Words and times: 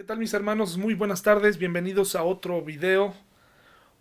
¿Qué 0.00 0.04
tal 0.04 0.16
mis 0.16 0.32
hermanos? 0.32 0.78
Muy 0.78 0.94
buenas 0.94 1.22
tardes, 1.22 1.58
bienvenidos 1.58 2.16
a 2.16 2.22
otro 2.22 2.62
video. 2.62 3.14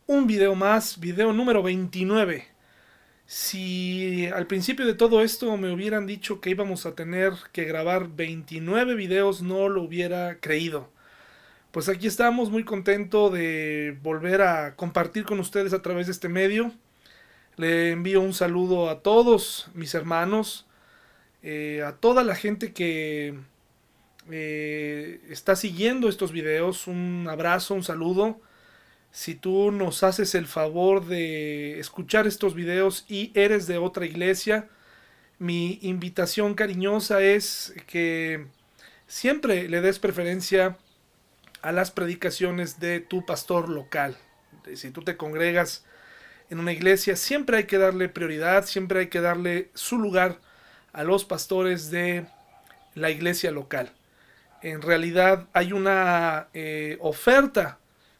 Un 0.07 0.27
video 0.27 0.55
más, 0.55 0.97
video 0.97 1.33
número 1.33 1.61
29. 1.61 2.47
Si 3.25 4.25
al 4.27 4.47
principio 4.47 4.85
de 4.85 4.93
todo 4.93 5.21
esto 5.21 5.57
me 5.57 5.73
hubieran 5.73 6.07
dicho 6.07 6.39
que 6.39 6.51
íbamos 6.51 6.85
a 6.85 6.95
tener 6.95 7.33
que 7.51 7.65
grabar 7.65 8.07
29 8.07 8.95
videos, 8.95 9.41
no 9.41 9.67
lo 9.67 9.83
hubiera 9.83 10.39
creído. 10.39 10.89
Pues 11.71 11.89
aquí 11.89 12.07
estamos, 12.07 12.49
muy 12.49 12.63
contento 12.63 13.29
de 13.29 13.97
volver 14.01 14.41
a 14.41 14.77
compartir 14.77 15.25
con 15.25 15.41
ustedes 15.41 15.73
a 15.73 15.81
través 15.81 16.07
de 16.07 16.13
este 16.13 16.29
medio. 16.29 16.71
Le 17.57 17.91
envío 17.91 18.21
un 18.21 18.33
saludo 18.33 18.89
a 18.89 19.01
todos 19.01 19.69
mis 19.73 19.93
hermanos, 19.95 20.65
eh, 21.43 21.83
a 21.85 21.91
toda 21.91 22.23
la 22.23 22.35
gente 22.35 22.71
que 22.71 23.37
eh, 24.31 25.21
está 25.29 25.55
siguiendo 25.55 26.09
estos 26.09 26.31
videos, 26.31 26.87
un 26.87 27.27
abrazo, 27.29 27.73
un 27.73 27.83
saludo. 27.83 28.39
Si 29.11 29.35
tú 29.35 29.71
nos 29.71 30.03
haces 30.03 30.35
el 30.35 30.45
favor 30.45 31.05
de 31.05 31.79
escuchar 31.79 32.27
estos 32.27 32.53
videos 32.53 33.05
y 33.07 33.31
eres 33.33 33.65
de 33.67 33.77
otra 33.77 34.05
iglesia, 34.05 34.69
mi 35.39 35.79
invitación 35.81 36.53
cariñosa 36.53 37.21
es 37.21 37.73
que 37.87 38.45
siempre 39.07 39.67
le 39.67 39.81
des 39.81 39.99
preferencia 39.99 40.77
a 41.61 41.71
las 41.71 41.91
predicaciones 41.91 42.79
de 42.79 42.99
tu 42.99 43.25
pastor 43.25 43.69
local. 43.69 44.17
Si 44.75 44.91
tú 44.91 45.01
te 45.01 45.17
congregas 45.17 45.85
en 46.49 46.59
una 46.59 46.73
iglesia, 46.73 47.15
siempre 47.15 47.57
hay 47.57 47.63
que 47.65 47.77
darle 47.79 48.09
prioridad, 48.09 48.65
siempre 48.65 49.01
hay 49.01 49.07
que 49.07 49.21
darle 49.21 49.69
su 49.73 49.97
lugar 49.97 50.39
a 50.93 51.03
los 51.03 51.25
pastores 51.25 51.89
de 51.89 52.25
la 52.95 53.09
iglesia 53.09 53.51
local 53.51 53.93
en 54.61 54.81
realidad 54.81 55.47
hay 55.53 55.73
una 55.73 56.47
eh, 56.53 56.97
oferta 56.99 57.79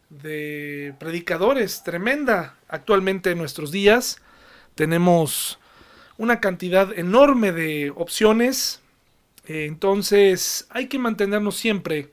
de 0.10 0.96
predicadores 1.00 1.84
tremenda 1.84 2.58
actualmente 2.68 3.32
en 3.32 3.38
nuestros 3.38 3.72
días. 3.72 4.22
Tenemos 4.76 5.60
una 6.18 6.40
cantidad 6.40 6.98
enorme 6.98 7.52
de 7.52 7.92
opciones. 7.96 8.82
Eh, 9.48 9.66
entonces 9.66 10.68
hay 10.70 10.88
que 10.88 11.00
mantenernos 11.00 11.58
siempre 11.58 12.10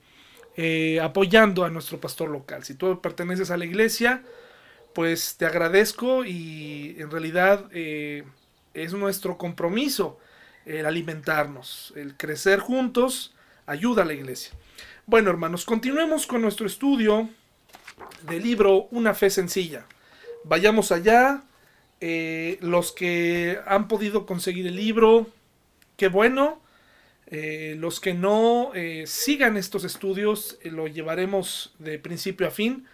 eh, 0.56 1.00
apoyando 1.00 1.64
a 1.64 1.70
nuestro 1.70 2.00
pastor 2.00 2.30
local. 2.30 2.64
Si 2.64 2.74
tú 2.74 3.00
perteneces 3.00 3.50
a 3.50 3.56
la 3.56 3.64
iglesia, 3.64 4.22
pues 4.94 5.36
te 5.36 5.46
agradezco 5.46 6.24
y 6.24 6.96
en 6.98 7.10
realidad 7.10 7.68
es 7.72 8.92
nuestro 8.94 9.36
compromiso 9.36 10.18
el 10.64 10.86
alimentarnos, 10.86 11.92
el 11.96 12.16
crecer 12.16 12.60
juntos 12.60 13.35
ayuda 13.66 14.02
a 14.02 14.06
la 14.06 14.14
iglesia. 14.14 14.52
Bueno, 15.06 15.30
hermanos, 15.30 15.64
continuemos 15.64 16.26
con 16.26 16.42
nuestro 16.42 16.66
estudio 16.66 17.28
del 18.22 18.42
libro 18.42 18.88
Una 18.90 19.14
fe 19.14 19.30
sencilla. 19.30 19.86
Vayamos 20.44 20.92
allá. 20.92 21.42
Eh, 22.00 22.58
los 22.60 22.92
que 22.92 23.58
han 23.66 23.88
podido 23.88 24.26
conseguir 24.26 24.66
el 24.66 24.76
libro, 24.76 25.28
qué 25.96 26.08
bueno. 26.08 26.60
Eh, 27.28 27.74
los 27.78 28.00
que 28.00 28.14
no 28.14 28.70
eh, 28.74 29.04
sigan 29.06 29.56
estos 29.56 29.82
estudios, 29.84 30.58
lo 30.62 30.86
llevaremos 30.86 31.74
de 31.78 31.98
principio 31.98 32.46
a 32.46 32.50
fin. 32.50 32.86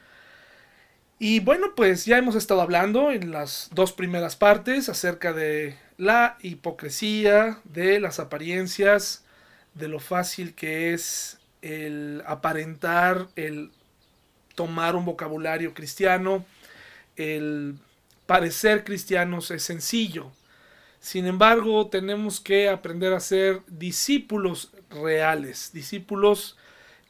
Y 1.19 1.41
bueno, 1.41 1.75
pues 1.77 2.05
ya 2.05 2.19
hemos 2.19 2.34
estado 2.34 2.62
hablando 2.62 3.12
en 3.12 3.31
las 3.31 3.69
dos 3.73 3.92
primeras 3.92 4.36
partes 4.36 4.89
acerca 4.89 5.33
de 5.33 5.77
la 5.97 6.36
hipocresía, 6.41 7.61
de 7.64 8.01
las 8.01 8.19
apariencias, 8.19 9.25
de 9.75 9.89
lo 9.89 10.01
fácil 10.01 10.55
que 10.55 10.92
es 10.92 11.39
el 11.62 12.23
aparentar, 12.27 13.28
el 13.37 13.70
tomar 14.55 14.97
un 14.97 15.05
vocabulario 15.05 15.75
cristiano, 15.75 16.45
el 17.17 17.77
parecer 18.27 18.84
cristianos 18.84 19.51
es 19.51 19.62
sencillo. 19.62 20.33
Sin 21.01 21.27
embargo, 21.27 21.89
tenemos 21.89 22.41
que 22.41 22.69
aprender 22.69 23.13
a 23.13 23.20
ser 23.20 23.63
discípulos 23.67 24.70
reales, 24.91 25.70
discípulos 25.73 26.57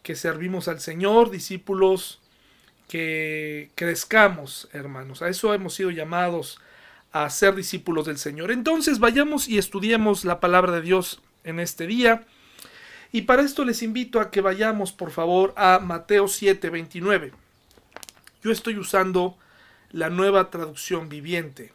que 0.03 0.17
servimos 0.17 0.69
al 0.69 0.81
Señor, 0.81 1.31
discípulos 1.31 2.21
que 2.89 3.71
crezcamos, 3.75 4.69
hermanos. 4.73 5.23
A 5.23 5.29
eso 5.29 5.55
hemos 5.55 5.75
sido 5.75 5.91
llamados 5.91 6.59
a 7.13 7.29
ser 7.31 7.55
discípulos 7.55 8.07
del 8.07 8.19
Señor. 8.19 8.51
Entonces 8.51 8.99
vayamos 8.99 9.49
y 9.49 9.59
estudiemos 9.59 10.25
la 10.25 10.41
palabra 10.41 10.73
de 10.73 10.83
Dios 10.83 11.21
en 11.45 11.61
este 11.61 11.87
día. 11.87 12.25
Y 13.13 13.23
para 13.23 13.43
esto 13.43 13.67
les 13.67 13.83
invito 13.83 14.21
a 14.21 14.31
que 14.31 14.41
vayamos 14.41 14.91
por 14.91 15.11
favor 15.11 15.53
a 15.55 15.79
Mateo 15.79 16.29
7, 16.29 16.71
29. 16.71 17.33
Yo 18.43 18.51
estoy 18.51 18.79
usando 18.79 19.37
la 19.91 20.09
nueva 20.09 20.49
traducción 20.49 21.11
viviente. 21.11 21.73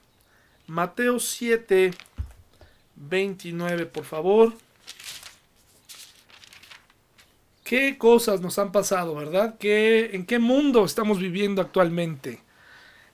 Mateo 0.65 1.19
7, 1.19 1.93
29, 2.95 3.85
por 3.85 4.03
favor. 4.03 4.53
¿Qué 7.63 7.99
cosas 7.99 8.41
nos 8.41 8.57
han 8.57 8.71
pasado, 8.71 9.13
verdad? 9.13 9.57
¿Qué, 9.59 10.09
¿En 10.13 10.25
qué 10.25 10.39
mundo 10.39 10.85
estamos 10.85 11.19
viviendo 11.19 11.61
actualmente? 11.61 12.41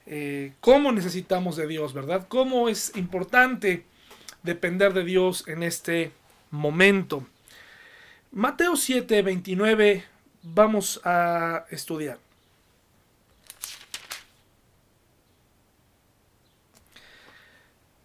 Eh, 0.06 0.54
¿Cómo 0.62 0.94
necesitamos 0.94 1.58
de 1.58 1.68
Dios, 1.68 1.94
verdad? 1.94 2.28
¿Cómo 2.30 2.70
es 2.70 2.96
importante 2.96 3.86
depender 4.44 4.94
de 4.94 5.04
Dios 5.04 5.46
en 5.48 5.64
este 5.64 6.14
momento? 6.52 7.28
Mateo 8.36 8.76
7, 8.76 9.22
29 9.22 10.04
vamos 10.42 11.00
a 11.04 11.66
estudiar. 11.70 12.18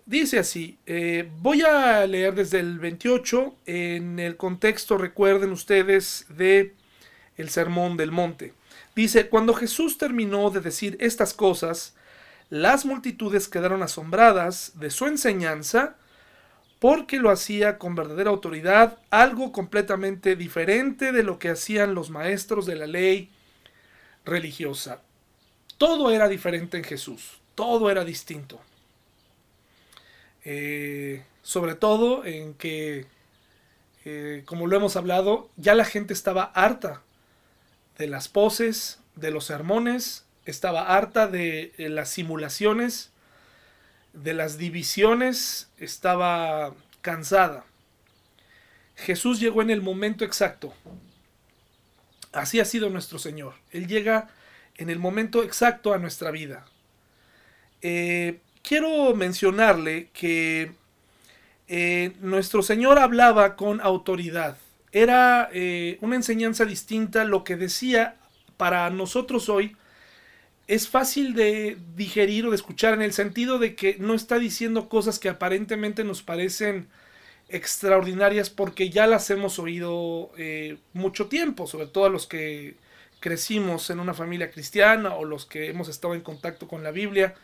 Dice 0.05 0.39
así, 0.39 0.77
eh, 0.85 1.31
voy 1.41 1.63
a 1.63 2.07
leer 2.07 2.35
desde 2.35 2.61
el 2.61 2.79
28, 2.79 3.57
en 3.65 4.19
el 4.19 4.37
contexto, 4.37 4.99
recuerden 4.99 5.51
ustedes, 5.51 6.27
de 6.29 6.75
el 7.39 7.49
Sermón 7.49 7.97
del 7.97 8.13
Monte. 8.13 8.53
Dice, 8.95 9.31
cuando 9.31 9.55
Jesús 9.55 9.97
terminó 9.97 10.51
de 10.51 10.61
decir 10.61 10.99
estas 11.01 11.33
cosas, 11.33 11.95
las 12.51 12.85
multitudes 12.85 13.49
quedaron 13.49 13.83
asombradas 13.83 14.73
de 14.75 14.91
su 14.91 15.07
enseñanza, 15.07 15.97
porque 16.79 17.19
lo 17.19 17.31
hacía 17.31 17.79
con 17.79 17.95
verdadera 17.95 18.31
autoridad, 18.31 18.99
algo 19.11 19.53
completamente 19.53 20.37
diferente 20.37 21.13
de 21.13 21.23
lo 21.23 21.39
que 21.39 21.51
hacían 21.51 21.95
los 21.95 22.11
maestros 22.11 22.67
de 22.67 22.77
la 22.77 22.87
ley 22.87 23.31
religiosa. 24.25 25.03
Todo 25.77 26.11
era 26.11 26.29
diferente 26.29 26.77
en 26.77 26.85
Jesús, 26.85 27.39
todo 27.55 27.91
era 27.91 28.05
distinto. 28.05 28.61
Eh, 30.45 31.25
sobre 31.43 31.75
todo 31.75 32.25
en 32.25 32.55
que, 32.55 33.07
eh, 34.05 34.43
como 34.47 34.67
lo 34.67 34.77
hemos 34.77 34.97
hablado, 34.97 35.51
ya 35.57 35.75
la 35.75 35.85
gente 35.85 36.13
estaba 36.13 36.45
harta 36.45 37.03
de 37.99 38.07
las 38.07 38.29
poses, 38.29 39.01
de 39.17 39.31
los 39.31 39.47
sermones, 39.47 40.25
estaba 40.45 40.97
harta 40.97 41.27
de 41.27 41.73
eh, 41.77 41.89
las 41.89 42.09
simulaciones, 42.11 43.11
de 44.13 44.35
las 44.35 44.59
divisiones 44.59 45.71
estaba 45.79 46.75
cansada. 47.03 47.65
Jesús 48.97 49.41
llegó 49.41 49.63
en 49.63 49.71
el 49.71 49.81
momento 49.81 50.25
exacto. 50.25 50.75
Así 52.33 52.61
ha 52.61 52.65
sido 52.65 52.91
nuestro 52.91 53.19
Señor. 53.19 53.55
Él 53.71 53.87
llega 53.87 54.29
en 54.77 54.91
el 54.91 54.99
momento 54.99 55.43
exacto 55.43 55.93
a 55.93 55.99
nuestra 55.99 56.31
vida. 56.31 56.67
Eh, 57.81 58.41
quiero 58.63 59.15
mencionarle 59.15 60.11
que 60.13 60.73
eh, 61.69 62.13
nuestro 62.21 62.63
Señor 62.63 62.99
hablaba 62.99 63.57
con 63.57 63.81
autoridad. 63.81 64.57
Era 64.91 65.49
eh, 65.53 65.99
una 66.01 66.17
enseñanza 66.17 66.65
distinta 66.65 67.25
lo 67.25 67.45
que 67.45 67.57
decía 67.57 68.17
para 68.57 68.89
nosotros 68.91 69.49
hoy 69.49 69.77
es 70.69 70.89
fácil 70.89 71.35
de 71.35 71.79
digerir 71.97 72.47
o 72.47 72.51
de 72.51 72.57
escuchar 72.57 72.93
en 72.95 73.03
el 73.03 73.15
sentido 73.15 73.59
de 73.59 73.75
que 73.75 73.97
no 73.99 74.15
está 74.15 74.39
diciendo 74.39 74.89
cosas 74.89 75.19
que 75.19 75.31
aparentemente 75.31 76.05
nos 76.05 76.23
parecen 76.23 76.89
extraordinarias 77.49 78.51
porque 78.51 78.91
ya 78.91 79.07
las 79.07 79.31
hemos 79.31 79.59
oído 79.59 80.31
eh, 80.37 80.77
mucho 80.93 81.29
tiempo, 81.29 81.67
sobre 81.67 81.87
todo 81.87 82.05
a 82.05 82.11
los 82.11 82.27
que 82.27 82.77
crecimos 83.19 83.89
en 83.89 83.99
una 83.99 84.13
familia 84.13 84.51
cristiana 84.51 85.15
o 85.15 85.25
los 85.25 85.47
que 85.47 85.71
hemos 85.71 85.89
estado 85.89 86.15
en 86.15 86.21
contacto 86.21 86.69
con 86.69 86.85
la 86.85 86.91
Biblia, 86.91 87.35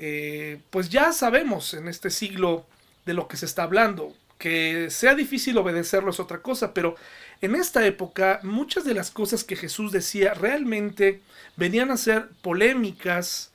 eh, 0.00 0.60
pues 0.70 0.88
ya 0.88 1.12
sabemos 1.12 1.74
en 1.74 1.86
este 1.86 2.10
siglo 2.10 2.66
de 3.06 3.14
lo 3.14 3.28
que 3.28 3.36
se 3.36 3.46
está 3.46 3.62
hablando. 3.62 4.12
Que 4.38 4.90
sea 4.90 5.14
difícil 5.14 5.56
obedecerlo 5.58 6.10
es 6.10 6.20
otra 6.20 6.42
cosa, 6.42 6.74
pero 6.74 6.96
en 7.40 7.54
esta 7.54 7.86
época 7.86 8.40
muchas 8.42 8.84
de 8.84 8.94
las 8.94 9.10
cosas 9.10 9.44
que 9.44 9.56
Jesús 9.56 9.92
decía 9.92 10.34
realmente 10.34 11.20
venían 11.56 11.90
a 11.90 11.96
ser 11.96 12.28
polémicas, 12.42 13.52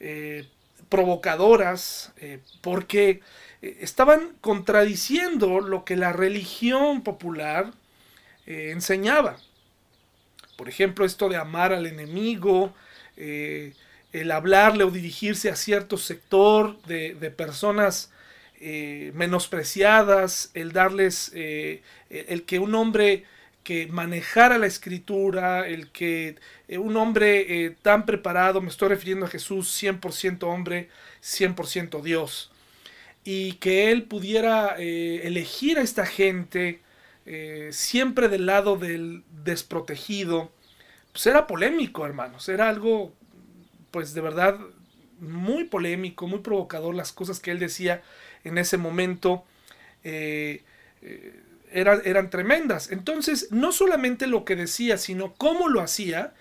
eh, 0.00 0.48
provocadoras, 0.88 2.12
eh, 2.16 2.40
porque 2.60 3.20
eh, 3.62 3.78
estaban 3.80 4.32
contradiciendo 4.40 5.60
lo 5.60 5.84
que 5.84 5.96
la 5.96 6.12
religión 6.12 7.02
popular 7.02 7.72
enseñaba. 8.46 9.36
Por 10.56 10.68
ejemplo, 10.68 11.04
esto 11.04 11.28
de 11.28 11.36
amar 11.36 11.72
al 11.72 11.86
enemigo, 11.86 12.74
el 13.16 14.30
hablarle 14.32 14.82
o 14.82 14.90
dirigirse 14.90 15.50
a 15.50 15.54
cierto 15.54 15.96
sector 15.96 16.82
de, 16.82 17.14
personas 17.30 18.10
eh, 18.60 19.12
menospreciadas, 19.14 20.50
el 20.54 20.72
darles, 20.72 21.32
eh, 21.34 21.82
el 22.10 22.44
que 22.44 22.58
un 22.58 22.74
hombre 22.74 23.24
que 23.64 23.86
manejara 23.86 24.58
la 24.58 24.66
escritura, 24.66 25.66
el 25.66 25.88
que 25.90 26.36
un 26.68 26.96
hombre 26.96 27.76
tan 27.82 28.06
preparado, 28.06 28.60
me 28.60 28.68
estoy 28.68 28.88
refiriendo 28.88 29.26
a 29.26 29.28
Jesús, 29.28 29.68
100% 29.82 30.42
hombre, 30.44 30.88
100% 31.22 32.00
Dios, 32.02 32.50
y 33.22 33.54
que 33.54 33.92
él 33.92 34.04
pudiera 34.04 34.76
elegir 34.78 35.78
a 35.78 35.82
esta 35.82 36.06
gente 36.06 36.80
siempre 37.70 38.28
del 38.28 38.46
lado 38.46 38.76
del 38.76 39.24
desprotegido, 39.44 40.50
pues 41.12 41.26
era 41.26 41.46
polémico, 41.46 42.06
hermanos, 42.06 42.48
era 42.48 42.68
algo 42.68 43.12
pues 43.90 44.14
de 44.14 44.20
verdad 44.20 44.58
muy 45.20 45.64
polémico, 45.64 46.26
muy 46.26 46.40
provocador 46.40 46.94
las 46.94 47.12
cosas 47.12 47.40
que 47.40 47.50
él 47.50 47.58
decía 47.58 48.02
en 48.44 48.58
ese 48.58 48.76
momento. 48.76 49.44
Eh, 50.04 50.62
eh, 51.02 51.40
eran, 51.72 52.02
eran, 52.04 52.30
tremendas. 52.30 52.90
Entonces, 52.90 53.52
no 53.52 53.70
solamente 53.70 54.26
lo 54.26 54.44
que 54.44 54.56
decía, 54.56 54.98
sino 54.98 55.34
cómo 55.34 55.68
lo 55.68 55.80
hacía, 55.80 56.34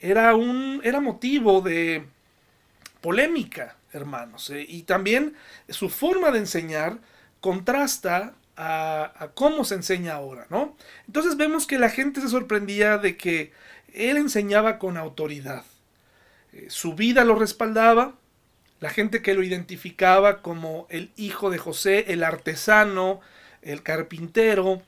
era, 0.00 0.34
un, 0.34 0.80
era 0.82 1.00
motivo 1.00 1.60
de 1.60 2.04
polémica, 3.00 3.76
hermanos. 3.92 4.50
Eh, 4.50 4.66
y 4.68 4.82
también 4.82 5.34
su 5.68 5.88
forma 5.88 6.30
de 6.30 6.40
enseñar 6.40 6.98
contrasta 7.40 8.34
a, 8.56 9.30
cómo 9.34 9.64
se 9.64 9.76
enseña 9.76 10.14
ahora, 10.14 10.46
¿no? 10.50 10.76
Entonces 11.06 11.36
vemos 11.36 11.66
que 11.66 11.78
la 11.78 11.88
gente 11.88 12.20
se 12.20 12.28
sorprendía 12.28 12.98
de 12.98 13.16
que 13.16 13.52
él 13.94 14.16
enseñaba 14.16 14.78
con 14.78 14.96
autoridad. 14.96 15.64
Su 16.68 16.94
vida 16.94 17.24
lo 17.24 17.34
respaldaba, 17.34 18.14
la 18.82 18.90
gente 18.90 19.22
que 19.22 19.34
lo 19.34 19.44
identificaba 19.44 20.42
como 20.42 20.88
el 20.90 21.12
hijo 21.14 21.50
de 21.50 21.58
José, 21.58 22.06
el 22.08 22.24
artesano, 22.24 23.20
el 23.62 23.84
carpintero, 23.84 24.82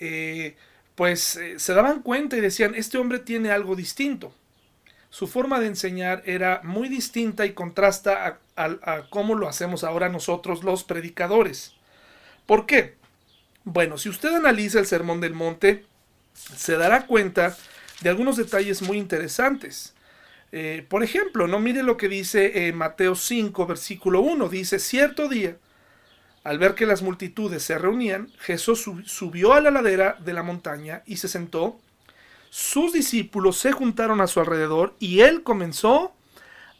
eh, 0.00 0.56
pues 0.94 1.36
eh, 1.36 1.58
se 1.58 1.74
daban 1.74 2.00
cuenta 2.00 2.38
y 2.38 2.40
decían, 2.40 2.74
este 2.74 2.96
hombre 2.96 3.18
tiene 3.18 3.50
algo 3.50 3.76
distinto. 3.76 4.32
Su 5.10 5.26
forma 5.26 5.60
de 5.60 5.66
enseñar 5.66 6.22
era 6.24 6.62
muy 6.64 6.88
distinta 6.88 7.44
y 7.44 7.52
contrasta 7.52 8.40
a, 8.56 8.62
a 8.64 9.10
cómo 9.10 9.34
lo 9.34 9.46
hacemos 9.46 9.84
ahora 9.84 10.08
nosotros 10.08 10.64
los 10.64 10.82
predicadores. 10.84 11.74
¿Por 12.46 12.64
qué? 12.64 12.94
Bueno, 13.64 13.98
si 13.98 14.08
usted 14.08 14.32
analiza 14.32 14.78
el 14.78 14.86
Sermón 14.86 15.20
del 15.20 15.34
Monte, 15.34 15.84
se 16.32 16.78
dará 16.78 17.04
cuenta 17.04 17.54
de 18.00 18.08
algunos 18.08 18.38
detalles 18.38 18.80
muy 18.80 18.96
interesantes. 18.96 19.92
Eh, 20.50 20.86
por 20.88 21.02
ejemplo, 21.02 21.46
no 21.46 21.58
mire 21.60 21.82
lo 21.82 21.96
que 21.96 22.08
dice 22.08 22.72
Mateo 22.74 23.14
5, 23.14 23.66
versículo 23.66 24.20
1. 24.20 24.48
Dice, 24.48 24.78
cierto 24.78 25.28
día, 25.28 25.56
al 26.44 26.58
ver 26.58 26.74
que 26.74 26.86
las 26.86 27.02
multitudes 27.02 27.62
se 27.62 27.76
reunían, 27.78 28.32
Jesús 28.38 28.90
subió 29.04 29.52
a 29.52 29.60
la 29.60 29.70
ladera 29.70 30.16
de 30.20 30.32
la 30.32 30.42
montaña 30.42 31.02
y 31.04 31.18
se 31.18 31.28
sentó. 31.28 31.78
Sus 32.50 32.92
discípulos 32.92 33.58
se 33.58 33.72
juntaron 33.72 34.20
a 34.20 34.26
su 34.26 34.40
alrededor 34.40 34.94
y 34.98 35.20
él 35.20 35.42
comenzó 35.42 36.14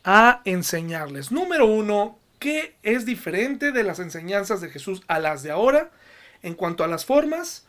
a 0.05 0.41
enseñarles. 0.45 1.31
Número 1.31 1.67
uno, 1.67 2.19
¿qué 2.39 2.77
es 2.83 3.05
diferente 3.05 3.73
de 3.73 3.83
las 3.83 3.99
enseñanzas 3.99 4.61
de 4.61 4.71
Jesús 4.71 5.03
a 5.09 5.19
las 5.19 5.43
de 5.43 5.51
ahora? 5.51 5.91
En 6.43 6.55
cuanto 6.55 6.85
a 6.85 6.89
las 6.89 7.05
formas, 7.05 7.67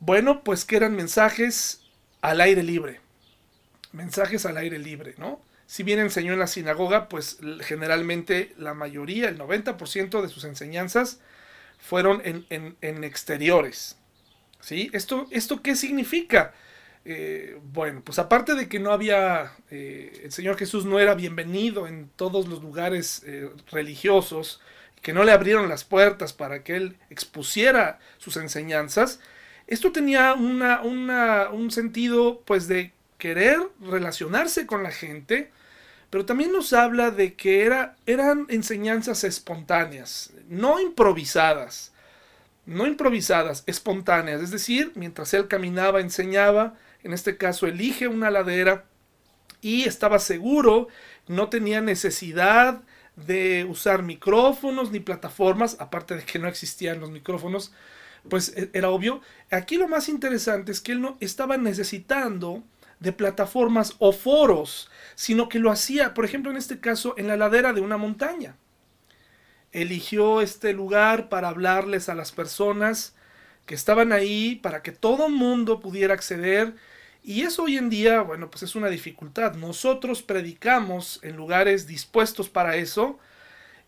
bueno, 0.00 0.42
pues 0.44 0.64
que 0.64 0.76
eran 0.76 0.94
mensajes 0.94 1.80
al 2.20 2.40
aire 2.40 2.62
libre 2.62 3.01
mensajes 3.92 4.46
al 4.46 4.56
aire 4.56 4.78
libre, 4.78 5.14
¿no? 5.18 5.42
Si 5.66 5.82
bien 5.82 6.00
enseñó 6.00 6.32
en 6.32 6.38
la 6.38 6.46
sinagoga, 6.46 7.08
pues 7.08 7.38
generalmente 7.60 8.52
la 8.58 8.74
mayoría, 8.74 9.28
el 9.28 9.38
90% 9.38 10.20
de 10.20 10.28
sus 10.28 10.44
enseñanzas 10.44 11.20
fueron 11.78 12.22
en, 12.24 13.04
exteriores. 13.04 13.96
¿Sí? 14.60 14.90
¿Esto, 14.92 15.26
¿Esto 15.30 15.62
qué 15.62 15.74
significa? 15.74 16.52
Eh, 17.04 17.58
bueno, 17.72 18.02
pues 18.04 18.18
aparte 18.18 18.54
de 18.54 18.68
que 18.68 18.78
no 18.78 18.92
había, 18.92 19.52
eh, 19.70 20.20
el 20.24 20.30
Señor 20.30 20.56
Jesús 20.56 20.84
no 20.84 21.00
era 21.00 21.14
bienvenido 21.14 21.88
en 21.88 22.10
todos 22.16 22.46
los 22.48 22.62
lugares 22.62 23.22
eh, 23.26 23.50
religiosos, 23.70 24.60
que 25.00 25.12
no 25.12 25.24
le 25.24 25.32
abrieron 25.32 25.68
las 25.68 25.82
puertas 25.84 26.32
para 26.32 26.62
que 26.62 26.76
él 26.76 26.96
expusiera 27.10 27.98
sus 28.18 28.36
enseñanzas, 28.36 29.18
esto 29.66 29.90
tenía 29.90 30.34
una, 30.34 30.82
un 30.82 31.70
sentido 31.70 32.42
pues 32.44 32.68
de 32.68 32.92
querer 33.22 33.60
relacionarse 33.80 34.66
con 34.66 34.82
la 34.82 34.90
gente, 34.90 35.52
pero 36.10 36.26
también 36.26 36.50
nos 36.50 36.72
habla 36.72 37.12
de 37.12 37.34
que 37.34 37.62
era, 37.64 37.94
eran 38.04 38.46
enseñanzas 38.48 39.22
espontáneas, 39.22 40.32
no 40.48 40.80
improvisadas, 40.80 41.92
no 42.66 42.84
improvisadas, 42.84 43.62
espontáneas, 43.68 44.42
es 44.42 44.50
decir, 44.50 44.90
mientras 44.96 45.32
él 45.34 45.46
caminaba, 45.46 46.00
enseñaba, 46.00 46.74
en 47.04 47.12
este 47.12 47.36
caso 47.36 47.68
elige 47.68 48.08
una 48.08 48.28
ladera 48.32 48.86
y 49.60 49.84
estaba 49.84 50.18
seguro, 50.18 50.88
no 51.28 51.48
tenía 51.48 51.80
necesidad 51.80 52.82
de 53.14 53.64
usar 53.70 54.02
micrófonos 54.02 54.90
ni 54.90 54.98
plataformas, 54.98 55.76
aparte 55.78 56.16
de 56.16 56.24
que 56.24 56.40
no 56.40 56.48
existían 56.48 56.98
los 56.98 57.12
micrófonos, 57.12 57.72
pues 58.28 58.52
e, 58.56 58.68
era 58.72 58.90
obvio. 58.90 59.20
Aquí 59.52 59.76
lo 59.76 59.86
más 59.86 60.08
interesante 60.08 60.72
es 60.72 60.80
que 60.80 60.90
él 60.90 61.00
no 61.00 61.16
estaba 61.20 61.56
necesitando 61.56 62.64
de 63.02 63.12
plataformas 63.12 63.96
o 63.98 64.12
foros, 64.12 64.88
sino 65.16 65.48
que 65.48 65.58
lo 65.58 65.70
hacía, 65.70 66.14
por 66.14 66.24
ejemplo, 66.24 66.50
en 66.50 66.56
este 66.56 66.78
caso, 66.78 67.14
en 67.18 67.26
la 67.26 67.36
ladera 67.36 67.72
de 67.72 67.80
una 67.80 67.96
montaña. 67.96 68.56
Eligió 69.72 70.40
este 70.40 70.72
lugar 70.72 71.28
para 71.28 71.48
hablarles 71.48 72.08
a 72.08 72.14
las 72.14 72.30
personas 72.30 73.14
que 73.66 73.74
estaban 73.74 74.12
ahí, 74.12 74.56
para 74.56 74.82
que 74.82 74.92
todo 74.92 75.26
el 75.26 75.32
mundo 75.32 75.80
pudiera 75.80 76.14
acceder. 76.14 76.74
Y 77.24 77.42
eso 77.42 77.64
hoy 77.64 77.76
en 77.76 77.90
día, 77.90 78.22
bueno, 78.22 78.50
pues 78.50 78.62
es 78.62 78.76
una 78.76 78.88
dificultad. 78.88 79.54
Nosotros 79.54 80.22
predicamos 80.22 81.18
en 81.22 81.36
lugares 81.36 81.86
dispuestos 81.86 82.48
para 82.48 82.76
eso 82.76 83.18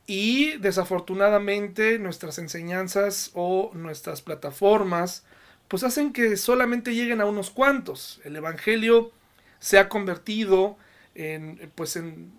y 0.07 0.57
desafortunadamente 0.59 1.99
nuestras 1.99 2.39
enseñanzas 2.39 3.31
o 3.35 3.71
nuestras 3.75 4.23
plataformas 4.23 5.25
pues 5.69 5.83
hacen 5.83 6.13
que 6.13 6.37
solamente 6.37 6.95
lleguen 6.95 7.21
a 7.21 7.27
unos 7.27 7.51
cuantos. 7.51 8.21
El 8.25 8.37
Evangelio 8.37 9.13
se 9.59 9.79
ha 9.79 9.89
convertido 9.89 10.77
en, 11.15 11.71
pues 11.75 11.97
en 11.97 12.33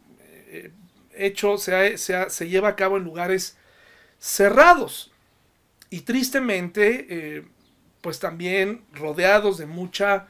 eh, 0.48 0.72
hecho, 1.13 1.58
se, 1.58 1.98
se, 1.98 2.50
lleva 2.50 2.70
a 2.70 2.75
cabo 2.75 2.98
en 2.98 3.03
lugares 3.03 3.58
cerrados. 4.20 5.12
Y 5.89 6.01
tristemente, 6.01 7.08
eh, 7.10 7.48
pues 8.01 8.20
también 8.20 8.84
rodeados 8.94 9.58
de 9.58 9.65
mucha, 9.65 10.27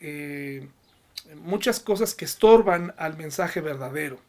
eh, 0.00 0.68
muchas 1.36 1.80
cosas 1.80 2.14
que 2.14 2.24
estorban 2.24 2.94
al 2.98 3.16
mensaje 3.16 3.60
verdadero. 3.60 4.20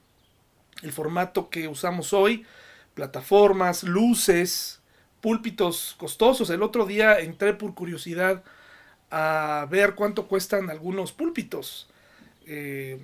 El 0.82 0.92
formato 0.92 1.50
que 1.50 1.68
usamos 1.68 2.14
hoy, 2.14 2.46
plataformas, 2.94 3.84
luces, 3.84 4.82
púlpitos 5.28 5.94
costosos. 5.98 6.50
El 6.52 6.64
otro 6.64 6.86
día 6.86 7.20
entré 7.20 7.54
por 7.54 7.76
curiosidad 7.76 8.46
a 9.12 9.68
ver 9.70 9.94
cuánto 9.94 10.26
cuestan 10.26 10.70
algunos 10.70 11.12
púlpitos. 11.12 11.90
Eh, 12.46 12.98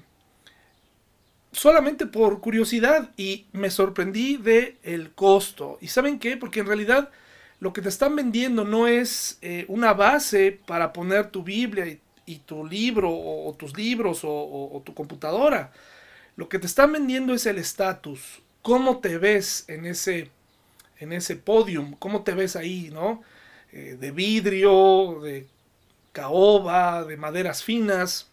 solamente 1.51 2.05
por 2.05 2.39
curiosidad 2.39 3.11
y 3.17 3.47
me 3.51 3.69
sorprendí 3.69 4.37
de 4.37 4.77
el 4.83 5.11
costo. 5.11 5.77
¿Y 5.81 5.89
saben 5.89 6.17
qué? 6.17 6.37
Porque 6.37 6.61
en 6.61 6.67
realidad 6.67 7.09
lo 7.59 7.73
que 7.73 7.81
te 7.81 7.89
están 7.89 8.15
vendiendo 8.15 8.63
no 8.63 8.87
es 8.87 9.37
eh, 9.41 9.65
una 9.67 9.93
base 9.93 10.57
para 10.65 10.93
poner 10.93 11.29
tu 11.29 11.43
Biblia 11.43 11.99
y, 12.25 12.37
tu 12.37 12.65
libro 12.65 13.11
o, 13.11 13.53
tus 13.59 13.75
libros 13.75 14.21
o, 14.23 14.81
tu 14.85 14.93
computadora. 14.93 15.73
Lo 16.37 16.47
que 16.47 16.57
te 16.57 16.67
están 16.67 16.93
vendiendo 16.93 17.33
es 17.33 17.45
el 17.47 17.57
estatus, 17.57 18.41
cómo 18.61 18.99
te 18.99 19.17
ves 19.17 19.65
en 19.67 19.85
ese 19.85 20.31
en 21.03 21.13
ese 21.13 21.35
podium, 21.35 21.93
¿cómo 21.93 22.23
te 22.23 22.33
ves 22.33 22.55
ahí, 22.55 22.89
no? 22.91 23.21
Eh, 23.71 23.97
de 23.99 24.11
vidrio, 24.11 25.19
de 25.21 25.47
caoba, 26.11 27.03
de 27.03 27.17
maderas 27.17 27.63
finas. 27.63 28.27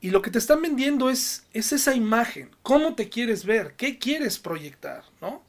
Y 0.00 0.10
lo 0.10 0.20
que 0.20 0.30
te 0.30 0.38
están 0.38 0.60
vendiendo 0.60 1.08
es, 1.08 1.46
es 1.52 1.72
esa 1.72 1.94
imagen, 1.94 2.50
cómo 2.62 2.94
te 2.94 3.08
quieres 3.08 3.46
ver, 3.46 3.74
qué 3.76 3.98
quieres 3.98 4.38
proyectar, 4.38 5.04
¿no? 5.20 5.42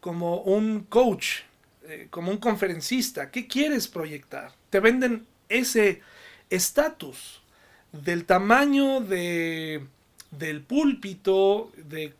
Como 0.00 0.38
un 0.40 0.80
coach, 0.88 1.42
eh, 1.86 2.08
como 2.10 2.32
un 2.32 2.38
conferencista, 2.38 3.30
¿qué 3.30 3.46
quieres 3.46 3.86
proyectar? 3.86 4.52
Te 4.70 4.80
venden 4.80 5.26
ese 5.48 6.00
estatus 6.48 7.42
del 7.92 8.24
tamaño 8.24 9.00
de, 9.00 9.86
del 10.30 10.62
púlpito, 10.62 11.70
de, 11.76 12.14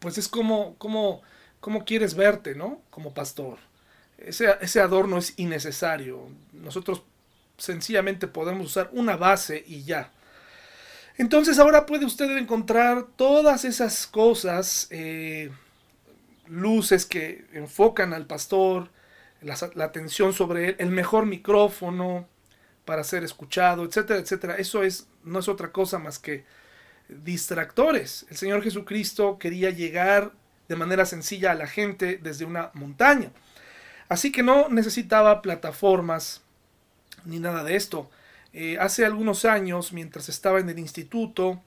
pues 0.00 0.18
es 0.18 0.28
como, 0.28 0.74
como 0.76 1.22
cómo 1.60 1.84
quieres 1.84 2.14
verte, 2.14 2.54
¿no? 2.54 2.82
Como 2.90 3.14
pastor. 3.14 3.58
Ese, 4.18 4.54
ese 4.60 4.80
adorno 4.80 5.18
es 5.18 5.34
innecesario. 5.38 6.28
Nosotros 6.52 7.02
sencillamente 7.56 8.26
podemos 8.26 8.66
usar 8.66 8.90
una 8.92 9.16
base 9.16 9.62
y 9.66 9.84
ya. 9.84 10.10
Entonces 11.16 11.58
ahora 11.58 11.84
puede 11.84 12.06
usted 12.06 12.34
encontrar 12.36 13.04
todas 13.16 13.66
esas 13.66 14.06
cosas, 14.06 14.86
eh, 14.90 15.50
luces 16.46 17.04
que 17.04 17.44
enfocan 17.52 18.14
al 18.14 18.26
pastor, 18.26 18.88
la, 19.42 19.84
atención 19.84 20.32
sobre 20.32 20.70
él, 20.70 20.76
el 20.78 20.90
mejor 20.90 21.26
micrófono 21.26 22.26
para 22.84 23.04
ser 23.04 23.22
escuchado, 23.22 23.84
etcétera, 23.84 24.18
etcétera. 24.20 24.54
Eso 24.56 24.82
es, 24.82 25.08
no 25.22 25.40
es 25.40 25.48
otra 25.48 25.72
cosa 25.72 25.98
más 25.98 26.18
que 26.18 26.44
distractores. 27.08 28.26
El 28.30 28.38
Señor 28.38 28.62
Jesucristo 28.62 29.38
quería 29.38 29.68
llegar 29.68 30.32
de 30.70 30.76
manera 30.76 31.04
sencilla 31.04 31.50
a 31.50 31.56
la 31.56 31.66
gente 31.66 32.20
desde 32.22 32.44
una 32.44 32.70
montaña. 32.74 33.32
Así 34.08 34.30
que 34.30 34.44
no 34.44 34.68
necesitaba 34.68 35.42
plataformas 35.42 36.42
ni 37.24 37.40
nada 37.40 37.64
de 37.64 37.74
esto. 37.74 38.08
Eh, 38.52 38.78
hace 38.78 39.04
algunos 39.04 39.44
años, 39.44 39.92
mientras 39.92 40.28
estaba 40.28 40.60
en 40.60 40.68
el 40.68 40.78
instituto, 40.78 41.60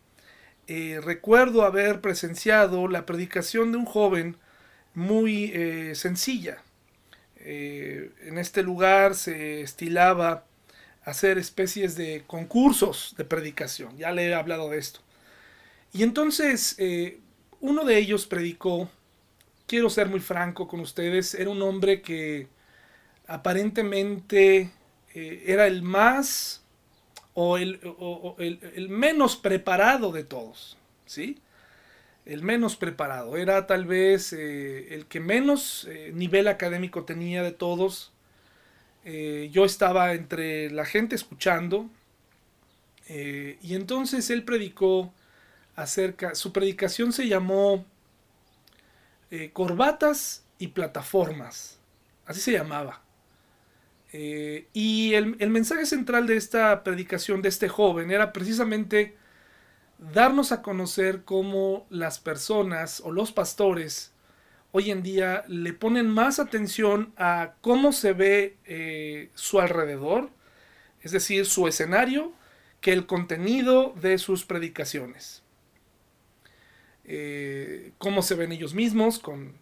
eh, 0.67 1.01
recuerdo 1.03 1.65
haber 1.65 2.00
presenciado 2.00 2.88
la 2.88 3.05
predicación 3.05 3.74
de 3.74 3.77
un 3.79 3.86
joven 3.86 4.38
muy 4.93 5.51
eh, 5.53 5.95
sencilla. 5.95 6.63
en 7.45 8.38
este 8.38 8.63
lugar 8.63 9.15
se 9.15 9.63
estilaba 9.63 10.45
hacer 11.03 11.38
especies 11.38 11.98
de 11.98 12.24
concursos 12.25 13.15
de 13.17 13.25
predicación. 13.25 13.98
Ya 13.98 14.12
le 14.13 14.29
he 14.29 14.33
hablado 14.33 14.69
de 14.69 14.77
esto. 14.77 15.01
Y 15.91 16.03
entonces 16.03 16.77
uno 17.63 17.86
de 17.86 17.98
ellos 17.98 18.27
predicó, 18.27 18.89
quiero 19.67 19.89
ser 19.89 20.10
muy 20.10 20.20
franco 20.20 20.67
con 20.67 20.82
ustedes, 20.82 21.34
era 21.34 21.50
un 21.50 21.62
hombre 21.62 22.01
que 22.01 22.50
aparentemente 23.25 24.70
era 25.15 25.65
el 25.67 25.82
más 25.82 26.62
o 27.34 27.58
el, 27.58 27.79
menos 28.89 29.38
preparado 29.38 30.12
de 30.12 30.25
todos, 30.25 30.77
¿sí? 31.05 31.39
El 32.25 32.43
menos 32.43 32.75
preparado. 32.75 33.38
Era 33.38 33.65
tal 33.65 33.86
vez 33.86 34.34
eh, 34.34 34.93
el 34.93 35.05
que 35.05 35.22
menos 35.22 35.88
eh, 35.89 36.12
nivel 36.13 36.50
académico 36.50 37.05
tenía 37.05 37.43
de 37.43 37.53
todos. 37.53 38.12
Eh, 39.05 39.50
yo 39.53 39.63
estaba 39.63 40.13
entre 40.13 40.70
la 40.70 40.86
gente 40.86 41.15
escuchando 41.15 41.89
y 43.08 43.75
entonces 43.75 44.29
él 44.29 44.43
predicó 44.43 45.13
acerca, 45.75 46.36
su 46.36 46.51
predicación 46.53 47.13
se 47.13 47.27
llamó 47.27 47.86
Corbatas 49.53 50.46
y 50.60 50.68
Plataformas, 50.68 51.80
así 52.25 52.39
se 52.39 52.51
llamaba. 52.51 53.03
Eh, 54.15 54.68
y 54.74 55.15
el, 55.15 55.50
mensaje 55.50 55.88
central 55.88 56.27
de 56.27 56.38
esta 56.38 56.84
predicación 56.84 57.42
de 57.42 57.50
este 57.50 57.68
joven 57.68 58.12
era 58.12 58.32
precisamente 58.32 59.18
darnos 59.98 60.51
a 60.51 60.62
conocer 60.62 61.24
cómo 61.24 61.88
las 61.89 62.20
personas 62.20 63.01
o 63.03 63.12
los 63.12 63.32
pastores 63.32 64.13
hoy 64.72 64.92
en 64.92 65.01
día 65.01 65.44
le 65.48 65.74
ponen 65.74 66.10
más 66.10 66.39
atención 66.39 67.12
a 67.18 67.56
cómo 67.62 67.92
se 67.92 68.13
ve 68.13 68.58
eh, 68.65 69.30
su 69.34 69.60
alrededor, 69.60 70.30
es 71.01 71.12
decir, 71.12 71.48
su 71.48 71.68
escenario, 71.68 72.34
que 72.82 72.94
el 72.94 73.08
contenido 73.08 73.94
de 74.00 74.20
sus 74.20 74.46
predicaciones. 74.46 75.43
Eh, 77.05 77.91
cómo 77.98 78.22
se 78.22 78.36
ven 78.36 78.51
ellos 78.51 78.74
mismos 78.74 79.19
con 79.19 79.62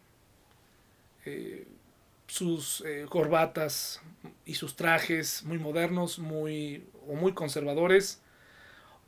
sus 2.28 2.84
corbatas 3.10 4.02
y 4.46 4.56
sus 4.56 4.76
trajes 4.76 5.44
muy 5.44 5.60
modernos, 5.60 6.18
muy, 6.18 6.84
o 7.08 7.14
muy 7.14 7.34
conservadores, 7.34 8.22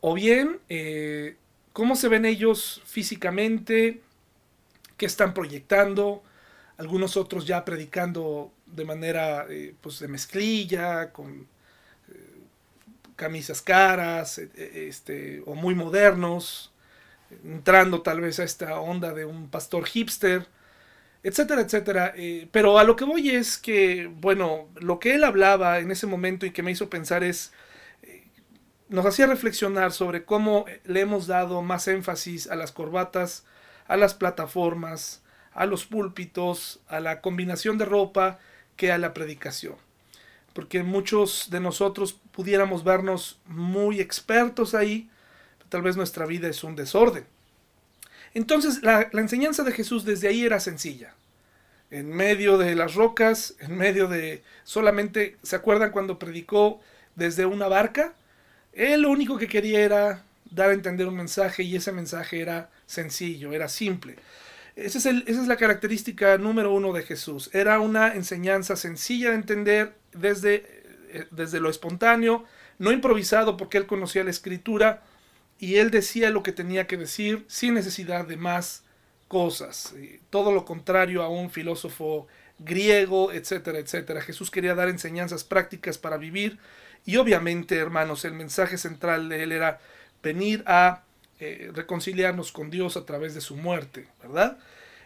o 0.05 0.13
bien 0.13 0.59
eh, 0.67 1.37
cómo 1.71 1.95
se 1.95 2.09
ven 2.09 2.25
ellos 2.25 2.81
físicamente, 2.83 4.01
qué 4.97 5.05
están 5.05 5.33
proyectando, 5.33 6.21
algunos 6.75 7.15
otros 7.15 7.47
ya 7.47 7.63
predicando 7.63 8.51
de 8.65 8.83
manera 8.83 9.45
eh, 9.49 9.73
pues 9.79 9.99
de 9.99 10.09
mezclilla, 10.09 11.13
con 11.13 11.47
eh, 12.09 12.33
camisas 13.15 13.61
caras, 13.61 14.39
este, 14.39 15.41
o 15.45 15.55
muy 15.55 15.73
modernos, 15.73 16.72
entrando 17.43 18.01
tal 18.01 18.21
vez 18.21 18.39
a 18.39 18.43
esta 18.43 18.79
onda 18.79 19.13
de 19.13 19.25
un 19.25 19.49
pastor 19.49 19.85
hipster 19.85 20.47
etcétera, 21.23 21.61
etcétera. 21.61 22.13
Eh, 22.15 22.47
pero 22.51 22.77
a 22.77 22.83
lo 22.83 22.95
que 22.95 23.05
voy 23.05 23.29
es 23.29 23.57
que, 23.57 24.07
bueno, 24.07 24.69
lo 24.75 24.99
que 24.99 25.15
él 25.15 25.23
hablaba 25.23 25.79
en 25.79 25.89
ese 25.91 26.05
momento 26.05 26.45
y 26.45 26.51
que 26.51 26.63
me 26.63 26.71
hizo 26.71 26.89
pensar 26.89 27.23
es, 27.23 27.53
eh, 28.03 28.27
nos 28.89 29.05
hacía 29.05 29.25
reflexionar 29.25 29.93
sobre 29.93 30.25
cómo 30.25 30.65
le 30.83 30.99
hemos 31.01 31.25
dado 31.27 31.61
más 31.61 31.87
énfasis 31.87 32.47
a 32.49 32.55
las 32.55 32.71
corbatas, 32.71 33.45
a 33.87 33.97
las 33.97 34.13
plataformas, 34.13 35.23
a 35.53 35.65
los 35.65 35.85
púlpitos, 35.85 36.81
a 36.87 36.99
la 36.99 37.21
combinación 37.21 37.77
de 37.77 37.85
ropa 37.85 38.39
que 38.75 38.91
a 38.91 38.97
la 38.97 39.13
predicación. 39.13 39.75
Porque 40.53 40.83
muchos 40.83 41.49
de 41.49 41.59
nosotros 41.59 42.19
pudiéramos 42.31 42.83
vernos 42.83 43.39
muy 43.45 44.01
expertos 44.01 44.75
ahí, 44.75 45.09
tal 45.73 45.81
vez 45.81 45.97
nuestra 45.97 46.27
vida 46.27 46.47
es 46.47 46.63
un 46.63 46.75
desorden. 46.75 47.25
Entonces 48.35 48.83
la, 48.83 49.09
enseñanza 49.13 49.63
de 49.63 49.71
Jesús 49.71 50.05
desde 50.05 50.27
ahí 50.27 50.45
era 50.45 50.59
sencilla. 50.59 51.15
En 51.89 52.11
medio 52.11 52.59
de 52.59 52.75
las 52.75 52.93
rocas, 52.93 53.55
en 53.57 53.75
medio 53.75 54.07
de 54.07 54.43
solamente, 54.65 55.35
¿se 55.41 55.55
acuerdan 55.55 55.89
cuando 55.89 56.19
predicó 56.19 56.79
desde 57.15 57.47
una 57.47 57.67
barca? 57.67 58.13
Él 58.71 59.01
lo 59.01 59.09
único 59.09 59.39
que 59.39 59.47
quería 59.47 59.79
era 59.79 60.23
dar 60.51 60.69
a 60.69 60.73
entender 60.73 61.07
un 61.07 61.15
mensaje 61.15 61.63
y 61.63 61.75
ese 61.75 61.91
mensaje 61.91 62.39
era 62.39 62.69
sencillo, 62.85 63.51
era 63.51 63.67
simple. 63.67 64.17
Esa 64.75 64.99
es, 64.99 65.05
esa 65.07 65.41
es 65.41 65.47
la 65.47 65.57
característica 65.57 66.37
número 66.37 66.71
uno 66.71 66.93
de 66.93 67.01
Jesús. 67.01 67.49
Era 67.51 67.79
una 67.79 68.13
enseñanza 68.13 68.75
sencilla 68.75 69.29
de 69.31 69.37
entender 69.37 69.95
desde, 70.11 70.53
eh, 71.09 71.25
desde 71.31 71.59
lo 71.59 71.71
espontáneo, 71.71 72.45
no 72.77 72.91
improvisado 72.91 73.57
porque 73.57 73.79
él 73.79 73.87
conocía 73.87 74.23
la 74.23 74.29
escritura, 74.29 75.01
y 75.59 75.75
él 75.75 75.91
decía 75.91 76.29
lo 76.29 76.43
que 76.43 76.51
tenía 76.51 76.87
que 76.87 76.97
decir 76.97 77.45
sin 77.47 77.73
necesidad 77.73 78.25
de 78.25 78.37
más 78.37 78.83
cosas. 79.27 79.93
Todo 80.29 80.51
lo 80.51 80.65
contrario 80.65 81.23
a 81.23 81.29
un 81.29 81.49
filósofo 81.49 82.27
griego, 82.59 83.31
etcétera, 83.31 83.79
etcétera. 83.79 84.21
Jesús 84.21 84.51
quería 84.51 84.75
dar 84.75 84.89
enseñanzas 84.89 85.43
prácticas 85.43 85.97
para 85.97 86.17
vivir 86.17 86.59
y 87.05 87.17
obviamente, 87.17 87.77
hermanos, 87.77 88.25
el 88.25 88.33
mensaje 88.33 88.77
central 88.77 89.29
de 89.29 89.43
él 89.43 89.51
era 89.51 89.79
venir 90.21 90.63
a 90.65 91.03
eh, 91.39 91.71
reconciliarnos 91.73 92.51
con 92.51 92.69
Dios 92.69 92.95
a 92.95 93.05
través 93.05 93.33
de 93.33 93.41
su 93.41 93.55
muerte, 93.57 94.07
¿verdad? 94.21 94.57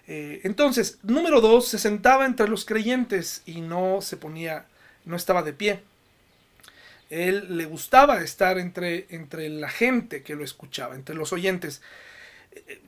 Eh, 0.08 0.42
entonces, 0.44 1.00
número 1.04 1.42
dos, 1.42 1.68
se 1.68 1.80
sentaba 1.80 2.26
entre 2.26 2.48
los 2.48 2.66
creyentes 2.66 3.42
y 3.46 3.62
no 3.62 4.02
se 4.02 4.18
ponía, 4.18 4.66
no 5.06 5.16
estaba 5.16 5.44
de 5.44 5.54
pie 5.54 5.82
él 7.10 7.58
le 7.58 7.66
gustaba 7.66 8.22
estar 8.22 8.58
entre, 8.58 9.08
entre 9.10 9.50
la 9.50 9.70
gente 9.70 10.24
que 10.24 10.36
lo 10.36 10.44
escuchaba, 10.44 10.96
entre 10.96 11.16
los 11.16 11.32
oyentes. 11.34 11.82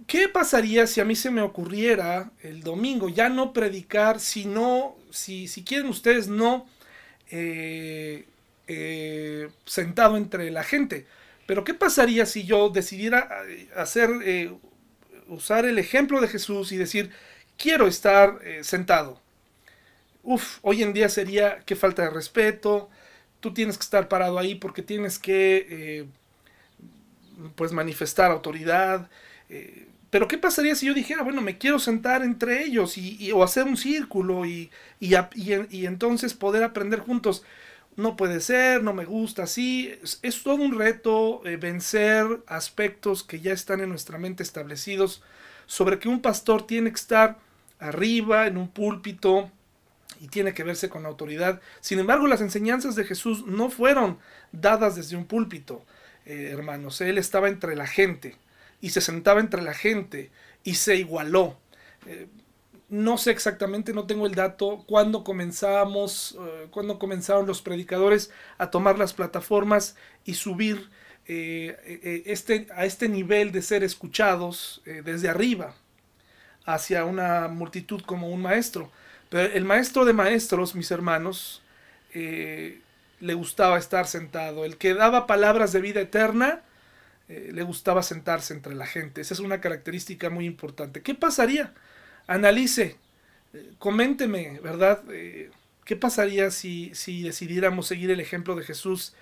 ¿Qué 0.08 0.28
pasaría 0.28 0.88
si 0.88 1.00
a 1.00 1.06
mí 1.06 1.16
se 1.16 1.32
me 1.32 1.42
ocurriera 1.42 2.32
el 2.42 2.62
domingo 2.62 3.10
ya 3.10 3.30
no 3.30 3.54
predicar, 3.54 4.20
sino, 4.20 4.96
si, 5.12 5.48
si 5.48 5.64
quieren 5.64 5.88
ustedes, 5.88 6.28
no 6.28 6.68
eh, 7.30 8.26
eh, 8.68 9.50
sentado 9.66 10.18
entre 10.18 10.50
la 10.52 10.64
gente? 10.64 11.06
Pero 11.46 11.64
¿qué 11.64 11.74
pasaría 11.74 12.26
si 12.26 12.46
yo 12.46 12.70
decidiera 12.70 13.30
eh, 13.48 13.70
hacer, 13.76 14.10
usar 15.28 15.66
el 15.66 15.80
ejemplo 15.80 16.20
de 16.22 16.28
Jesús 16.28 16.72
y 16.72 16.78
decir, 16.78 17.12
quiero 17.58 17.88
estar 17.88 18.40
sentado? 18.64 19.22
Uf, 20.24 20.60
hoy 20.62 20.84
en 20.84 20.94
día 20.94 21.10
sería 21.10 21.60
qué 21.66 21.76
falta 21.76 22.04
de 22.04 22.10
respeto, 22.10 22.90
tú 23.40 23.54
tienes 23.54 23.78
que 23.78 23.84
estar 23.84 24.08
parado 24.08 24.38
ahí 24.38 24.56
porque 24.56 24.82
tienes 24.82 25.20
que 25.20 25.68
eh, 25.70 26.06
pues 27.56 27.72
manifestar 27.72 28.32
autoridad. 28.32 29.10
Eh, 29.50 29.88
pero 30.10 30.28
¿qué 30.28 30.38
pasaría 30.38 30.76
si 30.76 30.88
yo 30.88 30.94
dijera, 30.94 31.24
bueno, 31.24 31.42
me 31.42 31.58
quiero 31.58 31.80
sentar 31.80 32.24
entre 32.24 32.64
ellos 32.64 32.98
y, 32.98 33.32
o 33.32 33.44
hacer 33.44 33.66
un 33.66 33.78
círculo 33.78 34.46
y, 34.46 34.72
y, 35.00 35.14
y, 35.36 35.86
entonces 35.86 36.34
poder 36.34 36.64
aprender 36.64 37.00
juntos? 37.00 37.44
No 37.96 38.16
puede 38.16 38.40
ser, 38.40 38.82
no 38.82 38.94
me 38.94 39.06
gusta 39.06 39.44
así. 39.44 39.94
Es, 40.22 40.44
todo 40.44 40.56
un 40.56 40.78
reto 40.78 41.46
eh, 41.46 41.58
vencer 41.58 42.26
aspectos 42.48 43.24
que 43.24 43.42
ya 43.42 43.54
están 43.54 43.82
en 43.82 43.90
nuestra 43.90 44.18
mente 44.18 44.42
establecidos 44.42 45.22
sobre 45.68 46.00
que 46.00 46.10
un 46.10 46.22
pastor 46.22 46.66
tiene 46.66 46.90
que 46.90 46.96
estar 46.96 47.38
arriba 47.80 48.48
en 48.48 48.58
un 48.58 48.70
púlpito, 48.70 49.52
y 50.20 50.28
tiene 50.28 50.54
que 50.54 50.64
verse 50.64 50.90
con 50.90 51.06
autoridad. 51.06 51.62
Sin 51.80 52.00
embargo, 52.00 52.28
las 52.28 52.42
enseñanzas 52.42 52.96
de 52.96 53.06
Jesús 53.06 53.46
no 53.46 53.70
fueron 53.70 54.20
dadas 54.52 54.96
desde 54.96 55.16
un 55.16 55.26
púlpito, 55.26 55.86
eh, 56.26 56.50
hermanos. 56.52 57.02
Él 57.02 57.18
estaba 57.18 57.48
entre 57.48 57.76
la 57.76 57.88
gente 57.88 58.36
y 58.82 58.90
se 58.90 59.02
sentaba 59.02 59.40
entre 59.40 59.62
la 59.62 59.74
gente 59.74 60.32
y 60.64 60.76
se 60.76 60.98
igualó. 60.98 61.58
Eh, 62.06 62.28
no 62.90 63.18
sé 63.18 63.32
exactamente, 63.32 63.94
no 63.94 64.08
tengo 64.08 64.26
el 64.26 64.36
dato, 64.36 64.84
cuándo 64.88 65.24
comenzamos, 65.24 66.38
eh, 66.40 66.68
cuándo 66.72 66.98
comenzaron 66.98 67.46
los 67.46 67.62
predicadores 67.62 68.32
a 68.58 68.72
tomar 68.72 68.98
las 68.98 69.14
plataformas 69.14 69.96
y 70.26 70.34
subir 70.34 70.90
este, 71.26 72.68
a 72.76 72.86
este 72.86 73.08
nivel 73.08 73.52
de 73.52 73.62
ser 73.62 73.84
escuchados 73.84 74.82
desde 74.86 75.30
arriba 75.30 75.76
hacia 76.66 77.06
una 77.06 77.48
multitud 77.48 78.02
como 78.02 78.30
un 78.30 78.42
maestro. 78.42 78.92
Pero 79.30 79.54
el 79.54 79.66
maestro 79.66 80.06
de 80.06 80.14
maestros, 80.14 80.76
mis 80.76 80.92
hermanos, 80.92 81.62
le 82.14 83.34
gustaba 83.34 83.78
estar 83.78 84.08
sentado. 84.08 84.66
El 84.66 84.78
que 84.78 84.94
daba 84.94 85.28
palabras 85.28 85.72
de 85.72 85.82
vida 85.82 86.02
eterna, 86.02 86.62
eh, 87.30 87.52
le 87.54 87.62
gustaba 87.64 88.02
sentarse 88.04 88.54
entre 88.56 88.74
la 88.76 88.88
gente. 88.88 89.22
Esa 89.22 89.36
es 89.36 89.40
una 89.40 89.62
característica 89.62 90.32
muy 90.32 90.46
importante. 90.46 91.04
¿Qué 91.04 91.14
pasaría? 91.14 91.74
Analice, 92.28 92.98
eh, 93.54 93.74
coménteme, 93.78 94.60
¿verdad? 94.64 95.04
Eh, 95.12 95.52
¿Qué 95.86 95.96
pasaría 95.96 96.52
si, 96.52 96.92
si, 96.96 97.24
decidiéramos 97.24 97.88
seguir 97.88 98.12
el 98.12 98.20
ejemplo 98.20 98.56
de 98.56 98.64
Jesús 98.64 99.14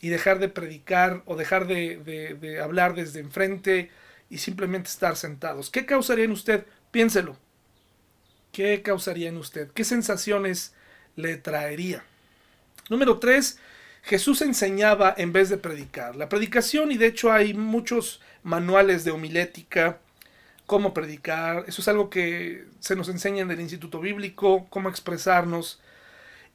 y 0.00 0.08
dejar 0.08 0.38
de 0.38 0.48
predicar 0.48 1.22
o 1.26 1.36
dejar 1.36 1.66
de, 1.66 2.36
de 2.40 2.60
hablar 2.60 2.94
desde 2.94 3.20
enfrente 3.20 3.90
y 4.30 4.38
simplemente 4.38 4.88
estar 4.88 5.16
sentados? 5.16 5.70
¿Qué 5.70 5.86
causaría 5.86 6.24
en 6.24 6.32
usted? 6.32 6.64
Piénselo. 6.92 7.47
¿Qué 8.58 8.82
causaría 8.82 9.28
en 9.28 9.36
usted? 9.36 9.70
¿Qué 9.70 9.84
sensaciones 9.84 10.74
le 11.14 11.36
traería? 11.36 12.02
Número 12.90 13.20
tres, 13.20 13.60
Jesús 14.02 14.42
enseñaba 14.42 15.14
en 15.16 15.32
vez 15.32 15.48
de 15.48 15.58
predicar. 15.58 16.16
La 16.16 16.28
predicación, 16.28 16.90
y 16.90 16.96
de 16.96 17.06
hecho 17.06 17.30
hay 17.30 17.54
muchos 17.54 18.20
manuales 18.42 19.04
de 19.04 19.12
homilética, 19.12 20.00
cómo 20.66 20.92
predicar, 20.92 21.66
eso 21.68 21.82
es 21.82 21.86
algo 21.86 22.10
que 22.10 22.64
se 22.80 22.96
nos 22.96 23.08
enseña 23.08 23.42
en 23.42 23.52
el 23.52 23.60
Instituto 23.60 24.00
Bíblico, 24.00 24.66
cómo 24.70 24.88
expresarnos. 24.88 25.80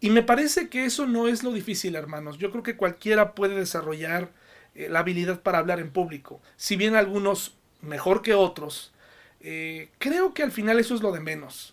Y 0.02 0.10
me 0.10 0.24
parece 0.24 0.68
que 0.68 0.84
eso 0.84 1.06
no 1.06 1.30
es 1.30 1.42
lo 1.42 1.54
difícil, 1.54 1.96
hermanos. 1.96 2.38
Yo 2.38 2.52
creo 2.52 2.64
que 2.64 2.76
cualquiera 2.76 3.34
puede 3.34 3.56
desarrollar 3.56 4.30
eh, 4.76 4.90
la 4.90 5.00
habilidad 5.00 5.42
para 5.42 5.60
hablar 5.60 5.80
en 5.80 5.90
público. 5.90 6.42
Si 6.58 6.76
bien 6.76 6.98
algunos 6.98 7.56
mejor 7.82 8.22
que 8.22 8.34
otros, 8.34 8.92
eh, 9.40 9.88
creo 10.00 10.34
que 10.34 10.44
al 10.44 10.52
final 10.52 10.82
eso 10.82 10.96
es 10.96 11.02
lo 11.02 11.14
de 11.14 11.22
menos. 11.22 11.73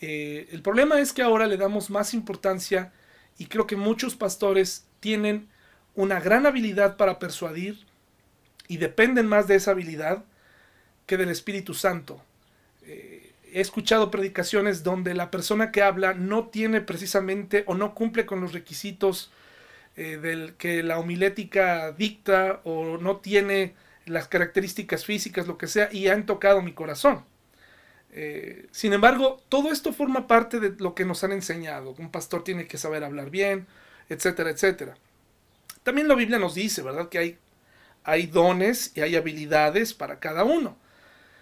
Eh, 0.00 0.48
el 0.52 0.62
problema 0.62 1.00
es 1.00 1.12
que 1.12 1.22
ahora 1.22 1.46
le 1.46 1.56
damos 1.56 1.90
más 1.90 2.14
importancia 2.14 2.92
y 3.36 3.46
creo 3.46 3.66
que 3.66 3.76
muchos 3.76 4.14
pastores 4.14 4.86
tienen 5.00 5.48
una 5.94 6.20
gran 6.20 6.46
habilidad 6.46 6.96
para 6.96 7.18
persuadir 7.18 7.84
y 8.68 8.76
dependen 8.76 9.26
más 9.26 9.48
de 9.48 9.56
esa 9.56 9.72
habilidad 9.72 10.24
que 11.06 11.16
del 11.16 11.30
Espíritu 11.30 11.74
Santo. 11.74 12.22
Eh, 12.82 13.32
he 13.52 13.60
escuchado 13.60 14.10
predicaciones 14.10 14.82
donde 14.82 15.14
la 15.14 15.30
persona 15.30 15.72
que 15.72 15.82
habla 15.82 16.14
no 16.14 16.48
tiene 16.48 16.80
precisamente 16.80 17.64
o 17.66 17.74
no 17.74 17.94
cumple 17.94 18.26
con 18.26 18.40
los 18.40 18.52
requisitos 18.52 19.32
eh, 19.96 20.18
del 20.18 20.54
que 20.54 20.82
la 20.82 20.98
homilética 20.98 21.92
dicta 21.92 22.60
o 22.64 22.98
no 22.98 23.16
tiene 23.16 23.74
las 24.06 24.28
características 24.28 25.04
físicas, 25.04 25.46
lo 25.46 25.58
que 25.58 25.66
sea, 25.66 25.88
y 25.92 26.08
han 26.08 26.26
tocado 26.26 26.62
mi 26.62 26.72
corazón. 26.72 27.24
Eh, 28.12 28.66
sin 28.70 28.92
embargo, 28.92 29.42
todo 29.48 29.70
esto 29.70 29.92
forma 29.92 30.26
parte 30.26 30.60
de 30.60 30.74
lo 30.78 30.94
que 30.94 31.04
nos 31.04 31.24
han 31.24 31.32
enseñado. 31.32 31.94
Un 31.98 32.10
pastor 32.10 32.44
tiene 32.44 32.66
que 32.66 32.78
saber 32.78 33.04
hablar 33.04 33.30
bien, 33.30 33.66
etcétera, 34.08 34.50
etcétera. 34.50 34.96
También 35.82 36.08
la 36.08 36.14
Biblia 36.14 36.38
nos 36.38 36.54
dice, 36.54 36.82
¿verdad? 36.82 37.08
Que 37.08 37.38
hay, 38.04 38.26
dones 38.26 38.92
y 38.94 39.02
hay 39.02 39.16
habilidades 39.16 39.94
para 39.94 40.18
cada 40.18 40.44
uno. 40.44 40.76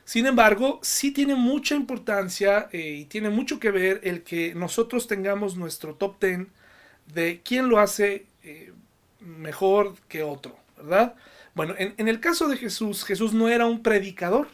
Sin 0.05 0.27
embargo, 0.27 0.81
sí 0.83 1.13
tiene 1.13 1.35
mucha 1.35 1.75
importancia 1.75 2.69
eh, 2.73 2.99
y 3.01 3.05
tiene 3.07 3.31
mucho 3.31 3.59
que 3.59 3.71
ver 3.71 4.01
el 4.05 4.23
que 4.23 4.55
nosotros 4.55 5.07
tengamos 5.07 5.57
nuestro 5.57 5.95
top 5.95 6.21
10 6.21 6.47
de 7.13 7.41
quién 7.45 7.69
lo 7.69 7.79
hace 7.79 8.27
eh, 8.43 8.73
mejor 9.21 9.95
que 10.09 10.23
otro, 10.23 10.57
¿verdad? 10.77 11.15
Bueno, 11.55 11.75
en 11.79 12.09
el 12.09 12.21
caso 12.21 12.49
de 12.49 12.57
Jesús, 12.57 13.05
Jesús 13.05 13.33
no 13.33 13.49
era 13.49 13.67
un 13.67 13.83
predicador. 13.83 14.49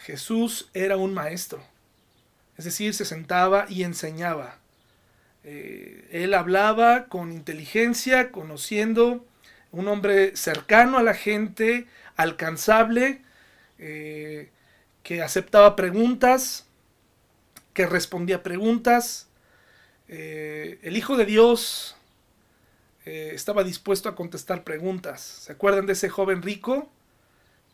Jesús 0.00 0.70
era 0.72 0.96
un 0.96 1.12
maestro, 1.14 1.62
es 2.56 2.64
decir, 2.64 2.94
se 2.94 3.04
sentaba 3.04 3.66
y 3.68 3.84
enseñaba. 3.84 4.58
Eh, 5.44 6.08
él 6.10 6.34
hablaba 6.34 7.06
con 7.06 7.32
inteligencia, 7.32 8.30
conociendo, 8.30 9.24
un 9.72 9.88
hombre 9.88 10.36
cercano 10.36 10.98
a 10.98 11.02
la 11.02 11.14
gente, 11.14 11.86
alcanzable, 12.16 13.22
eh, 13.78 14.50
que 15.02 15.22
aceptaba 15.22 15.76
preguntas, 15.76 16.66
que 17.72 17.86
respondía 17.86 18.42
preguntas. 18.42 19.28
Eh, 20.08 20.78
el 20.82 20.96
Hijo 20.96 21.16
de 21.16 21.24
Dios 21.26 21.96
estaba 23.06 23.64
dispuesto 23.64 24.08
a 24.08 24.14
contestar 24.14 24.62
preguntas. 24.62 25.20
¿Se 25.20 25.50
acuerdan 25.50 25.86
de 25.86 25.94
ese 25.94 26.08
joven 26.08 26.42
rico 26.42 26.88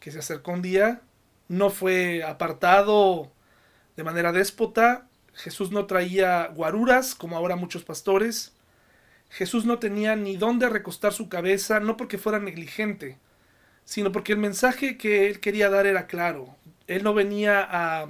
que 0.01 0.11
se 0.11 0.21
acercó 0.21 0.53
un 0.53 0.63
día 0.63 1.03
no 1.49 1.71
fue 1.71 2.23
apartado 2.23 3.31
de 3.97 4.05
manera 4.05 4.33
déspota. 4.33 5.07
Jesús 5.35 5.71
no 5.71 5.87
traía 5.87 6.49
guaruras, 6.49 7.15
como 7.15 7.37
ahora 7.37 7.57
muchos 7.57 7.85
pastores. 7.85 8.53
Jesús 9.31 9.65
no 9.65 9.79
tenía 9.79 10.17
ni 10.17 10.37
dónde 10.37 10.69
recostar 10.69 11.13
su 11.13 11.29
cabeza, 11.29 11.81
no 11.81 11.97
porque 11.97 12.19
fuera 12.19 12.39
negligente, 12.39 13.19
sino 13.85 14.13
porque 14.13 14.33
el 14.33 14.39
mensaje 14.39 14.97
que 14.97 15.27
él 15.27 15.41
quería 15.41 15.69
dar 15.69 15.87
era 15.87 16.07
claro. 16.07 16.57
Él 16.87 17.03
no 17.03 17.13
venía 17.13 17.67
a, 17.69 18.09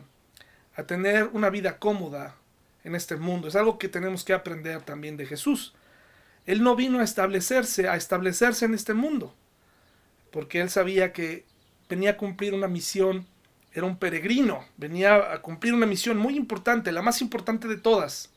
a 0.77 0.83
tener 0.85 1.31
una 1.33 1.51
vida 1.51 1.79
cómoda 1.79 2.37
en 2.85 2.95
este 2.95 3.17
mundo. 3.17 3.49
Es 3.49 3.57
algo 3.57 3.79
que 3.79 3.89
tenemos 3.89 4.25
que 4.25 4.35
aprender 4.35 4.83
también 4.83 5.17
de 5.17 5.27
Jesús. 5.27 5.75
Él 6.47 6.63
no 6.63 6.77
vino 6.77 7.01
a 7.01 7.05
establecerse, 7.05 7.89
a 7.89 7.97
establecerse 7.97 8.65
en 8.65 8.75
este 8.75 8.95
mundo, 8.95 9.35
porque 10.31 10.61
él 10.61 10.71
sabía 10.71 11.13
que 11.13 11.45
venía 11.89 12.11
a 12.11 12.17
cumplir 12.17 12.55
una 12.55 12.69
misión, 12.69 13.27
era 13.73 13.87
un 13.87 13.99
peregrino, 13.99 14.65
venía 14.77 15.33
a 15.33 15.43
cumplir 15.43 15.75
una 15.75 15.87
misión 15.87 16.17
muy 16.17 16.37
importante, 16.37 16.93
la 16.93 17.03
más 17.03 17.21
importante 17.21 17.69
de 17.69 17.77
todas. 17.77 18.31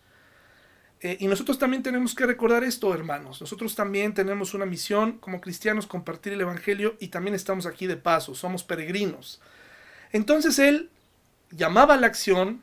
Eh, 1.02 1.18
y 1.22 1.28
nosotros 1.28 1.58
también 1.58 1.82
tenemos 1.82 2.14
que 2.14 2.26
recordar 2.26 2.64
esto, 2.64 2.94
hermanos. 2.94 3.40
Nosotros 3.40 3.74
también 3.74 4.14
tenemos 4.14 4.54
una 4.54 4.66
misión 4.66 5.14
como 5.14 5.40
cristianos, 5.40 5.88
compartir 5.88 6.34
el 6.34 6.42
Evangelio 6.42 6.98
y 7.00 7.08
también 7.08 7.36
estamos 7.36 7.66
aquí 7.66 7.88
de 7.88 7.96
paso, 7.96 8.36
somos 8.36 8.64
peregrinos. 8.64 9.40
Entonces 10.12 10.60
él 10.60 10.90
llamaba 11.52 11.94
a 11.94 11.98
la 11.98 12.08
acción, 12.08 12.62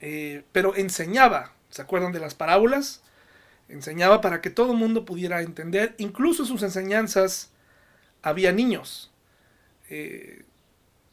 eh, 0.00 0.44
pero 0.52 0.74
enseñaba, 0.74 1.52
¿se 1.68 1.82
acuerdan 1.82 2.12
de 2.12 2.20
las 2.20 2.34
parábolas? 2.34 3.02
Enseñaba 3.68 4.22
para 4.22 4.40
que 4.40 4.48
todo 4.48 4.72
el 4.72 4.78
mundo 4.78 5.04
pudiera 5.04 5.42
entender, 5.42 5.94
incluso 5.98 6.46
sus 6.46 6.62
enseñanzas 6.62 7.50
había 8.22 8.52
niños. 8.52 9.07
Eh, 9.90 10.44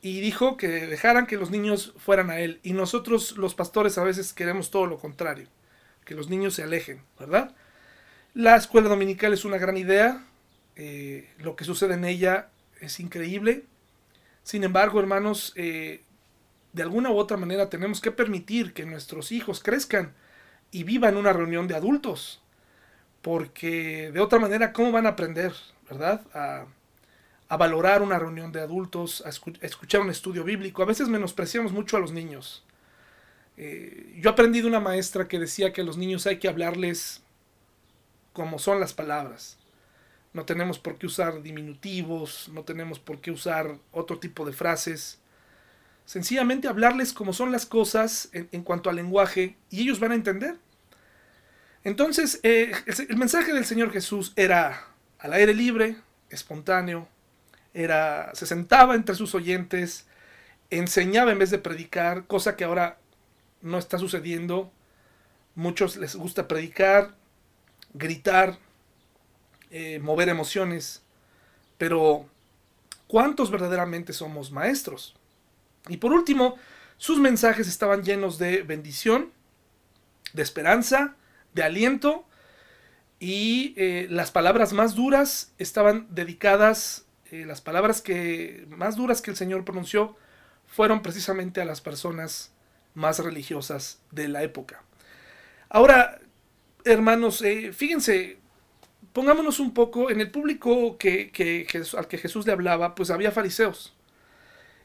y 0.01 0.21
dijo 0.21 0.55
que 0.55 0.67
dejaran 0.67 1.25
que 1.25 1.37
los 1.37 1.49
niños 1.49 1.93
fueran 1.97 2.29
a 2.29 2.39
él. 2.39 2.59
Y 2.63 2.73
nosotros 2.73 3.37
los 3.37 3.55
pastores 3.55 3.97
a 3.97 4.03
veces 4.03 4.33
queremos 4.33 4.69
todo 4.69 4.85
lo 4.85 4.99
contrario, 4.99 5.47
que 6.05 6.13
los 6.13 6.29
niños 6.29 6.53
se 6.53 6.63
alejen, 6.63 7.01
¿verdad? 7.19 7.55
La 8.35 8.55
escuela 8.55 8.89
dominical 8.89 9.33
es 9.33 9.45
una 9.45 9.57
gran 9.57 9.77
idea, 9.77 10.23
eh, 10.75 11.29
lo 11.39 11.55
que 11.55 11.63
sucede 11.65 11.95
en 11.95 12.05
ella 12.05 12.49
es 12.81 12.99
increíble. 12.99 13.63
Sin 14.43 14.63
embargo, 14.63 14.99
hermanos, 14.99 15.53
eh, 15.55 16.03
de 16.73 16.83
alguna 16.83 17.09
u 17.09 17.17
otra 17.17 17.37
manera 17.37 17.69
tenemos 17.69 18.01
que 18.01 18.11
permitir 18.11 18.73
que 18.73 18.85
nuestros 18.85 19.31
hijos 19.31 19.63
crezcan 19.63 20.13
y 20.69 20.83
vivan 20.83 21.17
una 21.17 21.33
reunión 21.33 21.67
de 21.67 21.75
adultos. 21.75 22.43
Porque 23.21 24.11
de 24.11 24.19
otra 24.19 24.37
manera, 24.37 24.71
¿cómo 24.71 24.91
van 24.91 25.07
a 25.07 25.09
aprender, 25.09 25.53
verdad? 25.89 26.21
A 27.47 27.57
valorar 27.57 28.01
una 28.01 28.17
reunión 28.17 28.51
de 28.51 28.61
adultos, 28.61 29.23
a, 29.25 29.29
escuchar 29.29 30.01
un 30.01 30.09
estudio 30.09 30.43
bíblico. 30.43 30.81
A 30.81 30.85
veces 30.85 31.07
menospreciamos 31.07 31.71
mucho 31.71 31.97
a 31.97 31.99
los 31.99 32.11
niños. 32.11 32.63
Eh, 33.57 34.17
yo 34.19 34.31
aprendí 34.31 34.61
de 34.61 34.67
una 34.67 34.79
maestra 34.79 35.27
que 35.27 35.39
decía 35.39 35.71
que 35.71 35.81
a 35.81 35.83
los 35.83 35.97
niños 35.97 36.25
hay 36.27 36.39
que 36.39 36.47
hablarles 36.47 37.21
como 38.33 38.59
son 38.59 38.79
las 38.79 38.93
palabras. 38.93 39.57
No 40.33 40.43
tenemos 40.43 40.79
por 40.79 40.97
qué 40.97 41.05
usar 41.05 41.41
diminutivos, 41.41 42.49
no 42.51 42.63
tenemos 42.63 42.99
por 42.99 43.21
qué 43.21 43.31
usar 43.31 43.77
otro 43.91 44.19
tipo 44.19 44.45
de 44.45 44.51
frases. 44.51 45.19
Sencillamente 46.05 46.67
hablarles 46.67 47.13
como 47.13 47.31
son 47.31 47.51
las 47.51 47.65
cosas 47.65 48.29
en, 48.33 48.63
cuanto 48.63 48.89
al 48.89 48.97
lenguaje 48.97 49.55
y 49.69 49.83
ellos 49.83 49.99
van 49.99 50.11
a 50.11 50.15
entender. 50.15 50.57
Entonces, 51.83 52.39
eh, 52.43 52.73
el 53.07 53.17
mensaje 53.17 53.53
del 53.53 53.65
Señor 53.65 53.91
Jesús 53.91 54.33
era 54.35 54.87
al 55.19 55.33
aire 55.33 55.53
libre, 55.53 55.95
espontáneo, 56.29 57.07
era, 57.75 58.31
se 58.33 58.47
sentaba 58.47 58.95
entre 58.95 59.15
sus 59.15 59.35
oyentes, 59.35 60.07
enseñaba 60.69 61.31
en 61.31 61.39
vez 61.39 61.51
de 61.51 61.59
predicar, 61.59 62.25
cosa 62.25 62.55
que 62.55 62.63
ahora 62.63 62.97
no 63.61 63.77
está 63.77 63.99
sucediendo. 63.99 64.71
Muchos 65.55 65.97
les 65.97 66.15
gusta 66.15 66.47
predicar, 66.47 67.15
gritar, 67.93 68.57
eh, 69.71 69.99
mover 69.99 70.29
emociones, 70.29 71.03
pero 71.77 72.27
¿cuántos 73.07 73.51
verdaderamente 73.51 74.13
somos 74.13 74.51
maestros? 74.51 75.15
Y 75.89 75.97
por 75.97 76.13
último, 76.13 76.55
sus 76.97 77.19
mensajes 77.19 77.67
estaban 77.67 78.03
llenos 78.03 78.37
de 78.37 78.63
bendición, 78.63 79.31
de 80.33 80.43
esperanza, 80.43 81.15
de 81.53 81.63
aliento, 81.63 82.25
y 83.19 83.73
eh, 83.77 84.07
las 84.09 84.31
palabras 84.31 84.71
más 84.71 84.95
duras 84.95 85.53
estaban 85.57 86.07
dedicadas, 86.09 87.04
las 87.45 87.61
palabras 87.61 88.01
que 88.01 88.65
más 88.69 88.95
duras 88.95 89.21
que 89.21 89.31
el 89.31 89.37
Señor 89.37 89.65
pronunció 89.65 90.15
fueron 90.67 91.01
precisamente 91.01 91.61
a 91.61 91.65
las 91.65 91.81
personas 91.81 92.53
más 92.93 93.19
religiosas 93.19 93.99
de 94.11 94.27
la 94.27 94.43
época. 94.43 94.83
Ahora, 95.69 96.19
hermanos, 96.85 97.41
eh, 97.41 97.73
fíjense, 97.73 98.37
pongámonos 99.13 99.59
un 99.59 99.73
poco 99.73 100.09
en 100.09 100.21
el 100.21 100.31
público 100.31 100.97
que, 100.97 101.67
al 101.97 102.07
que 102.07 102.17
Jesús 102.17 102.45
le 102.45 102.53
hablaba, 102.53 102.95
pues 102.95 103.11
había 103.11 103.31
fariseos. 103.31 103.93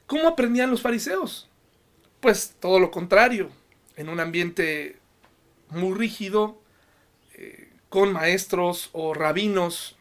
¿Cómo 0.07 0.29
aprendían 0.29 0.71
los 0.71 0.83
fariseos? 0.83 1.49
Pues 2.21 2.57
todo 2.59 2.81
lo 2.81 2.91
contrario, 2.91 3.51
en 3.97 4.09
un 4.09 4.21
ambiente 4.21 4.97
muy 5.69 5.97
rígido, 5.97 6.61
eh, 7.35 7.71
con 7.89 8.13
maestros 8.13 8.91
o 8.93 9.15
rabinos 9.15 9.97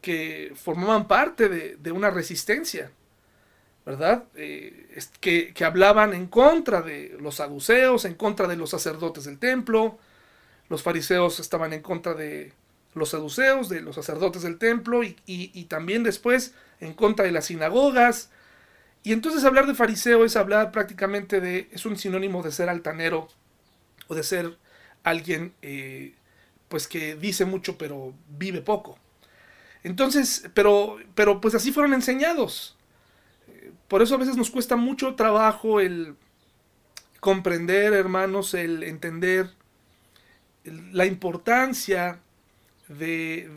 que 0.00 0.52
formaban 0.54 1.08
parte 1.08 1.48
de, 1.48 1.92
una 1.92 2.10
resistencia, 2.10 2.90
¿verdad? 3.84 4.24
Eh, 4.34 4.98
que, 5.20 5.52
que, 5.52 5.64
hablaban 5.64 6.14
en 6.14 6.26
contra 6.26 6.82
de 6.82 7.16
los 7.20 7.36
saduceos, 7.36 8.04
en 8.04 8.14
contra 8.14 8.46
de 8.46 8.56
los 8.56 8.70
sacerdotes 8.70 9.24
del 9.24 9.38
templo, 9.38 9.98
los 10.68 10.82
fariseos 10.82 11.40
estaban 11.40 11.72
en 11.72 11.82
contra 11.82 12.14
de 12.14 12.52
los 12.94 13.10
saduceos, 13.10 13.68
de 13.68 13.80
los 13.80 13.96
sacerdotes 13.96 14.42
del 14.42 14.58
templo 14.58 15.02
y, 15.02 15.16
y 15.26 15.64
también 15.64 16.02
después 16.02 16.54
en 16.80 16.94
contra 16.94 17.24
de 17.24 17.32
las 17.32 17.46
sinagogas, 17.46 18.30
y 19.04 19.12
entonces 19.12 19.44
hablar 19.44 19.66
de 19.66 19.74
fariseo 19.74 20.24
es 20.24 20.36
hablar 20.36 20.70
prácticamente 20.70 21.40
de, 21.40 21.68
es 21.72 21.86
un 21.86 21.96
sinónimo 21.96 22.42
de 22.42 22.52
ser 22.52 22.68
altanero 22.68 23.28
o 24.06 24.14
de 24.14 24.22
ser 24.22 24.56
alguien 25.02 25.52
eh, 25.62 26.14
pues 26.68 26.86
que 26.86 27.16
dice 27.16 27.44
mucho 27.44 27.76
pero 27.76 28.14
vive 28.28 28.60
poco. 28.60 28.98
Entonces, 29.84 30.48
pero, 30.54 30.96
pero 31.14 31.40
pues 31.40 31.54
así 31.54 31.72
fueron 31.72 31.94
enseñados. 31.94 32.76
Por 33.88 34.02
eso 34.02 34.14
a 34.14 34.18
veces 34.18 34.36
nos 34.36 34.50
cuesta 34.50 34.76
mucho 34.76 35.14
trabajo 35.14 35.80
el 35.80 36.16
comprender, 37.20 37.92
hermanos, 37.92 38.54
el 38.54 38.82
entender 38.82 39.50
la 40.64 41.06
importancia 41.06 42.20
de, 42.88 43.50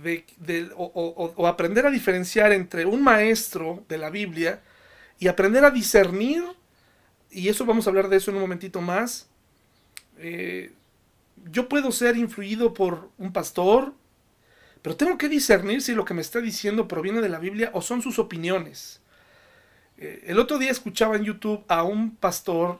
o 0.75 1.47
aprender 1.47 1.85
a 1.85 1.91
diferenciar 1.91 2.51
entre 2.51 2.85
un 2.85 3.03
maestro 3.03 3.83
de 3.87 3.97
la 3.97 4.09
Biblia, 4.09 4.61
y 5.19 5.27
aprender 5.27 5.63
a 5.63 5.71
discernir, 5.71 6.43
y 7.31 7.47
eso 7.49 7.65
vamos 7.65 7.87
a 7.87 7.89
hablar 7.89 8.09
de 8.09 8.17
eso 8.17 8.31
en 8.31 8.37
un 8.37 8.43
momentito 8.43 8.81
más, 8.81 9.27
eh, 10.17 10.71
yo 11.51 11.69
puedo 11.69 11.91
ser 11.91 12.17
influido 12.17 12.73
por 12.73 13.09
un 13.17 13.31
pastor, 13.31 13.93
pero 14.85 14.95
tengo 14.95 15.17
que 15.17 15.27
discernir 15.27 15.81
si 15.81 15.95
lo 15.95 16.05
que 16.05 16.13
me 16.13 16.21
está 16.21 16.39
diciendo 16.39 16.87
proviene 16.87 17.19
de 17.21 17.29
la 17.29 17.39
Biblia 17.39 17.71
o 17.73 17.81
son 17.81 18.03
sus 18.03 18.19
opiniones. 18.19 19.01
Eh, 19.97 20.25
el 20.27 20.37
otro 20.37 20.59
día 20.59 20.69
escuchaba 20.69 21.15
en 21.15 21.23
YouTube 21.23 21.65
a 21.67 21.81
un 21.81 22.15
pastor, 22.15 22.79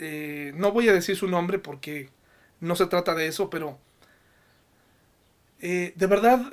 eh, 0.00 0.50
no 0.56 0.72
voy 0.72 0.88
a 0.88 0.92
decir 0.92 1.14
su 1.14 1.28
nombre 1.28 1.60
porque 1.60 2.08
no 2.58 2.74
se 2.74 2.86
trata 2.86 3.14
de 3.14 3.28
eso, 3.28 3.48
pero 3.48 3.78
de 5.60 6.06
verdad 6.08 6.52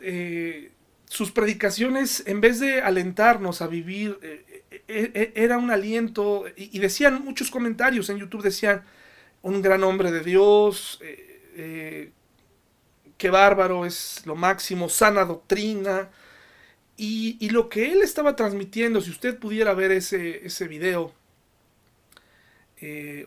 sus 1.10 1.32
predicaciones, 1.32 2.24
en 2.28 2.40
vez 2.40 2.60
de 2.60 2.82
alentarnos 2.82 3.64
a 3.64 3.68
vivir, 3.68 4.20
eh, 4.22 4.64
eh, 4.88 5.12
eh, 5.16 5.34
era 5.36 5.58
un 5.58 5.72
aliento, 5.72 6.46
y, 6.56 6.78
decían 6.78 7.26
muchos 7.26 7.50
comentarios 7.50 8.10
en 8.12 8.18
YouTube, 8.18 8.44
decían, 8.44 8.84
un 9.42 9.64
gran 9.64 9.84
hombre 9.84 10.12
de 10.12 10.20
Dios, 10.22 11.02
qué 13.20 13.30
bárbaro, 13.30 13.86
es 13.86 14.26
lo 14.26 14.36
máximo, 14.36 14.90
sana 14.90 15.26
doctrina, 15.26 16.10
y, 16.98 17.50
lo 17.52 17.70
que 17.70 17.92
él 17.92 18.02
estaba 18.02 18.36
transmitiendo, 18.36 19.00
si 19.02 19.12
usted 19.12 19.38
pudiera 19.38 19.74
ver 19.74 19.92
ese, 19.92 20.46
ese 20.46 20.68
video, 20.68 21.14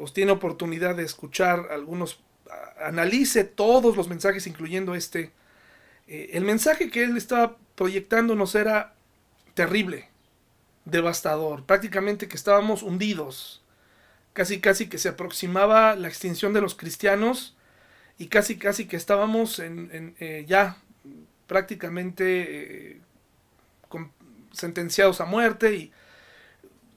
os 0.01 0.13
tiene 0.13 0.33
oportunidad 0.33 0.95
de 0.97 1.05
escuchar 1.05 1.69
algunos, 1.71 2.21
analice 2.83 3.45
todos 3.45 3.97
los 3.97 4.09
mensajes, 4.09 4.47
incluyendo 4.47 4.95
este, 4.95 5.31
el 6.07 6.45
mensaje 6.45 6.91
que 6.91 7.05
él 7.05 7.17
estaba 7.17 7.57
proyectándonos 7.75 8.55
era 8.55 8.95
terrible, 9.55 10.09
devastador, 10.85 11.65
prácticamente 11.65 12.29
que 12.29 12.37
estábamos 12.37 12.83
hundidos, 12.83 13.63
casi 14.33 14.61
casi 14.61 14.89
que 14.89 14.99
se 14.99 15.11
aproximaba 15.11 15.97
la 15.97 16.09
extinción 16.09 16.53
de 16.53 16.61
los 16.61 16.75
cristianos 16.75 17.57
y 18.23 18.29
casi 18.29 18.57
casi 18.57 18.87
que 18.87 18.95
estábamos 18.95 19.59
en, 19.59 20.15
eh, 20.21 20.45
ya 20.47 20.77
prácticamente 21.49 22.93
eh, 22.93 23.01
sentenciados 24.53 25.21
a 25.21 25.25
muerte 25.25 25.75
y 25.75 25.93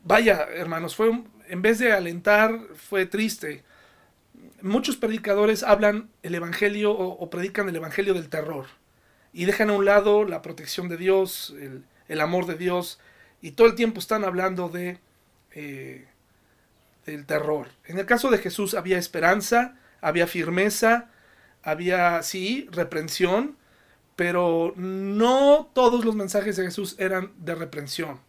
vaya 0.03 0.47
hermanos, 0.53 0.95
fue 0.95 1.23
en 1.47 1.61
vez 1.63 1.79
de 1.79 1.93
alentar 1.93 2.59
fue 2.75 3.07
triste. 3.07 3.63
Muchos 4.61 4.97
predicadores 4.97 5.63
hablan 5.63 6.11
el 6.21 6.35
evangelio 6.35 6.91
o 6.91 7.27
predican 7.31 7.67
el 7.69 7.75
evangelio 7.75 8.13
del 8.13 8.29
terror 8.29 8.67
y 9.33 9.45
dejan 9.45 9.71
a 9.71 9.73
un 9.73 9.85
lado 9.85 10.25
la 10.25 10.43
protección 10.43 10.89
de 10.89 10.97
Dios, 10.97 11.55
el, 12.07 12.21
amor 12.21 12.45
de 12.45 12.53
Dios, 12.55 12.99
y 13.41 13.53
todo 13.53 13.65
el 13.65 13.73
tiempo 13.73 13.99
están 13.99 14.23
hablando 14.23 14.69
de 14.69 14.99
eh, 15.53 16.05
del 17.07 17.25
terror. 17.25 17.69
En 17.85 17.97
el 17.97 18.05
caso 18.05 18.29
de 18.29 18.37
Jesús 18.37 18.75
había 18.75 18.99
esperanza, 18.99 19.75
había 20.01 20.27
firmeza, 20.27 21.09
había, 21.65 22.21
sí, 22.23 22.69
reprensión, 22.71 23.57
pero 24.15 24.73
no 24.77 25.69
todos 25.73 26.05
los 26.05 26.15
mensajes 26.15 26.55
de 26.55 26.63
Jesús 26.63 26.95
eran 26.99 27.33
de 27.37 27.55
reprensión. 27.55 28.21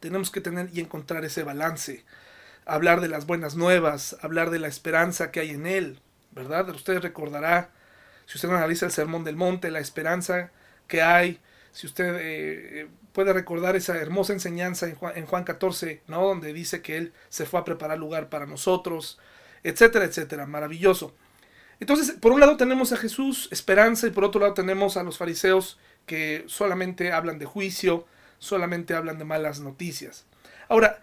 Tenemos 0.00 0.30
que 0.30 0.40
tener 0.40 0.70
y 0.72 0.80
encontrar 0.80 1.24
ese 1.24 1.42
balance. 1.42 2.04
Hablar 2.64 3.00
de 3.00 3.08
las 3.08 3.26
buenas 3.26 3.56
nuevas, 3.56 4.16
hablar 4.22 4.50
de 4.50 4.60
la 4.60 4.68
esperanza 4.68 5.30
que 5.30 5.40
hay 5.40 5.50
en 5.50 5.66
Él, 5.66 6.00
¿verdad? 6.30 6.68
Usted 6.70 7.00
recordará 7.00 7.70
si 8.26 8.38
usted 8.38 8.48
analiza 8.48 8.86
el 8.86 8.92
Sermón 8.92 9.24
del 9.24 9.36
Monte, 9.36 9.70
la 9.70 9.80
esperanza 9.80 10.50
que 10.86 11.02
hay, 11.02 11.40
si 11.72 11.86
usted 11.86 12.16
eh, 12.20 12.88
puede 13.12 13.32
recordar 13.32 13.76
esa 13.76 13.96
hermosa 13.96 14.32
enseñanza 14.32 14.86
en 14.86 14.94
Juan, 14.94 15.18
en 15.18 15.26
Juan 15.26 15.44
14, 15.44 16.02
¿no? 16.06 16.24
donde 16.24 16.52
dice 16.52 16.82
que 16.82 16.96
Él 16.96 17.12
se 17.28 17.46
fue 17.46 17.60
a 17.60 17.64
preparar 17.64 17.98
lugar 17.98 18.28
para 18.28 18.46
nosotros, 18.46 19.18
etcétera, 19.64 20.04
etcétera, 20.04 20.46
maravilloso. 20.46 21.14
Entonces, 21.80 22.12
por 22.12 22.32
un 22.32 22.40
lado 22.40 22.56
tenemos 22.56 22.92
a 22.92 22.96
Jesús, 22.96 23.48
esperanza, 23.50 24.06
y 24.06 24.10
por 24.10 24.24
otro 24.24 24.40
lado 24.40 24.54
tenemos 24.54 24.96
a 24.96 25.02
los 25.02 25.18
fariseos 25.18 25.78
que 26.06 26.44
solamente 26.46 27.12
hablan 27.12 27.38
de 27.38 27.46
juicio, 27.46 28.06
solamente 28.38 28.94
hablan 28.94 29.18
de 29.18 29.24
malas 29.24 29.60
noticias. 29.60 30.26
Ahora, 30.68 31.00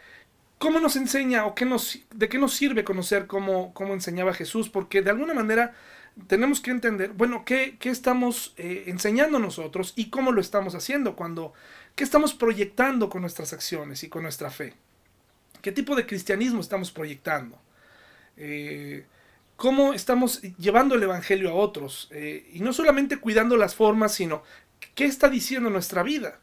¿cómo 0.58 0.80
nos 0.80 0.96
enseña 0.96 1.46
o 1.46 1.56
qué 1.56 1.66
nos, 1.66 2.00
de 2.14 2.30
qué 2.30 2.38
nos 2.38 2.54
sirve 2.54 2.84
conocer 2.84 3.28
cómo, 3.28 3.74
cómo 3.74 3.94
enseñaba 3.94 4.34
Jesús? 4.34 4.70
Porque 4.70 5.02
de 5.02 5.10
alguna 5.10 5.34
manera 5.34 5.74
tenemos 6.28 6.60
que 6.60 6.72
entender, 6.72 7.12
bueno, 7.14 7.44
qué, 7.46 7.78
estamos 7.84 8.54
eh, 8.58 8.86
enseñando 8.88 9.40
nosotros 9.40 9.94
y 9.96 10.10
cómo 10.10 10.32
lo 10.32 10.42
estamos 10.42 10.76
haciendo, 10.76 11.16
cuando, 11.16 11.54
qué 11.96 12.04
estamos 12.04 12.34
proyectando 12.34 13.10
con 13.10 13.22
nuestras 13.22 13.54
acciones 13.54 14.04
y 14.04 14.10
con 14.10 14.24
nuestra 14.24 14.50
fe. 14.50 14.74
¿Qué 15.62 15.72
tipo 15.72 15.96
de 15.96 16.06
cristianismo 16.06 16.60
estamos 16.60 16.92
proyectando? 16.92 17.60
Eh, 18.38 19.06
¿Cómo 19.62 19.94
estamos 19.94 20.42
llevando 20.58 20.96
el 20.96 21.04
Evangelio 21.04 21.52
a 21.52 21.54
otros? 21.54 22.10
Eh, 22.10 22.50
y 22.52 22.62
no 22.62 22.74
solamente 22.74 23.18
cuidando 23.18 23.58
las 23.58 23.76
formas, 23.76 24.12
sino 24.12 24.42
qué 24.96 25.06
está 25.06 25.30
diciendo 25.30 25.70
nuestra 25.70 26.02
vida. 26.02 26.40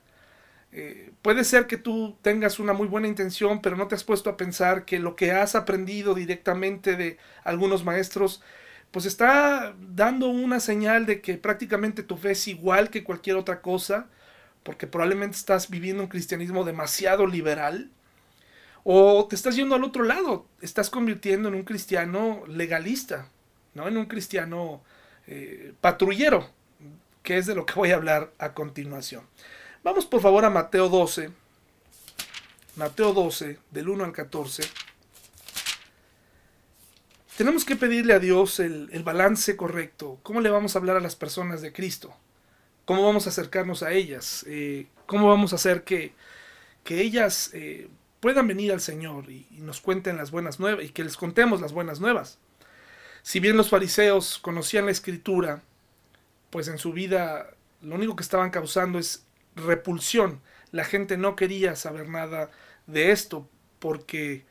puede 1.21 1.43
ser 1.43 1.67
que 1.67 1.79
tú 1.79 2.17
tengas 2.23 2.61
una 2.61 2.73
muy 2.75 2.87
buena 2.87 3.09
intención, 3.09 3.61
pero 3.61 3.75
no 3.77 3.89
te 3.89 3.97
has 3.97 4.05
puesto 4.05 4.31
a 4.31 4.37
pensar 4.37 4.85
que 4.85 5.01
lo 5.01 5.17
que 5.17 5.33
has 5.33 5.57
aprendido 5.57 6.15
directamente 6.15 6.95
de 6.95 7.19
algunos 7.43 7.85
maestros 7.85 8.41
pues 8.93 9.05
está 9.05 9.75
dando 9.81 10.29
una 10.29 10.61
señal 10.61 11.05
de 11.05 11.21
que 11.21 11.39
prácticamente 11.39 12.05
tu 12.05 12.17
fe 12.19 12.31
es 12.31 12.47
igual 12.47 12.89
que 12.89 13.03
cualquier 13.03 13.35
otra 13.35 13.63
cosa, 13.63 14.07
porque 14.63 14.87
probablemente 14.87 15.37
estás 15.37 15.69
viviendo 15.69 16.05
un 16.05 16.09
cristianismo 16.09 16.63
demasiado 16.63 17.27
liberal, 17.27 17.91
o 18.91 19.27
te 19.29 19.37
estás 19.37 19.55
yendo 19.55 19.75
al 19.75 19.85
otro 19.85 20.03
lado, 20.03 20.47
estás 20.63 20.89
convirtiendo 20.89 21.51
en 21.51 21.57
un 21.57 21.63
cristiano 21.63 22.43
legalista, 22.47 23.29
¿no? 23.75 23.87
En 23.87 23.99
un 23.99 24.07
cristiano 24.07 24.83
eh, 25.27 25.75
patrullero, 25.83 26.49
que 27.23 27.37
es 27.37 27.45
de 27.45 27.55
lo 27.55 27.67
que 27.67 27.75
voy 27.75 27.91
a 27.91 27.97
hablar 27.97 28.33
a 28.39 28.55
continuación. 28.55 29.27
Vamos 29.85 30.07
por 30.07 30.23
favor 30.23 30.47
a 30.47 30.49
Mateo 30.49 30.89
12, 30.89 31.31
Mateo 32.77 33.13
12, 33.13 33.59
del 33.73 33.91
1 33.91 34.05
al 34.05 34.13
14. 34.13 34.63
Tenemos 37.37 37.67
que 37.67 37.77
pedirle 37.77 38.15
a 38.15 38.21
Dios 38.21 38.59
el, 38.59 38.89
balance 39.05 39.55
correcto. 39.55 40.19
¿Cómo 40.23 40.41
le 40.41 40.49
vamos 40.49 40.75
a 40.75 40.79
hablar 40.79 40.97
a 40.97 41.01
las 41.01 41.15
personas 41.15 41.61
de 41.61 41.75
Cristo? 41.75 42.17
¿Cómo 42.87 43.05
vamos 43.05 43.27
a 43.27 43.29
acercarnos 43.29 43.83
a 43.83 43.93
ellas? 43.93 44.47
Eh, 44.49 44.87
¿Cómo 45.05 45.29
vamos 45.29 45.53
a 45.53 45.57
hacer 45.57 45.85
que, 45.85 46.15
ellas 46.87 47.51
eh, 47.53 47.91
puedan 48.21 48.49
venir 48.49 48.73
al 48.73 48.81
Señor 48.81 49.31
y, 49.31 49.47
nos 49.61 49.81
cuenten 49.81 50.17
las 50.17 50.31
buenas 50.31 50.61
nuevas 50.61 50.85
y 50.85 50.91
que 50.91 51.05
les 51.05 51.17
contemos 51.17 51.61
las 51.61 51.73
buenas 51.73 52.01
nuevas. 52.01 52.39
Si 53.23 53.41
bien 53.41 53.57
los 53.57 53.69
fariseos 53.69 54.39
conocían 54.39 54.87
la 54.87 54.93
escritura, 54.93 55.63
pues 56.51 56.69
en 56.69 56.79
su 56.79 56.93
vida 56.93 57.51
lo 57.83 57.95
único 57.97 58.17
que 58.17 58.23
estaban 58.23 58.51
causando 58.51 58.99
es 58.99 59.27
repulsión. 59.55 60.41
La 60.71 60.85
gente 60.85 61.17
no 61.17 61.37
quería 61.37 61.77
saber 61.77 62.09
nada 62.09 62.51
de 62.87 63.11
esto 63.11 63.49
porque 63.79 64.47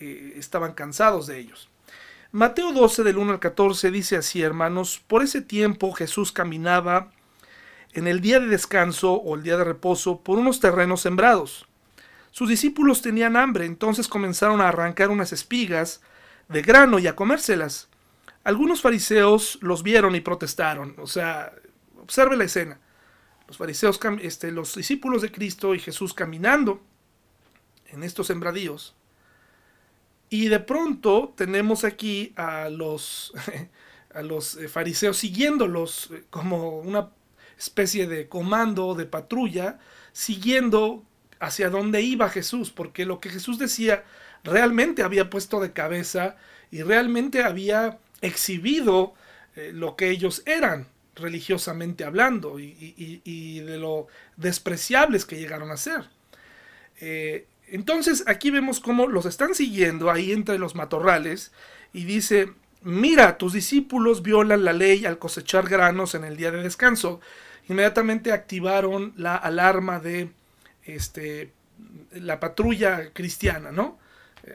eh, 0.00 0.34
estaban 0.36 0.72
cansados 0.72 1.26
de 1.26 1.38
ellos. 1.38 1.68
Mateo 2.30 2.72
12 2.72 3.02
del 3.02 3.18
1 3.18 3.32
al 3.32 3.40
14 3.40 3.90
dice 3.90 4.16
así, 4.16 4.40
hermanos, 4.40 5.02
por 5.06 5.22
ese 5.22 5.42
tiempo 5.42 5.92
Jesús 5.92 6.32
caminaba 6.32 7.12
en 7.92 8.08
el 8.08 8.22
día 8.22 8.40
de 8.40 8.46
descanso 8.46 9.12
o 9.12 9.34
el 9.34 9.42
día 9.42 9.58
de 9.58 9.64
reposo 9.64 10.20
por 10.20 10.38
unos 10.38 10.58
terrenos 10.58 11.02
sembrados. 11.02 11.68
Sus 12.32 12.48
discípulos 12.48 13.02
tenían 13.02 13.36
hambre, 13.36 13.66
entonces 13.66 14.08
comenzaron 14.08 14.60
a 14.60 14.68
arrancar 14.68 15.10
unas 15.10 15.32
espigas 15.32 16.00
de 16.48 16.62
grano 16.62 16.98
y 16.98 17.06
a 17.06 17.14
comérselas. 17.14 17.88
Algunos 18.42 18.80
fariseos 18.80 19.58
los 19.60 19.82
vieron 19.82 20.16
y 20.16 20.20
protestaron. 20.20 20.96
O 20.98 21.06
sea, 21.06 21.52
observe 22.00 22.36
la 22.36 22.44
escena. 22.44 22.80
Los 23.46 23.58
fariseos, 23.58 24.00
este, 24.22 24.50
los 24.50 24.74
discípulos 24.74 25.20
de 25.20 25.30
Cristo 25.30 25.74
y 25.74 25.78
Jesús 25.78 26.14
caminando 26.14 26.82
en 27.88 28.02
estos 28.02 28.28
sembradíos. 28.28 28.94
Y 30.30 30.48
de 30.48 30.60
pronto 30.60 31.34
tenemos 31.36 31.84
aquí 31.84 32.32
a 32.36 32.70
los, 32.70 33.34
a 34.14 34.22
los 34.22 34.56
eh, 34.56 34.68
fariseos 34.68 35.18
siguiéndolos 35.18 36.10
eh, 36.12 36.24
como 36.30 36.78
una 36.78 37.10
especie 37.58 38.06
de 38.06 38.26
comando, 38.26 38.94
de 38.94 39.04
patrulla, 39.04 39.78
siguiendo 40.12 41.04
hacia 41.42 41.70
dónde 41.70 42.02
iba 42.02 42.30
Jesús, 42.30 42.70
porque 42.70 43.04
lo 43.04 43.18
que 43.18 43.28
Jesús 43.28 43.58
decía 43.58 44.04
realmente 44.44 45.02
había 45.02 45.28
puesto 45.28 45.60
de 45.60 45.72
cabeza 45.72 46.36
y 46.70 46.82
realmente 46.82 47.42
había 47.42 47.98
exhibido 48.20 49.14
eh, 49.56 49.72
lo 49.74 49.96
que 49.96 50.10
ellos 50.10 50.42
eran 50.46 50.86
religiosamente 51.16 52.04
hablando 52.04 52.58
y, 52.60 53.60
de 53.60 53.76
lo 53.76 54.06
despreciables 54.36 55.24
que 55.24 55.36
llegaron 55.36 55.72
a 55.72 55.76
ser. 55.76 56.04
Eh, 57.00 57.46
entonces 57.66 58.22
aquí 58.28 58.50
vemos 58.50 58.78
cómo 58.78 59.08
los 59.08 59.26
están 59.26 59.56
siguiendo 59.56 60.12
ahí 60.12 60.30
entre 60.30 60.58
los 60.58 60.76
matorrales 60.76 61.50
y 61.92 62.04
dice, 62.04 62.52
mira, 62.82 63.36
tus 63.36 63.52
discípulos 63.52 64.22
violan 64.22 64.64
la 64.64 64.72
ley 64.72 65.06
al 65.06 65.18
cosechar 65.18 65.68
granos 65.68 66.14
en 66.14 66.22
el 66.22 66.36
día 66.36 66.52
de 66.52 66.62
descanso. 66.62 67.20
Inmediatamente 67.68 68.30
activaron 68.30 69.12
la 69.16 69.34
alarma 69.34 69.98
de 69.98 70.30
este, 70.84 71.52
la 72.12 72.40
patrulla 72.40 73.12
cristiana, 73.12 73.72
¿no? 73.72 73.98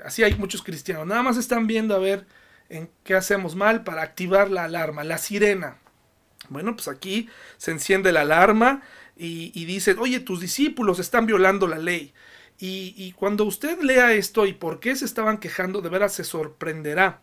Así 0.04 0.24
hay 0.24 0.36
muchos 0.36 0.64
cristianos. 0.64 1.08
Nada 1.08 1.24
más 1.24 1.38
están 1.38 1.68
viendo 1.68 1.96
a 1.96 2.00
ver 2.00 2.26
en 2.70 2.90
qué 3.04 3.16
hacemos 3.16 3.56
mal 3.56 3.84
para 3.84 4.02
activar 4.02 4.50
la 4.52 4.66
alarma, 4.66 5.04
la 5.04 5.18
sirena. 5.18 5.78
Bueno, 6.50 6.76
pues 6.76 6.88
aquí 6.88 7.30
se 7.58 7.72
enciende 7.72 8.12
la 8.12 8.22
alarma 8.22 8.84
y, 9.16 9.52
y 9.60 9.66
dice, 9.66 9.96
oye, 10.00 10.20
tus 10.20 10.40
discípulos 10.42 11.00
están 11.00 11.26
violando 11.26 11.68
la 11.68 11.78
ley. 11.78 12.14
Y, 12.60 12.94
y, 12.98 13.12
cuando 13.12 13.44
usted 13.44 13.80
lea 13.82 14.14
esto 14.14 14.46
y 14.48 14.54
por 14.54 14.80
qué 14.80 14.96
se 14.96 15.06
estaban 15.06 15.38
quejando, 15.38 15.82
de 15.82 15.90
veras 15.90 16.14
se 16.14 16.24
sorprenderá. 16.24 17.22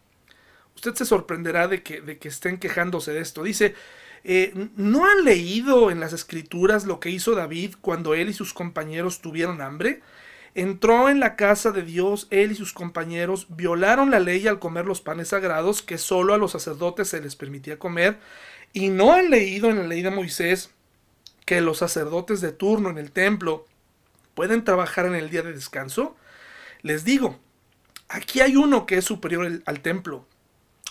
Usted 0.77 0.95
se 0.95 1.05
sorprenderá 1.05 1.67
de 1.67 1.83
que, 1.83 2.01
de 2.01 2.19
que 2.19 2.29
estén 2.29 2.59
quejándose 2.59 3.12
de 3.12 3.21
esto. 3.21 3.43
Dice, 3.43 3.75
eh, 4.25 4.69
¿No 4.77 5.05
han 5.05 5.25
leído 5.25 5.91
en 5.91 6.01
las 6.01 6.15
escrituras 6.15 6.87
lo 6.87 6.99
que 6.99 7.11
hizo 7.11 7.35
David 7.35 7.75
cuando 7.81 8.15
él 8.15 8.31
y 8.31 8.33
sus 8.33 8.55
compañeros 8.55 9.21
tuvieron 9.21 9.61
hambre? 9.61 10.01
Entró 10.55 11.11
en 11.11 11.21
la 11.21 11.37
casa 11.37 11.73
de 11.73 11.83
Dios, 11.83 12.27
él 12.31 12.53
y 12.53 12.55
sus 12.55 12.73
compañeros 12.73 13.49
violaron 13.51 14.11
la 14.11 14.21
ley 14.21 14.47
al 14.47 14.61
comer 14.61 14.87
los 14.87 15.03
panes 15.03 15.29
sagrados 15.29 15.83
que 15.83 15.99
solo 15.99 16.33
a 16.33 16.39
los 16.39 16.53
sacerdotes 16.53 17.09
se 17.09 17.21
les 17.21 17.37
permitía 17.37 17.79
comer, 17.79 18.19
y 18.73 18.89
no 18.89 19.13
han 19.13 19.31
leído 19.31 19.69
en 19.69 19.79
la 19.79 19.87
ley 19.87 20.01
de 20.01 20.11
Moisés 20.11 20.71
que 21.45 21.61
los 21.61 21.79
sacerdotes 21.79 22.41
de 22.41 22.53
turno 22.53 22.89
en 22.89 22.99
el 22.99 23.13
templo 23.13 23.67
pueden 24.35 24.65
trabajar 24.65 25.07
en 25.07 25.15
el 25.15 25.29
día 25.29 25.43
de 25.43 25.53
descanso. 25.53 26.17
Les 26.83 27.05
digo, 27.05 27.39
aquí 28.09 28.41
hay 28.41 28.57
uno 28.57 28.87
que 28.87 28.97
es 28.97 29.05
superior 29.05 29.63
al 29.67 29.81
templo, 29.81 30.27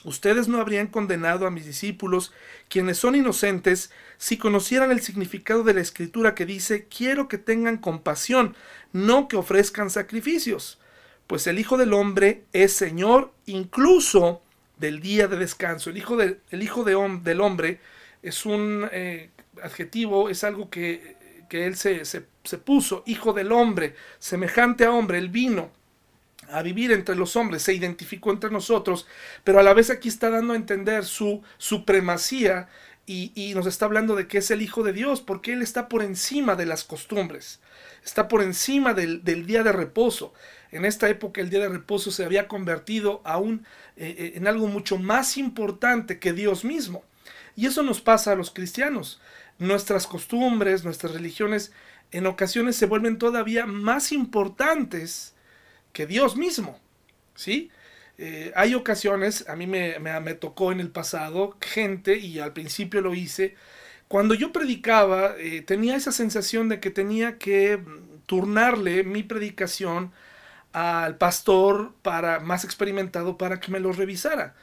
Ustedes 0.04 0.48
no 0.48 0.60
habrían 0.60 0.88
condenado 0.88 1.48
a 1.48 1.52
mis 1.52 1.66
discípulos, 1.66 2.34
quienes 2.68 2.98
son 2.98 3.16
inocentes, 3.16 3.92
si 4.18 4.38
conocieran 4.38 4.92
el 4.92 5.02
significado 5.02 5.64
de 5.64 5.74
la 5.74 5.82
escritura 5.82 6.36
que 6.36 6.46
dice, 6.46 6.86
quiero 6.86 7.28
que 7.28 7.38
tengan 7.38 7.78
compasión, 7.78 8.56
no 8.92 9.28
que 9.28 9.38
ofrezcan 9.38 9.90
sacrificios. 9.90 10.80
Pues 11.28 11.48
el 11.48 11.58
Hijo 11.58 11.78
del 11.78 11.94
Hombre 11.94 12.44
es 12.52 12.74
Señor 12.74 13.32
incluso 13.46 14.42
del 14.78 15.00
día 15.00 15.28
de 15.28 15.38
descanso. 15.38 15.90
El 15.90 15.98
Hijo, 15.98 16.18
de, 16.18 16.40
el 16.50 16.64
hijo 16.64 16.84
del 16.84 17.42
Hombre 17.42 17.80
es 18.22 18.46
un 18.46 18.88
eh, 18.92 19.30
adjetivo, 19.62 20.30
es 20.30 20.44
algo 20.44 20.70
que, 20.70 21.16
él 21.50 21.76
se, 21.76 22.04
se 22.04 22.58
puso, 22.58 23.04
Hijo 23.06 23.32
del 23.32 23.52
Hombre, 23.52 23.96
semejante 24.18 24.86
a 24.86 24.92
hombre, 24.92 25.20
el 25.20 25.30
vino 25.30 25.70
a 26.52 26.62
vivir 26.62 26.92
entre 26.92 27.16
los 27.16 27.36
hombres, 27.36 27.64
se 27.64 27.74
identificó 27.74 28.32
entre 28.32 28.50
nosotros, 28.50 29.08
pero 29.44 29.60
a 29.60 29.64
la 29.64 29.74
vez 29.74 29.90
aquí 29.90 30.10
está 30.10 30.30
dando 30.30 30.54
a 30.54 30.58
entender 30.58 31.06
su 31.06 31.42
supremacía 31.58 32.68
y, 33.06 33.52
nos 33.56 33.66
está 33.66 33.86
hablando 33.86 34.16
de 34.16 34.28
que 34.28 34.38
es 34.38 34.50
el 34.52 34.62
Hijo 34.62 34.82
de 34.84 34.94
Dios, 34.94 35.22
porque 35.22 35.54
Él 35.54 35.62
está 35.62 35.90
por 35.90 36.04
encima 36.04 36.56
de 36.56 36.66
las 36.66 36.84
costumbres, 36.86 37.60
está 38.06 38.28
por 38.28 38.42
encima 38.42 38.94
del, 38.94 39.24
día 39.24 39.64
de 39.64 39.74
reposo. 39.74 40.34
En 40.72 40.86
esta 40.86 41.10
época 41.10 41.42
el 41.42 41.50
día 41.50 41.60
de 41.60 41.70
reposo 41.70 42.12
se 42.12 42.24
había 42.24 42.48
convertido 42.48 43.22
aún 43.26 43.66
eh, 43.98 44.16
eh, 44.18 44.34
en 44.36 44.48
algo 44.48 44.68
mucho 44.68 44.98
más 44.98 45.38
importante 45.38 46.18
que 46.18 46.34
Dios 46.34 46.64
mismo. 46.64 47.04
Y 47.56 47.68
eso 47.68 47.84
nos 47.84 48.02
pasa 48.02 48.32
a 48.32 48.36
los 48.36 48.52
cristianos. 48.52 49.22
Nuestras 49.60 50.08
costumbres, 50.08 50.84
nuestras 50.84 51.14
religiones 51.14 51.72
en 52.12 52.26
ocasiones 52.26 52.76
se 52.76 52.86
vuelven 52.86 53.18
todavía 53.18 53.66
más 53.66 54.12
importantes 54.12 55.34
que 55.94 56.06
Dios 56.06 56.36
mismo. 56.36 56.80
¿Sí? 57.36 57.72
Eh, 58.18 58.52
hay 58.56 58.76
ocasiones, 58.76 59.48
a 59.50 59.56
mí 59.56 59.66
me, 59.68 59.94
tocó 60.36 60.72
en 60.72 60.80
el 60.80 60.90
pasado, 60.90 61.58
gente, 61.62 62.18
y 62.18 62.40
al 62.40 62.54
principio 62.54 63.02
lo 63.02 63.16
hice, 63.16 63.56
cuando 64.08 64.36
yo 64.36 64.52
predicaba, 64.52 65.36
eh, 65.38 65.62
tenía 65.62 65.96
esa 65.96 66.12
sensación 66.12 66.70
de 66.70 66.80
que 66.80 66.92
tenía 66.92 67.40
que 67.40 67.80
turnarle 68.28 69.04
mi 69.04 69.24
predicación 69.24 70.12
al 70.74 71.18
pastor 71.18 71.94
para 72.02 72.40
más 72.40 72.64
experimentado 72.66 73.38
para 73.38 73.60
que 73.60 73.72
me 73.72 73.80
lo 73.80 73.92
revisara. 73.94 74.56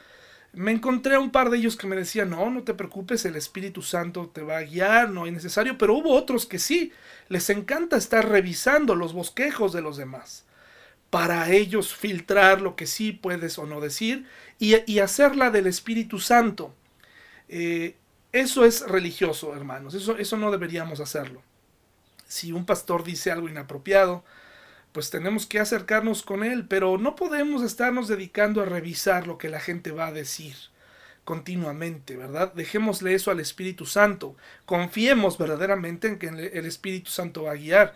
Me 0.53 0.71
encontré 0.71 1.15
a 1.15 1.19
un 1.19 1.31
par 1.31 1.49
de 1.49 1.57
ellos 1.57 1.77
que 1.77 1.87
me 1.87 1.95
decían, 1.95 2.29
no, 2.29 2.49
no 2.49 2.63
te 2.63 2.73
preocupes, 2.73 3.25
el 3.25 3.35
Espíritu 3.35 3.81
Santo 3.81 4.29
te 4.33 4.41
va 4.41 4.57
a 4.57 4.63
guiar, 4.63 5.09
no 5.09 5.25
es 5.25 5.33
necesario, 5.33 5.77
pero 5.77 5.95
hubo 5.95 6.13
otros 6.13 6.45
que 6.45 6.59
sí, 6.59 6.93
les 7.29 7.49
encanta 7.49 7.97
estar 7.97 8.27
revisando 8.29 8.95
los 8.95 9.13
bosquejos 9.13 9.73
de 9.73 9.81
los 9.81 9.97
demás 9.97 10.45
para 11.11 11.51
ellos 11.51 11.93
filtrar 11.93 12.61
lo 12.61 12.75
que 12.75 12.87
sí 12.87 13.11
puedes 13.11 13.59
o 13.59 13.67
no 13.67 13.81
decir 13.81 14.25
y, 14.57 14.99
hacerla 14.99 15.51
del 15.51 15.67
Espíritu 15.67 16.19
Santo. 16.19 16.73
Eh, 17.49 17.95
eso 18.31 18.65
es 18.65 18.81
religioso, 18.87 19.53
hermanos, 19.53 19.93
eso, 19.93 20.17
eso 20.17 20.37
no 20.37 20.49
deberíamos 20.51 20.99
hacerlo. 21.01 21.43
Si 22.27 22.53
un 22.53 22.65
pastor 22.65 23.03
dice 23.03 23.29
algo 23.29 23.49
inapropiado, 23.49 24.23
pues 24.93 25.09
tenemos 25.09 25.45
que 25.45 25.59
acercarnos 25.59 26.23
con 26.23 26.43
él, 26.43 26.65
pero 26.67 26.97
no 26.97 27.15
podemos 27.15 27.61
estarnos 27.61 28.07
dedicando 28.07 28.61
a 28.61 28.65
revisar 28.65 29.27
lo 29.27 29.37
que 29.37 29.49
la 29.49 29.59
gente 29.59 29.91
va 29.91 30.07
a 30.07 30.11
decir 30.13 30.55
continuamente, 31.25 32.17
¿verdad? 32.17 32.53
Dejémosle 32.53 33.13
eso 33.13 33.31
al 33.31 33.39
Espíritu 33.39 33.85
Santo. 33.85 34.35
Confiemos 34.65 35.37
verdaderamente 35.37 36.07
en 36.07 36.19
que 36.19 36.27
el 36.27 36.65
Espíritu 36.65 37.11
Santo 37.11 37.43
va 37.43 37.51
a 37.51 37.55
guiar. 37.55 37.95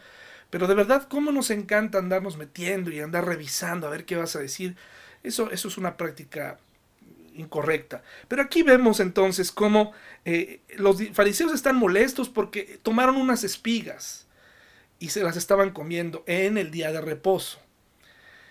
Pero 0.55 0.67
de 0.67 0.73
verdad, 0.75 1.05
¿cómo 1.09 1.33
nos 1.33 1.49
encanta 1.49 1.97
andarnos 1.97 2.37
metiendo 2.37 2.89
y 2.89 3.01
andar 3.01 3.25
revisando 3.25 3.87
a 3.87 3.89
ver 3.89 4.05
qué 4.05 4.15
vas 4.15 4.37
a 4.37 4.39
decir? 4.39 4.77
Eso, 5.21 5.51
eso 5.51 5.67
es 5.67 5.77
una 5.77 5.97
práctica 5.97 6.59
incorrecta. 7.33 8.03
Pero 8.29 8.41
aquí 8.41 8.63
vemos 8.63 9.01
entonces 9.01 9.51
cómo 9.51 9.91
eh, 10.23 10.61
los 10.77 11.03
fariseos 11.11 11.53
están 11.53 11.75
molestos 11.75 12.29
porque 12.29 12.79
tomaron 12.81 13.17
unas 13.17 13.43
espigas 13.43 14.27
y 14.97 15.09
se 15.09 15.23
las 15.23 15.35
estaban 15.35 15.71
comiendo 15.71 16.23
en 16.25 16.57
el 16.57 16.71
día 16.71 16.93
de 16.93 17.01
reposo. 17.01 17.59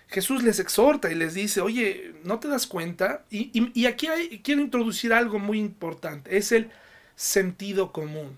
Jesús 0.07 0.43
les 0.43 0.59
exhorta 0.59 1.11
y 1.11 1.15
les 1.15 1.33
dice, 1.33 1.61
oye, 1.61 2.13
¿no 2.23 2.37
te 2.37 2.47
das 2.47 2.67
cuenta? 2.67 3.25
Y, 3.31 3.87
aquí 3.87 4.05
hay, 4.05 4.41
quiero 4.43 4.61
introducir 4.61 5.11
algo 5.11 5.39
muy 5.39 5.57
importante, 5.57 6.37
es 6.37 6.51
el 6.51 6.69
sentido 7.15 7.91
común. 7.91 8.37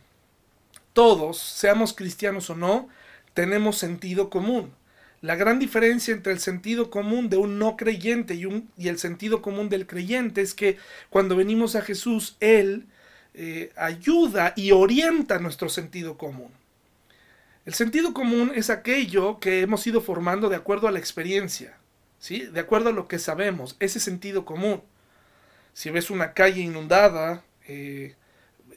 Todos, 0.93 1.38
seamos 1.38 1.91
cristianos 1.91 2.49
o 2.49 2.56
no, 2.56 2.88
tenemos 3.38 3.78
sentido 3.78 4.32
común. 4.32 4.73
La 5.21 5.36
gran 5.36 5.60
diferencia 5.60 6.12
entre 6.12 6.34
el 6.34 6.39
sentido 6.39 6.89
común 6.89 7.30
de 7.30 7.38
un 7.38 7.60
no 7.60 7.78
creyente 7.78 8.34
y, 8.34 8.88
el 8.88 8.97
sentido 8.97 9.43
común 9.43 9.69
del 9.69 9.86
creyente 9.86 10.41
es 10.41 10.56
que 10.56 10.78
cuando 11.12 11.36
venimos 11.36 11.76
a 11.76 11.84
Jesús, 11.84 12.36
Él 12.39 12.88
eh, 13.36 13.71
ayuda 13.76 14.54
y 14.56 14.71
orienta 14.71 15.38
nuestro 15.38 15.69
sentido 15.69 16.17
común. 16.17 16.50
El 17.67 17.76
sentido 17.76 18.12
común 18.12 18.52
es 18.56 18.71
aquello 18.71 19.39
que 19.39 19.62
hemos 19.62 19.86
ido 19.86 20.02
formando 20.02 20.50
de 20.50 20.56
acuerdo 20.56 20.88
a 20.88 20.91
la 20.91 20.97
experiencia, 20.97 21.78
¿sí? 22.17 22.39
De 22.39 22.60
acuerdo 22.60 22.89
a 22.89 22.93
lo 22.93 23.08
que 23.08 23.19
sabemos, 23.19 23.76
ese 23.80 24.00
sentido 24.00 24.45
común. 24.45 24.82
Si 25.73 25.91
ves 25.91 26.10
una 26.10 26.34
calle 26.34 26.62
inundada, 26.62 27.43
eh, 27.67 28.15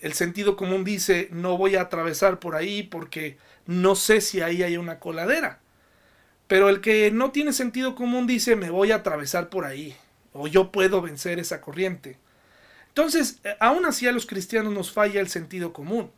el 0.01 0.13
sentido 0.13 0.57
común 0.57 0.85
dice 0.85 1.29
no 1.33 1.57
voy 1.57 1.77
a 1.77 1.83
atravesar 1.83 2.39
por 2.39 2.57
ahí 2.57 2.83
porque 2.83 3.39
no 3.67 3.95
sé 3.95 4.21
si 4.21 4.41
ahí 4.41 4.63
hay 4.63 4.77
una 4.77 4.99
coladera. 4.99 5.61
Pero 6.47 6.69
el 6.69 6.81
que 6.81 7.11
no 7.11 7.31
tiene 7.31 7.53
sentido 7.53 7.95
común 7.95 8.27
dice 8.27 8.57
me 8.57 8.71
voy 8.71 8.93
a 8.93 8.97
atravesar 8.97 9.49
por 9.49 9.65
ahí 9.65 9.97
o 10.33 10.47
yo 10.47 10.73
puedo 10.73 11.03
vencer 11.03 11.39
esa 11.39 11.61
corriente. 11.61 12.19
Entonces, 12.89 13.41
eh, 13.45 13.57
aún 13.61 13.87
así 13.87 14.09
a 14.09 14.13
los 14.13 14.27
cristianos 14.27 14.73
nos 14.73 14.93
falla 14.93 15.21
el 15.21 15.29
sentido 15.29 15.73
común. 15.73 16.11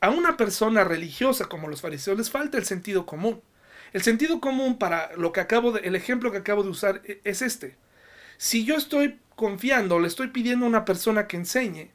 A 0.00 0.10
una 0.10 0.36
persona 0.36 0.84
religiosa 0.84 1.46
como 1.46 1.68
los 1.68 1.80
fariseos 1.80 2.18
les 2.18 2.30
falta 2.30 2.58
el 2.58 2.64
sentido 2.64 3.06
común. 3.06 3.42
El 3.92 4.02
sentido 4.02 4.40
común 4.40 4.78
para 4.78 5.14
lo 5.16 5.32
que 5.32 5.40
acabo 5.40 5.72
de, 5.72 5.80
el 5.80 5.96
ejemplo 5.96 6.30
que 6.30 6.38
acabo 6.38 6.62
de 6.62 6.68
usar 6.68 7.02
e, 7.04 7.20
es 7.24 7.42
este. 7.42 7.76
Si 8.36 8.64
yo 8.64 8.76
estoy 8.76 9.18
confiando, 9.34 9.98
le 9.98 10.08
estoy 10.08 10.28
pidiendo 10.28 10.66
a 10.66 10.68
una 10.68 10.84
persona 10.84 11.26
que 11.26 11.36
enseñe, 11.36 11.90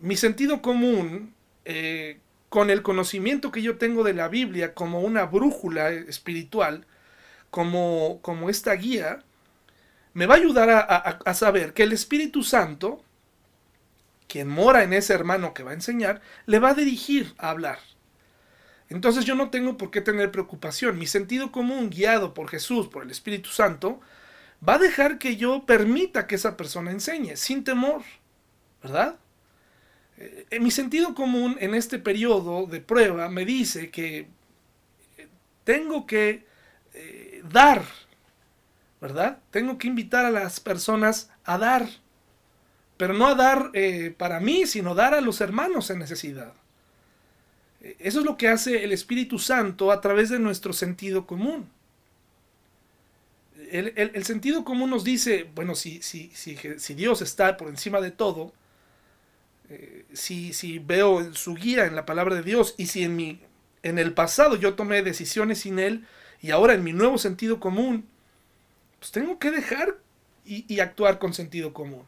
mi 0.00 0.16
sentido 0.16 0.62
común, 0.62 1.34
eh, 1.64 2.18
con 2.48 2.70
el 2.70 2.82
conocimiento 2.82 3.52
que 3.52 3.62
yo 3.62 3.76
tengo 3.78 4.04
de 4.04 4.14
la 4.14 4.28
Biblia 4.28 4.74
como 4.74 5.00
una 5.00 5.24
brújula 5.24 5.90
espiritual, 5.90 6.86
como, 7.50 8.20
como 8.22 8.50
esta 8.50 8.72
guía, 8.74 9.22
me 10.14 10.26
va 10.26 10.34
a 10.34 10.38
ayudar 10.38 10.70
a, 10.70 10.80
a 10.82 11.34
saber 11.34 11.74
que 11.74 11.82
el 11.82 11.92
Espíritu 11.92 12.42
Santo 12.42 13.02
quien 14.28 14.46
mora 14.46 14.84
en 14.84 14.92
ese 14.92 15.14
hermano 15.14 15.54
que 15.54 15.64
va 15.64 15.72
a 15.72 15.74
enseñar, 15.74 16.20
le 16.46 16.60
va 16.60 16.70
a 16.70 16.74
dirigir 16.74 17.34
a 17.38 17.50
hablar. 17.50 17.78
Entonces 18.90 19.24
yo 19.24 19.34
no 19.34 19.50
tengo 19.50 19.76
por 19.76 19.90
qué 19.90 20.00
tener 20.00 20.30
preocupación. 20.30 20.98
Mi 20.98 21.06
sentido 21.06 21.50
común, 21.50 21.90
guiado 21.90 22.34
por 22.34 22.48
Jesús, 22.48 22.88
por 22.88 23.02
el 23.02 23.10
Espíritu 23.10 23.50
Santo, 23.50 24.00
va 24.66 24.74
a 24.74 24.78
dejar 24.78 25.18
que 25.18 25.36
yo 25.36 25.66
permita 25.66 26.26
que 26.26 26.36
esa 26.36 26.56
persona 26.56 26.90
enseñe, 26.90 27.36
sin 27.36 27.64
temor, 27.64 28.02
¿verdad? 28.82 29.16
Eh, 30.18 30.60
mi 30.60 30.70
sentido 30.70 31.14
común 31.14 31.56
en 31.60 31.74
este 31.74 31.98
periodo 31.98 32.66
de 32.66 32.80
prueba 32.80 33.28
me 33.28 33.44
dice 33.44 33.90
que 33.90 34.26
tengo 35.64 36.06
que 36.06 36.44
eh, 36.94 37.42
dar, 37.50 37.84
¿verdad? 39.00 39.38
Tengo 39.50 39.78
que 39.78 39.88
invitar 39.88 40.24
a 40.24 40.30
las 40.30 40.60
personas 40.60 41.30
a 41.44 41.58
dar 41.58 41.88
pero 42.98 43.14
no 43.14 43.28
a 43.28 43.34
dar 43.34 43.70
eh, 43.72 44.12
para 44.14 44.40
mí, 44.40 44.66
sino 44.66 44.94
dar 44.94 45.14
a 45.14 45.22
los 45.22 45.40
hermanos 45.40 45.88
en 45.88 46.00
necesidad. 46.00 46.52
Eso 48.00 48.18
es 48.18 48.26
lo 48.26 48.36
que 48.36 48.48
hace 48.48 48.82
el 48.82 48.92
Espíritu 48.92 49.38
Santo 49.38 49.92
a 49.92 50.00
través 50.00 50.28
de 50.28 50.40
nuestro 50.40 50.72
sentido 50.72 51.24
común. 51.24 51.70
El, 53.70 54.24
sentido 54.24 54.64
común 54.64 54.90
nos 54.90 55.04
dice, 55.04 55.48
bueno, 55.54 55.74
si, 55.76 56.00
Dios 56.96 57.22
está 57.22 57.56
por 57.56 57.68
encima 57.68 58.00
de 58.00 58.10
todo, 58.10 58.52
eh, 59.70 60.06
si, 60.12 60.52
si 60.52 60.78
veo 60.78 61.34
su 61.34 61.54
guía 61.54 61.86
en 61.86 61.94
la 61.94 62.06
palabra 62.06 62.34
de 62.34 62.42
Dios 62.42 62.74
y 62.78 62.86
si 62.86 63.04
en, 63.04 63.16
mi, 63.16 63.40
en 63.82 63.98
el 63.98 64.12
pasado 64.14 64.56
yo 64.56 64.74
tomé 64.74 65.02
decisiones 65.02 65.60
sin 65.60 65.78
Él 65.78 66.06
y 66.40 66.50
ahora 66.50 66.74
en 66.74 66.84
mi 66.84 66.92
nuevo 66.92 67.18
sentido 67.18 67.60
común, 67.60 68.06
pues 68.98 69.12
tengo 69.12 69.38
que 69.38 69.50
dejar 69.50 69.96
y 70.44 70.80
actuar 70.80 71.18
con 71.18 71.34
sentido 71.34 71.74
común. 71.74 72.04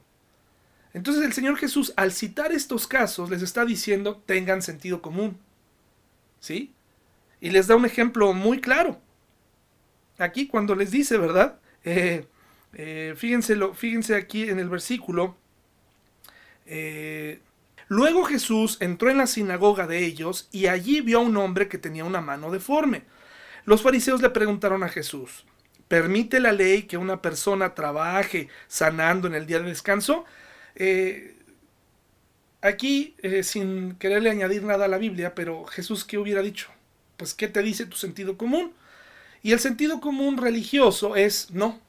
Entonces 0.93 1.25
el 1.25 1.33
Señor 1.33 1.57
Jesús, 1.57 1.93
al 1.97 2.13
citar 2.13 2.53
estos 2.53 2.87
casos, 2.87 3.31
les 3.31 3.43
está 3.43 3.65
diciendo, 3.65 4.23
tengan 4.27 4.63
sentido 4.63 5.01
común. 5.01 5.39
¿Sí? 6.41 6.73
Y 7.41 7.51
les 7.51 7.67
da 7.67 7.77
un 7.77 7.87
ejemplo 7.87 8.33
muy 8.33 8.61
claro. 8.61 9.01
Aquí 10.19 10.47
cuando 10.47 10.75
les 10.75 10.91
dice, 10.91 11.17
¿verdad? 11.17 11.59
Eh, 11.85 12.27
eh, 12.75 13.15
fíjense, 13.17 14.15
aquí 14.15 14.49
en 14.49 14.59
el 14.59 14.69
versículo. 14.69 15.37
Luego 17.91 18.23
Jesús 18.23 18.77
entró 18.79 19.11
en 19.11 19.19
la 19.19 19.27
sinagoga 19.27 19.89
de 19.89 20.07
ellos 20.07 20.49
y 20.53 20.69
allí 20.69 21.01
vio 21.01 21.19
a 21.19 21.23
un 21.23 21.37
hombre 21.37 21.67
que 21.67 21.77
tenía 21.77 22.05
una 22.05 22.21
mano 22.21 22.53
deforme. 22.53 23.03
Los 23.65 23.83
fariseos 23.83 24.23
le 24.23 24.31
preguntaron 24.31 24.85
a 24.85 24.89
Jesús, 24.89 25.45
¿permite 25.89 26.39
la 26.39 26.53
ley 26.53 26.85
que 26.85 26.99
una 26.99 27.21
persona 27.21 27.75
trabaje 27.75 28.49
sanando 28.69 29.27
en 29.27 29.35
el 29.35 29.45
día 29.45 29.59
de 29.59 29.71
descanso? 29.71 30.25
Eh, 30.77 31.35
aquí, 32.61 33.17
eh, 33.23 33.43
sin 33.43 33.97
quererle 33.97 34.31
añadir 34.31 34.63
nada 34.63 34.85
a 34.85 34.89
la 34.89 34.99
Biblia, 34.99 35.35
pero 35.35 35.65
Jesús, 35.65 36.05
¿qué 36.05 36.17
hubiera 36.17 36.43
dicho? 36.43 36.69
Pues, 37.17 37.35
¿qué 37.35 37.49
te 37.49 37.61
dice 37.61 37.87
tu 37.87 37.97
sentido 37.97 38.39
común? 38.39 38.73
Y 39.43 39.51
el 39.51 39.59
sentido 39.59 40.01
común 40.01 40.37
religioso 40.37 41.17
es 41.17 41.51
no. 41.51 41.81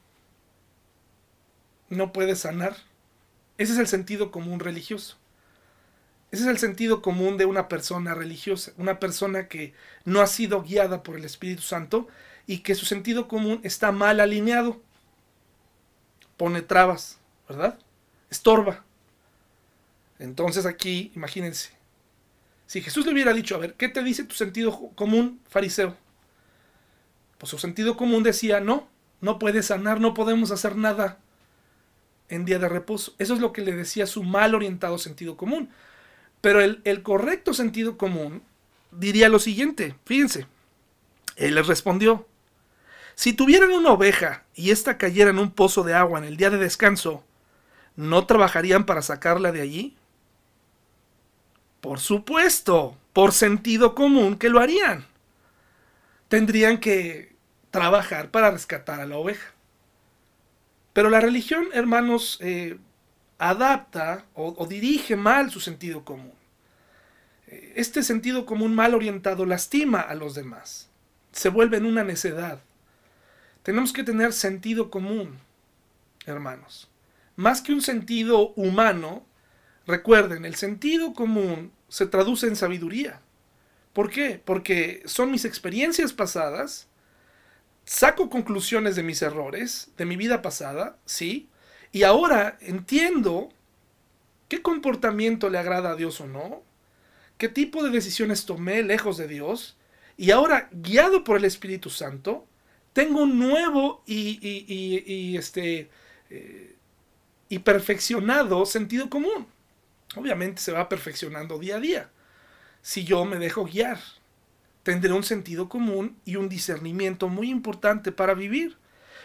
No 1.89 2.11
puedes 2.11 2.39
sanar. 2.39 2.75
Ese 3.59 3.73
es 3.73 3.77
el 3.77 3.87
sentido 3.87 4.31
común 4.31 4.59
religioso. 4.59 5.20
Ese 6.31 6.43
es 6.43 6.49
el 6.49 6.57
sentido 6.57 7.01
común 7.01 7.37
de 7.37 7.45
una 7.45 7.67
persona 7.67 8.13
religiosa, 8.13 8.71
una 8.77 8.99
persona 8.99 9.47
que 9.47 9.73
no 10.05 10.21
ha 10.21 10.27
sido 10.27 10.63
guiada 10.63 11.03
por 11.03 11.17
el 11.17 11.25
Espíritu 11.25 11.61
Santo 11.61 12.07
y 12.47 12.59
que 12.59 12.75
su 12.75 12.85
sentido 12.85 13.27
común 13.27 13.59
está 13.63 13.91
mal 13.91 14.19
alineado. 14.19 14.81
Pone 16.37 16.61
trabas, 16.61 17.19
¿verdad? 17.47 17.77
estorba. 18.31 18.83
Entonces 20.17 20.65
aquí, 20.65 21.11
imagínense, 21.15 21.71
si 22.65 22.81
Jesús 22.81 23.05
le 23.05 23.11
hubiera 23.11 23.33
dicho, 23.33 23.55
a 23.55 23.59
ver, 23.59 23.75
¿qué 23.75 23.89
te 23.89 24.01
dice 24.01 24.23
tu 24.23 24.33
sentido 24.33 24.89
común, 24.95 25.41
fariseo? 25.49 25.95
Pues 27.37 27.49
su 27.49 27.57
sentido 27.59 27.97
común 27.97 28.23
decía, 28.23 28.59
no, 28.59 28.87
no 29.19 29.37
puedes 29.37 29.67
sanar, 29.67 29.99
no 29.99 30.13
podemos 30.13 30.51
hacer 30.51 30.75
nada 30.75 31.19
en 32.29 32.45
día 32.45 32.59
de 32.59 32.69
reposo. 32.69 33.13
Eso 33.19 33.33
es 33.33 33.41
lo 33.41 33.51
que 33.51 33.61
le 33.61 33.73
decía 33.73 34.07
su 34.07 34.23
mal 34.23 34.55
orientado 34.55 34.97
sentido 34.97 35.35
común. 35.35 35.69
Pero 36.41 36.59
el, 36.59 37.03
correcto 37.03 37.53
sentido 37.53 37.97
común 37.97 38.41
diría 38.91 39.29
lo 39.29 39.39
siguiente, 39.39 39.95
fíjense, 40.05 40.47
él 41.35 41.55
les 41.55 41.67
respondió, 41.67 42.27
si 43.15 43.33
tuvieran 43.33 43.71
una 43.71 43.91
oveja 43.91 44.43
y 44.55 44.71
ésta 44.71 44.97
cayera 44.97 45.29
en 45.29 45.39
un 45.39 45.51
pozo 45.51 45.83
de 45.83 45.93
agua 45.93 46.17
en 46.17 46.25
el 46.25 46.37
día 46.37 46.49
de 46.49 46.57
descanso, 46.57 47.23
¿no 47.95 48.25
trabajarían 48.25 48.85
para 48.85 49.03
sacarla 49.03 49.51
de 49.51 49.61
allí? 49.61 49.95
Por 51.79 51.99
supuesto, 51.99 52.97
por 53.13 53.31
sentido 53.31 53.93
común 53.93 54.37
que 54.37 54.49
lo 54.49 54.59
harían. 54.59 55.05
Tendrían 56.27 56.79
que 56.79 57.35
trabajar 57.69 58.31
para 58.31 58.51
rescatar 58.51 58.99
a 58.99 59.05
la 59.05 59.17
oveja. 59.17 59.51
Pero 60.93 61.09
la 61.09 61.19
religión, 61.19 61.67
hermanos, 61.73 62.37
eh, 62.41 62.77
adapta 63.49 64.25
o, 64.33 64.65
dirige 64.67 65.15
mal 65.15 65.51
su 65.51 65.59
sentido 65.59 66.05
común. 66.05 66.33
Este 67.75 68.03
sentido 68.03 68.45
común 68.45 68.73
mal 68.73 68.93
orientado 68.93 69.45
lastima 69.45 69.99
a 69.99 70.15
los 70.15 70.35
demás. 70.35 70.89
Se 71.33 71.49
vuelve 71.49 71.77
en 71.77 71.85
una 71.85 72.03
necedad. 72.03 72.59
Tenemos 73.63 73.91
que 73.91 74.03
tener 74.03 74.31
sentido 74.31 74.89
común, 74.89 75.37
hermanos 76.25 76.91
más 77.41 77.61
que 77.61 77.73
un 77.73 77.81
sentido 77.81 78.53
humano, 78.55 79.25
recuerden, 79.87 80.45
el 80.45 80.55
sentido 80.55 81.13
común 81.13 81.71
se 81.87 82.05
traduce 82.05 82.47
en 82.47 82.55
sabiduría. 82.55 83.21
¿Por 83.93 84.09
qué? 84.09 84.41
Porque 84.43 85.01
son 85.05 85.31
mis 85.31 85.43
experiencias 85.43 86.13
pasadas, 86.13 86.87
saco 87.83 88.29
conclusiones 88.29 88.95
de 88.95 89.03
mis 89.03 89.21
errores, 89.21 89.89
de 89.97 90.05
mi 90.05 90.15
vida 90.15 90.41
pasada, 90.41 90.97
¿sí? 91.05 91.49
Y 91.91 92.03
ahora 92.03 92.57
entiendo 92.61 93.49
qué 94.47 94.61
comportamiento 94.61 95.49
le 95.49 95.57
agrada 95.57 95.91
a 95.91 95.95
Dios 95.95 96.21
o 96.21 96.27
no, 96.27 96.63
qué 97.37 97.49
tipo 97.49 97.83
de 97.83 97.89
decisiones 97.89 98.45
tomé 98.45 98.83
lejos 98.83 99.17
de 99.17 99.27
Dios, 99.27 99.77
y 100.17 100.31
ahora, 100.31 100.69
guiado 100.71 101.23
por 101.23 101.37
el 101.37 101.45
Espíritu 101.45 101.89
Santo, 101.89 102.45
tengo 102.93 103.23
un 103.23 103.39
nuevo 103.39 104.03
y, 104.05 105.35
este, 105.35 105.89
eh, 106.29 106.75
y 107.49 107.59
perfeccionado 107.59 108.65
sentido 108.65 109.09
común. 109.09 109.47
Obviamente 110.15 110.61
se 110.61 110.73
va 110.73 110.89
perfeccionando 110.89 111.57
día 111.57 111.77
a 111.77 111.79
día. 111.79 112.09
Si 112.81 113.03
yo 113.03 113.25
me 113.25 113.37
dejo 113.37 113.65
guiar, 113.65 113.99
tendré 114.83 115.13
un 115.13 115.23
sentido 115.23 115.69
común 115.69 116.17
y 116.25 116.35
un 116.35 116.49
discernimiento 116.49 117.27
muy 117.27 117.49
importante 117.49 118.11
para 118.11 118.33
vivir. 118.33 118.77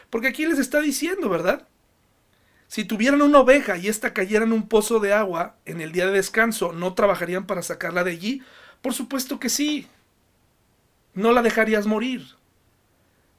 Porque 0.08 0.28
aquí 0.28 0.46
les 0.46 0.58
está 0.58 0.80
diciendo, 0.80 1.28
¿verdad? 1.28 1.66
Si 2.68 2.84
tuvieran 2.84 3.22
una 3.22 3.40
oveja 3.40 3.76
y 3.76 3.88
ésta 3.88 4.12
cayera 4.12 4.44
en 4.44 4.52
un 4.52 4.68
pozo 4.68 4.98
de 4.98 5.12
agua 5.12 5.56
en 5.64 5.80
el 5.80 5.92
día 5.92 6.06
de 6.06 6.12
descanso, 6.12 6.72
¿no 6.72 6.94
trabajarían 6.94 7.46
para 7.46 7.62
sacarla 7.62 8.04
de 8.04 8.12
allí? 8.12 8.42
Por 8.82 8.92
supuesto 8.92 9.38
que 9.38 9.48
sí. 9.48 9.86
No 11.14 11.32
la 11.32 11.42
dejarías 11.42 11.86
morir. 11.86 12.26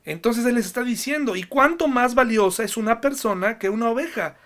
Entonces 0.05 0.45
Él 0.45 0.55
les 0.55 0.65
está 0.65 0.83
diciendo, 0.83 1.35
¿y 1.35 1.43
cuánto 1.43 1.87
más 1.87 2.15
valiosa 2.15 2.63
es 2.63 2.77
una 2.77 3.01
persona 3.01 3.59
que 3.59 3.69
una 3.69 3.89
oveja? 3.89 4.37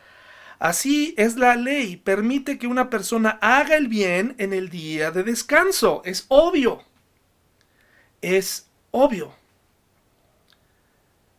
Así 0.58 1.14
es 1.18 1.38
la 1.38 1.56
ley, 1.56 1.98
permite 1.98 2.58
que 2.58 2.68
una 2.68 2.90
persona 2.90 3.40
haga 3.42 3.78
el 3.78 3.88
bien 3.88 4.36
en 4.38 4.54
el 4.54 4.70
día 4.70 5.12
de 5.12 5.24
descanso, 5.24 6.02
es 6.06 6.26
obvio. 6.30 6.84
es 8.22 8.70
obvio. 8.92 9.41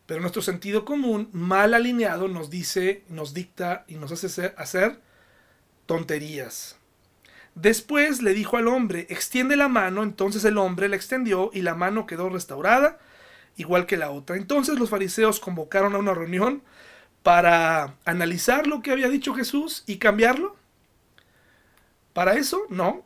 Pero 0.06 0.20
nuestro 0.20 0.42
sentido 0.42 0.84
común, 0.84 1.28
mal 1.32 1.74
alineado, 1.74 2.28
nos 2.28 2.50
dice, 2.50 3.04
nos 3.08 3.34
dicta 3.34 3.84
y 3.86 3.94
nos 3.94 4.12
hace 4.12 4.52
hacer 4.56 5.00
tonterías. 5.86 6.76
Después 7.54 8.22
le 8.22 8.32
dijo 8.32 8.56
al 8.56 8.68
hombre, 8.68 9.06
extiende 9.10 9.56
la 9.56 9.68
mano, 9.68 10.02
entonces 10.02 10.44
el 10.44 10.58
hombre 10.58 10.88
la 10.88 10.96
extendió 10.96 11.50
y 11.52 11.62
la 11.62 11.74
mano 11.74 12.06
quedó 12.06 12.28
restaurada, 12.30 12.98
igual 13.56 13.86
que 13.86 13.98
la 13.98 14.10
otra. 14.10 14.36
Entonces 14.36 14.78
los 14.78 14.90
fariseos 14.90 15.38
convocaron 15.38 15.94
a 15.94 15.98
una 15.98 16.14
reunión 16.14 16.62
para 17.22 17.94
analizar 18.04 18.66
lo 18.66 18.82
que 18.82 18.90
había 18.90 19.08
dicho 19.08 19.34
Jesús 19.34 19.84
y 19.86 19.98
cambiarlo. 19.98 20.56
Para 22.14 22.34
eso, 22.34 22.62
no, 22.68 23.04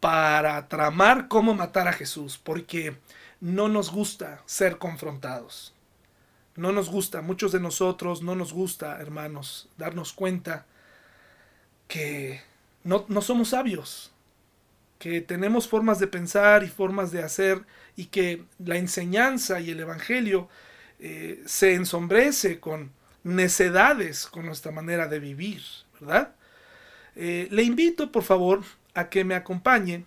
para 0.00 0.68
tramar 0.68 1.28
cómo 1.28 1.54
matar 1.54 1.88
a 1.88 1.92
Jesús, 1.92 2.38
porque 2.42 2.96
no 3.40 3.68
nos 3.68 3.90
gusta 3.90 4.42
ser 4.46 4.78
confrontados. 4.78 5.74
No 6.56 6.72
nos 6.72 6.90
gusta, 6.90 7.22
muchos 7.22 7.52
de 7.52 7.60
nosotros 7.60 8.22
no 8.22 8.34
nos 8.34 8.52
gusta, 8.52 9.00
hermanos, 9.00 9.68
darnos 9.78 10.12
cuenta 10.12 10.66
que 11.88 12.42
no, 12.84 13.06
somos 13.22 13.50
sabios, 13.50 14.12
que 14.98 15.20
tenemos 15.20 15.66
formas 15.66 15.98
de 15.98 16.06
pensar 16.06 16.62
y 16.62 16.68
formas 16.68 17.10
de 17.10 17.22
hacer 17.22 17.64
y 17.96 18.06
que 18.06 18.44
la 18.58 18.76
enseñanza 18.76 19.60
y 19.60 19.70
el 19.70 19.80
Evangelio 19.80 20.48
eh, 20.98 21.42
se 21.46 21.74
ensombrece 21.74 22.60
con 22.60 22.92
necedades 23.24 24.26
con 24.26 24.46
nuestra 24.46 24.72
manera 24.72 25.06
de 25.06 25.20
vivir, 25.20 25.62
¿verdad? 26.00 26.34
Eh, 27.14 27.48
le 27.50 27.62
invito, 27.62 28.10
por 28.10 28.22
favor, 28.24 28.62
a 28.94 29.08
que 29.08 29.24
me 29.24 29.34
acompañe 29.34 30.04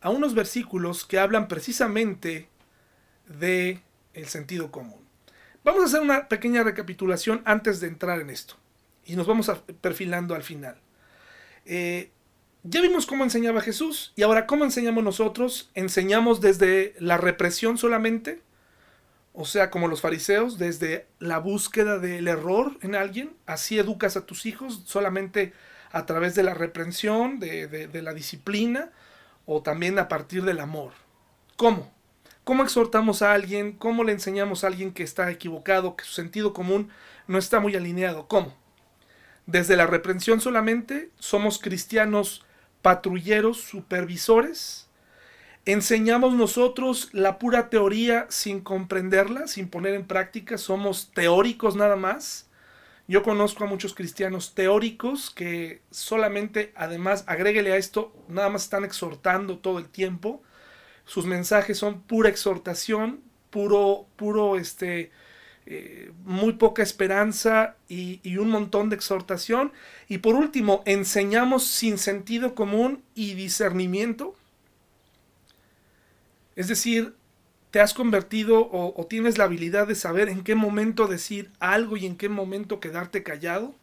a 0.00 0.10
unos 0.10 0.34
versículos 0.34 1.04
que 1.04 1.18
hablan 1.18 1.48
precisamente 1.48 2.48
de 3.26 3.80
el 4.14 4.26
sentido 4.26 4.70
común. 4.70 5.00
Vamos 5.64 5.82
a 5.82 5.86
hacer 5.86 6.00
una 6.00 6.28
pequeña 6.28 6.62
recapitulación 6.62 7.42
antes 7.44 7.80
de 7.80 7.86
entrar 7.86 8.20
en 8.20 8.30
esto 8.30 8.56
y 9.04 9.16
nos 9.16 9.26
vamos 9.26 9.50
perfilando 9.80 10.34
al 10.34 10.42
final. 10.42 10.76
Eh, 11.64 12.10
ya 12.64 12.80
vimos 12.80 13.06
cómo 13.06 13.24
enseñaba 13.24 13.60
Jesús 13.60 14.12
y 14.16 14.22
ahora 14.22 14.46
cómo 14.46 14.64
enseñamos 14.64 15.02
nosotros. 15.04 15.70
Enseñamos 15.74 16.40
desde 16.40 16.94
la 16.98 17.16
represión 17.16 17.78
solamente, 17.78 18.40
o 19.32 19.44
sea, 19.44 19.70
como 19.70 19.88
los 19.88 20.00
fariseos, 20.00 20.58
desde 20.58 21.06
la 21.18 21.38
búsqueda 21.38 21.98
del 21.98 22.28
error 22.28 22.78
en 22.82 22.94
alguien. 22.94 23.34
Así 23.46 23.78
educas 23.78 24.16
a 24.16 24.26
tus 24.26 24.46
hijos 24.46 24.82
solamente 24.86 25.52
a 25.90 26.06
través 26.06 26.34
de 26.34 26.42
la 26.42 26.54
reprensión, 26.54 27.38
de 27.40 28.02
la 28.02 28.14
disciplina 28.14 28.90
o 29.46 29.62
también 29.62 29.98
a 29.98 30.08
partir 30.08 30.44
del 30.44 30.60
amor. 30.60 30.92
¿Cómo? 31.56 31.92
¿Cómo 32.44 32.64
exhortamos 32.64 33.22
a 33.22 33.32
alguien? 33.32 33.72
¿Cómo 33.72 34.02
le 34.02 34.12
enseñamos 34.12 34.64
a 34.64 34.66
alguien 34.66 34.92
que 34.92 35.04
está 35.04 35.30
equivocado, 35.30 35.94
que 35.94 36.04
su 36.04 36.12
sentido 36.12 36.52
común 36.52 36.90
no 37.28 37.38
está 37.38 37.60
muy 37.60 37.76
alineado? 37.76 38.26
¿Cómo? 38.26 38.56
Desde 39.46 39.76
la 39.76 39.86
reprensión 39.86 40.40
solamente 40.40 41.10
somos 41.18 41.58
cristianos 41.58 42.44
patrulleros, 42.82 43.60
supervisores. 43.60 44.88
Enseñamos 45.66 46.34
nosotros 46.34 47.10
la 47.12 47.38
pura 47.38 47.70
teoría 47.70 48.26
sin 48.28 48.60
comprenderla, 48.60 49.46
sin 49.46 49.68
poner 49.68 49.94
en 49.94 50.06
práctica. 50.06 50.58
Somos 50.58 51.12
teóricos 51.14 51.76
nada 51.76 51.94
más. 51.94 52.48
Yo 53.06 53.22
conozco 53.22 53.62
a 53.62 53.68
muchos 53.68 53.94
cristianos 53.94 54.54
teóricos 54.54 55.30
que 55.30 55.82
solamente, 55.92 56.72
además, 56.74 57.22
agréguele 57.28 57.72
a 57.72 57.76
esto, 57.76 58.12
nada 58.28 58.48
más 58.48 58.64
están 58.64 58.84
exhortando 58.84 59.58
todo 59.58 59.78
el 59.78 59.88
tiempo. 59.88 60.42
Sus 61.04 61.26
mensajes 61.26 61.78
son 61.78 62.00
pura 62.02 62.28
exhortación, 62.28 63.20
puro, 63.50 64.06
puro, 64.16 64.56
este, 64.56 65.10
eh, 65.66 66.12
muy 66.24 66.54
poca 66.54 66.82
esperanza 66.82 67.76
y, 67.88 68.20
y, 68.22 68.38
un 68.38 68.50
montón 68.50 68.88
de 68.88 68.96
exhortación. 68.96 69.72
Y 70.08 70.18
por 70.18 70.34
último, 70.34 70.82
enseñamos 70.86 71.64
sin 71.64 71.98
sentido 71.98 72.54
común 72.54 73.02
y 73.14 73.34
discernimiento. 73.34 74.36
Es 76.56 76.68
decir, 76.68 77.14
te 77.72 77.80
has 77.80 77.94
convertido 77.94 78.68
o, 78.70 79.06
tienes 79.08 79.38
la 79.38 79.44
habilidad 79.44 79.88
de 79.88 79.94
saber 79.94 80.28
en 80.28 80.44
qué 80.44 80.54
momento 80.54 81.08
decir 81.08 81.50
algo 81.58 81.96
y 81.96 82.04
en 82.04 82.16
qué 82.16 82.28
momento 82.28 82.80
quedarte 82.80 83.22
callado, 83.22 83.74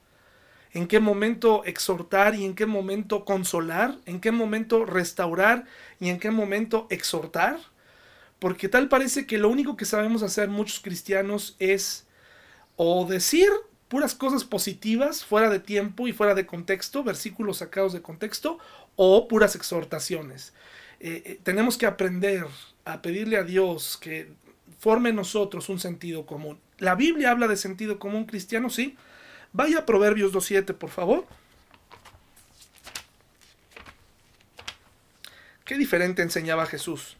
en 0.74 0.88
qué 0.88 1.00
momento 1.00 1.64
exhortar 1.66 2.36
y 2.36 2.46
en 2.46 2.56
qué 2.56 2.66
momento 2.66 3.26
consolar, 3.26 3.98
en 4.06 4.20
qué 4.20 4.32
momento 4.32 4.86
restaurar 4.86 5.66
y 6.00 6.10
en 6.10 6.20
qué 6.20 6.32
momento 6.32 6.88
exhortar. 6.90 7.58
Porque 8.40 8.70
tal 8.70 8.88
parece 8.88 9.26
que 9.26 9.38
lo 9.38 9.50
único 9.50 9.76
que 9.76 9.86
sabemos 9.86 10.24
hacer 10.24 10.50
muchos 10.50 10.80
cristianos 10.80 11.56
es 11.60 12.06
o 12.76 13.06
decir 13.06 13.50
puras 13.90 14.16
cosas 14.16 14.44
positivas 14.44 15.26
fuera 15.26 15.50
de 15.50 15.60
tiempo 15.60 16.08
y 16.08 16.14
fuera 16.14 16.36
de 16.36 16.46
contexto, 16.46 17.04
versículos 17.04 17.58
sacados 17.58 17.92
de 17.92 18.02
contexto, 18.02 18.60
o 18.96 19.28
puras 19.28 19.56
exhortaciones. 19.56 20.54
Eh, 21.00 21.24
eh, 21.26 21.40
tenemos 21.44 21.78
que 21.78 21.88
aprender 21.88 22.46
a 22.86 23.02
pedirle 23.02 23.38
a 23.38 23.44
Dios 23.44 23.98
que 23.98 24.32
forme 24.78 25.10
en 25.10 25.16
nosotros 25.16 25.68
un 25.70 25.80
sentido 25.80 26.26
común. 26.26 26.60
La 26.78 26.96
Biblia 26.96 27.32
habla 27.32 27.48
de 27.48 27.58
sentido 27.58 28.00
común 28.00 28.26
cristiano, 28.26 28.70
sí. 28.70 28.96
Vaya 29.52 29.80
a 29.80 29.86
Proverbios 29.86 30.32
2.7, 30.32 30.76
por 30.76 30.90
favor. 30.90 31.26
Qué 35.66 35.78
diferente 35.78 36.22
enseñaba 36.22 36.66
Jesús. 36.66 37.18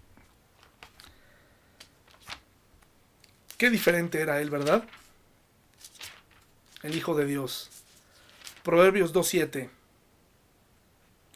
Qué 3.58 3.70
diferente 3.70 4.22
era 4.22 4.42
él, 4.42 4.50
¿verdad? 4.50 4.84
El 6.82 6.96
Hijo 6.96 7.16
de 7.16 7.26
Dios. 7.26 7.70
Proverbios 8.64 9.14
2.7. 9.14 9.70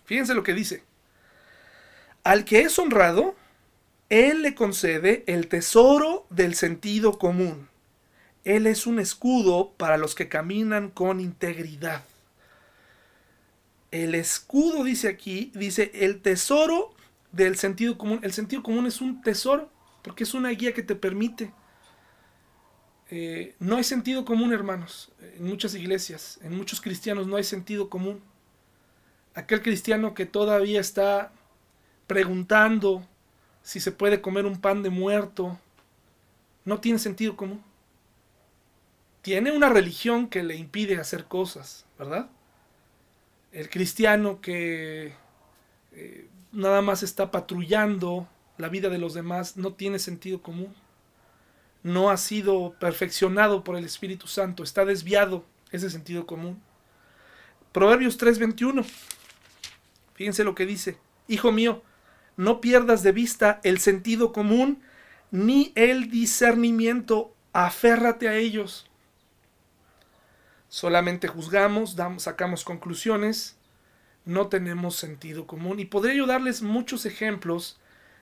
Fíjense 0.06 0.34
lo 0.34 0.44
que 0.44 0.54
dice. 0.54 0.84
Al 2.24 2.46
que 2.46 2.62
es 2.62 2.80
honrado, 2.80 3.36
él 4.10 4.42
le 4.42 4.56
concede 4.56 5.24
el 5.28 5.48
tesoro 5.50 6.26
del 6.30 6.56
sentido 6.56 7.18
común. 7.18 7.70
Él 8.44 8.68
es 8.68 8.88
un 8.88 9.00
escudo 9.00 9.72
para 9.78 9.98
los 9.98 10.16
que 10.16 10.28
caminan 10.28 10.90
con 10.90 11.20
integridad. 11.20 12.04
El 13.92 14.16
escudo 14.16 14.84
dice 14.84 15.08
aquí, 15.08 15.52
dice 15.54 15.92
el 15.94 16.22
tesoro 16.22 16.94
del 17.32 17.58
sentido 17.58 17.98
común. 17.98 18.20
El 18.24 18.34
sentido 18.34 18.64
común 18.64 18.86
es 18.86 19.02
un 19.02 19.22
tesoro 19.22 19.70
porque 20.02 20.24
es 20.24 20.34
una 20.34 20.50
guía 20.50 20.74
que 20.74 20.84
te 20.84 20.96
permite. 20.96 21.54
Eh, 23.10 23.56
no 23.60 23.78
hay 23.78 23.84
sentido 23.84 24.26
común, 24.26 24.54
hermanos, 24.54 25.12
en 25.38 25.46
muchas 25.46 25.76
iglesias, 25.76 26.40
en 26.42 26.56
muchos 26.58 26.82
cristianos 26.82 27.28
no 27.28 27.36
hay 27.36 27.44
sentido 27.44 27.90
común. 27.90 28.22
Aquel 29.36 29.62
cristiano 29.62 30.14
que 30.14 30.26
todavía 30.26 30.82
está 30.82 31.32
preguntando 32.08 33.08
si 33.62 33.80
se 33.80 33.92
puede 33.92 34.22
comer 34.22 34.46
un 34.46 34.60
pan 34.60 34.84
de 34.84 34.90
muerto, 34.90 35.60
no 36.66 36.80
tiene 36.80 37.00
sentido 37.00 37.36
común. 37.38 37.64
Tiene 39.24 39.52
una 39.54 39.70
religión 39.70 40.28
que 40.28 40.44
le 40.44 40.56
impide 40.56 40.98
hacer 40.98 41.26
cosas, 41.26 41.86
¿verdad? 41.98 42.30
El 43.54 43.70
cristiano 43.70 44.42
que 44.42 45.14
eh, 45.94 46.28
nada 46.52 46.82
más 46.82 47.04
está 47.04 47.32
patrullando 47.32 48.28
la 48.58 48.68
vida 48.68 48.90
de 48.90 48.98
los 48.98 49.14
demás 49.14 49.56
no 49.56 49.74
tiene 49.74 49.98
sentido 49.98 50.42
común. 50.42 50.76
No 51.84 52.10
ha 52.10 52.18
sido 52.18 52.76
perfeccionado 52.80 53.64
por 53.64 53.78
el 53.78 53.86
Espíritu 53.86 54.28
Santo, 54.28 54.62
está 54.62 54.84
desviado 54.84 55.46
ese 55.72 55.90
sentido 55.90 56.26
común. 56.26 56.62
Proverbios 57.72 58.18
3:21. 58.18 58.86
Fíjense 60.16 60.44
lo 60.44 60.54
que 60.54 60.66
dice. 60.66 60.98
Hijo 61.30 61.54
mío, 61.54 61.82
no 62.36 62.60
pierdas 62.60 63.04
de 63.04 63.14
vista 63.14 63.62
el 63.64 63.80
sentido 63.80 64.34
común 64.34 64.82
ni 65.32 65.72
el 65.76 66.12
discernimiento, 66.12 67.34
aférrate 67.54 68.28
a 68.28 68.36
ellos. 68.36 68.90
Solamente 70.74 71.28
juzgamos, 71.28 71.96
sacamos 72.18 72.64
conclusiones, 72.64 73.58
no 74.26 74.48
tenemos 74.48 74.96
sentido 74.96 75.46
común. 75.46 75.80
Y 75.80 75.86
podría 75.86 76.16
yo 76.16 76.26
darles 76.26 76.64
muchos 76.64 77.06
ejemplos 77.06 77.80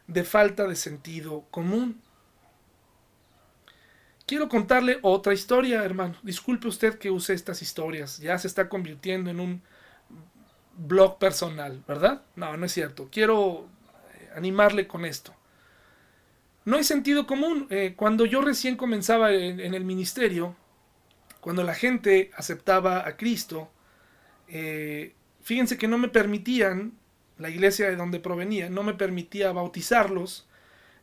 de 0.08 0.26
falta 0.26 0.68
de 0.68 0.76
sentido 0.76 1.46
común. 1.50 2.02
Quiero 4.26 4.50
contarle 4.50 5.00
otra 5.02 5.34
historia, 5.34 5.82
hermano. 5.86 6.16
Disculpe 6.24 6.68
usted 6.68 7.00
que 7.00 7.10
use 7.10 7.34
estas 7.34 7.62
historias. 7.62 8.18
Ya 8.18 8.38
se 8.38 8.48
está 8.48 8.68
convirtiendo 8.68 9.30
en 9.30 9.40
un 9.40 9.62
blog 10.76 11.20
personal, 11.20 11.82
¿verdad? 11.88 12.22
No, 12.36 12.58
no 12.58 12.66
es 12.66 12.74
cierto. 12.74 13.08
Quiero 13.10 13.70
animarle 14.36 14.88
con 14.88 15.06
esto. 15.06 15.34
No 16.66 16.76
hay 16.76 16.84
sentido 16.84 17.26
común. 17.26 17.68
Eh, 17.70 17.94
cuando 17.96 18.26
yo 18.26 18.42
recién 18.42 18.76
comenzaba 18.76 19.32
en, 19.32 19.74
el 19.74 19.86
ministerio, 19.86 20.58
cuando 21.42 21.64
la 21.64 21.74
gente 21.74 22.32
aceptaba 22.36 23.06
a 23.06 23.18
Cristo, 23.18 23.70
eh, 24.48 25.14
fíjense 25.42 25.78
que 25.78 25.88
no 25.88 25.98
me 25.98 26.08
permitían, 26.08 26.94
la 27.38 27.50
iglesia 27.50 27.90
de 27.90 27.96
donde 27.96 28.20
provenía, 28.20 28.70
no 28.70 28.84
me 28.84 28.94
permitía 28.94 29.52
bautizarlos 29.52 30.48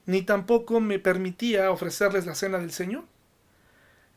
ni 0.08 0.22
tampoco 0.22 0.80
me 0.80 0.98
permitía 0.98 1.70
ofrecerles 1.70 2.24
la 2.24 2.34
cena 2.34 2.58
del 2.58 2.72
Señor. 2.72 3.04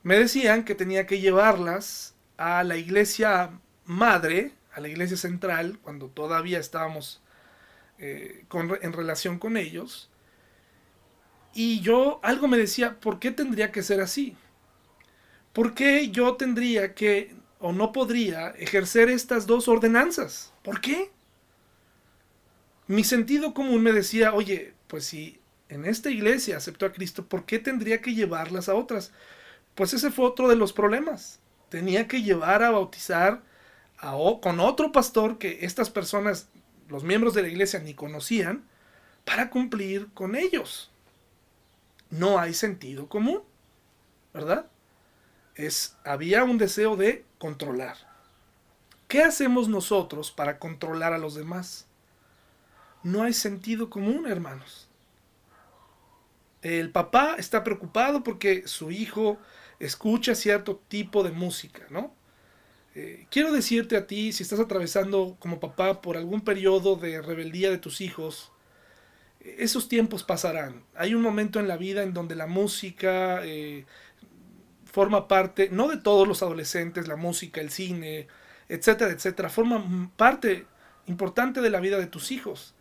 Me 0.04 0.18
decían 0.18 0.64
que 0.64 0.74
tenía 0.74 1.06
que 1.06 1.20
llevarlas 1.20 2.16
a 2.38 2.64
la 2.64 2.78
iglesia 2.78 3.60
madre, 3.84 4.54
a 4.74 4.80
la 4.80 4.88
iglesia 4.88 5.18
central, 5.18 5.80
cuando 5.82 6.08
todavía 6.08 6.60
estábamos 6.60 7.22
eh, 8.00 8.46
en 8.82 8.94
relación 8.94 9.38
con 9.38 9.58
ellos. 9.58 10.10
Y 11.54 11.82
yo 11.82 12.22
algo 12.24 12.48
me 12.48 12.58
decía, 12.58 12.98
¿por 13.02 13.20
qué 13.20 13.32
tendría 13.32 13.74
que 13.74 13.84
ser 13.84 14.00
así? 14.00 14.38
¿Por 15.54 15.74
qué 15.74 16.10
yo 16.10 16.36
tendría 16.36 16.93
que 16.93 17.36
o 17.60 17.74
no 17.74 17.91
podría 17.91 18.49
ejercer 18.52 19.10
estas 19.10 19.45
dos 19.47 19.68
ordenanzas? 19.68 20.54
¿Por 20.64 20.82
qué? 20.82 21.12
Mi 22.88 23.04
sentido 23.04 23.54
común 23.54 23.84
me 23.84 23.91
decía, 23.91 24.34
oye, 24.34 24.74
pues 24.88 25.06
si 25.06 25.39
en 25.70 25.86
esta 25.86 26.10
iglesia 26.10 26.58
aceptó 26.58 26.86
a 26.86 26.91
Cristo, 26.91 27.26
¿por 27.26 27.45
qué 27.45 27.60
tendría 27.60 28.02
que 28.02 28.14
llevarlas 28.14 28.68
a 28.68 28.76
otras? 28.76 29.12
Pues 29.76 29.93
ese 29.93 30.12
fue 30.12 30.26
otro 30.26 30.47
de 30.47 30.56
los 30.56 30.74
problemas. 30.74 31.39
Tenía 31.70 32.08
que 32.08 32.22
llevar 32.22 32.64
a 32.64 32.72
bautizar 32.72 33.43
con 34.41 34.60
otro 34.60 34.91
pastor 34.91 35.38
que 35.38 35.60
estas 35.62 35.89
personas, 35.89 36.49
los 36.89 37.04
miembros 37.04 37.34
de 37.34 37.43
la 37.43 37.47
iglesia, 37.47 37.80
ni 37.80 37.93
conocían, 37.93 38.66
para 39.24 39.49
cumplir 39.49 40.08
con 40.14 40.36
ellos. 40.36 40.91
No 42.10 42.39
hay 42.39 42.54
sentido 42.54 43.08
común, 43.08 43.41
¿verdad? 44.34 44.66
Es, 45.56 45.97
había 46.04 46.43
un 46.43 46.58
deseo 46.58 46.95
de 46.95 47.26
controlar. 47.38 47.97
¿Qué 49.08 49.22
hacemos 49.24 49.68
nosotros 49.68 50.32
para 50.32 50.58
controlar 50.58 51.14
a 51.14 51.18
los 51.18 51.36
demás? 51.36 51.86
No 53.04 53.24
hay 53.24 53.34
sentido 53.34 53.89
común, 53.89 54.26
hermanos. 54.28 54.88
El 56.62 56.91
papá 56.91 57.36
está 57.38 57.64
preocupado 57.64 58.24
porque 58.24 58.68
su 58.68 58.91
hijo 58.91 59.38
escucha 59.80 60.36
cierto 60.36 60.80
tipo 60.88 61.24
de 61.24 61.32
música, 61.32 61.86
¿no? 61.89 62.14
Eh, 62.93 63.26
quiero 63.32 63.52
decirte 63.52 63.97
a 63.97 64.06
ti, 64.06 64.32
si 64.32 64.43
estás 64.43 64.60
atravesando 64.60 65.38
como 65.39 65.60
papá 65.60 66.02
por 66.02 66.18
algún 66.18 66.41
periodo 66.41 66.95
de 66.95 67.22
rebeldía 67.22 67.72
de 67.72 67.78
tus 67.78 68.02
hijos, 68.02 68.52
esos 69.39 69.88
tiempos 69.88 70.24
pasarán. 70.24 70.84
Hay 70.95 71.16
un 71.16 71.22
momento 71.22 71.60
en 71.60 71.68
la 71.68 71.78
vida 71.78 72.04
en 72.04 72.14
donde 72.14 72.36
la 72.36 72.47
música 72.47 73.43
eh, 73.43 73.86
forma 74.92 75.28
parte, 75.28 75.70
no 75.72 75.88
de 75.88 75.98
todos 75.98 76.28
los 76.28 76.44
adolescentes, 76.44 77.08
la 77.08 77.16
música, 77.16 77.62
el 77.62 77.72
cine, 77.72 78.28
etcétera, 78.68 79.12
etcétera, 79.12 79.50
forma 79.50 80.10
parte 80.18 80.66
importante 81.08 81.62
de 81.62 81.70
la 81.70 81.80
vida 81.80 81.98
de 81.98 82.08
tus 82.08 82.32
hijos. 82.32 82.76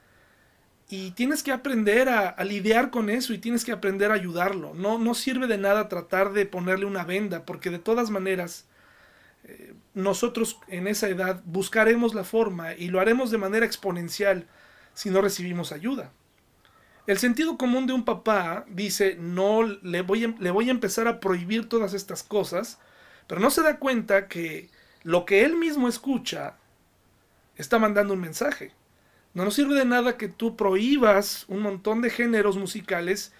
Y 0.89 1.13
tienes 1.13 1.45
que 1.45 1.53
aprender 1.53 2.09
a, 2.09 2.35
lidiar 2.43 2.91
con 2.91 3.11
eso 3.11 3.33
y 3.33 3.39
tienes 3.39 3.65
que 3.65 3.71
aprender 3.71 4.11
a 4.11 4.15
ayudarlo. 4.15 4.75
No, 4.75 4.99
no 4.99 5.15
sirve 5.15 5.47
de 5.47 5.57
nada 5.57 5.89
tratar 5.89 6.33
de 6.33 6.47
ponerle 6.47 6.85
una 6.85 7.05
venda, 7.05 7.47
porque 7.47 7.71
de 7.71 7.79
todas 7.79 8.11
maneras 8.11 8.67
eh, 9.45 9.75
nosotros 9.95 10.59
en 10.67 10.89
esa 10.89 11.09
edad 11.09 11.43
buscaremos 11.45 12.13
la 12.13 12.25
forma 12.25 12.75
y 12.75 12.89
lo 12.89 12.99
haremos 12.99 13.31
de 13.31 13.39
manera 13.39 13.65
exponencial 13.65 14.49
si 14.95 15.11
no 15.11 15.21
recibimos 15.21 15.71
ayuda. 15.71 16.11
El 17.11 17.19
sentido 17.19 17.59
común 17.59 17.89
de 17.89 17.93
un 17.93 18.05
papá 18.05 18.65
dice, 18.69 19.17
no, 19.19 19.65
le 19.65 20.03
voy, 20.03 20.27
a, 20.27 20.35
le 20.39 20.53
voy 20.53 20.69
a 20.69 20.71
empezar 20.71 21.09
a 21.09 21.19
prohibir 21.19 21.69
todas 21.69 21.93
estas 21.93 22.23
cosas, 22.23 22.79
pero 23.27 23.41
no 23.41 23.51
se 23.51 23.63
da 23.63 23.81
cuenta 23.81 24.29
que 24.29 24.71
lo 25.03 25.25
que 25.25 25.45
él 25.45 25.57
mismo 25.57 25.89
escucha 25.89 26.55
está 27.57 27.81
mandando 27.81 28.15
un 28.15 28.21
mensaje. 28.21 28.71
No 29.35 29.45
nos 29.45 29.55
sirve 29.55 29.75
de 29.75 29.87
nada 29.87 30.17
que 30.17 30.29
tú 30.29 30.57
prohíbas 30.57 31.47
un 31.49 31.63
montón 31.63 32.01
de 32.01 32.11
géneros 32.11 32.57
musicales 32.57 33.33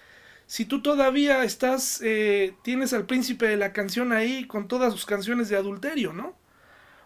si 0.47 0.65
tú 0.65 0.81
todavía 0.81 1.41
estás, 1.45 2.01
eh, 2.03 2.53
tienes 2.63 2.91
al 2.91 3.05
príncipe 3.05 3.47
de 3.47 3.55
la 3.55 3.71
canción 3.71 4.11
ahí 4.11 4.47
con 4.47 4.67
todas 4.67 4.91
sus 4.91 5.05
canciones 5.05 5.47
de 5.47 5.55
adulterio, 5.55 6.11
¿no? 6.11 6.35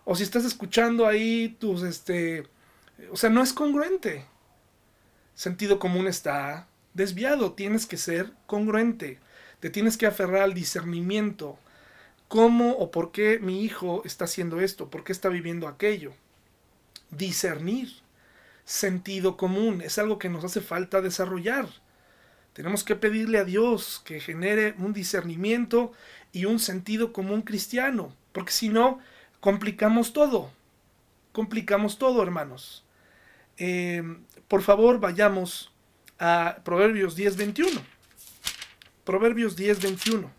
O 0.04 0.16
si 0.16 0.24
estás 0.24 0.46
escuchando 0.46 1.06
ahí 1.06 1.56
tus, 1.60 1.84
este, 1.84 2.48
o 3.12 3.16
sea, 3.16 3.30
no 3.30 3.44
es 3.44 3.54
congruente. 3.54 4.26
Sentido 5.36 5.80
común 5.80 6.08
está 6.08 6.68
desviado, 6.94 7.54
tienes 7.54 7.86
que 7.86 7.98
ser 7.98 8.32
congruente, 8.48 9.20
te 9.60 9.70
tienes 9.70 9.98
que 9.98 10.08
aferrar 10.08 10.42
al 10.42 10.54
discernimiento. 10.54 11.60
¿Cómo 12.28 12.72
o 12.72 12.90
por 12.90 13.12
qué 13.12 13.38
mi 13.40 13.64
hijo 13.64 14.02
está 14.06 14.26
haciendo 14.26 14.62
esto? 14.62 14.90
¿Por 14.90 15.04
qué 15.04 15.12
está 15.12 15.30
viviendo 15.30 15.68
aquello? 15.68 16.14
Discernir 17.12 17.90
sentido 18.64 19.38
común, 19.38 19.82
es 19.82 20.00
algo 20.00 20.18
que 20.18 20.30
nos 20.30 20.44
hace 20.44 20.62
falta 20.62 21.02
desarrollar. 21.02 21.68
Tenemos 22.54 22.86
que 22.86 22.96
pedirle 22.96 23.38
a 23.38 23.44
Dios 23.44 24.02
que 24.06 24.22
genere 24.22 24.74
un 24.80 24.94
discernimiento 24.94 25.92
y 26.32 26.46
un 26.46 26.60
sentido 26.60 27.14
común 27.14 27.42
cristiano, 27.42 28.16
porque 28.32 28.54
si 28.54 28.70
no, 28.70 29.00
complicamos 29.40 30.14
todo. 30.14 30.50
Complicamos 31.34 31.98
todo, 31.98 32.24
hermanos. 32.24 32.85
Eh, 33.58 34.04
por 34.48 34.62
favor, 34.62 35.00
vayamos 35.00 35.74
a 36.20 36.58
Proverbios 36.64 37.16
10:21. 37.16 37.82
Proverbios 39.04 39.56
10:21. 39.56 40.32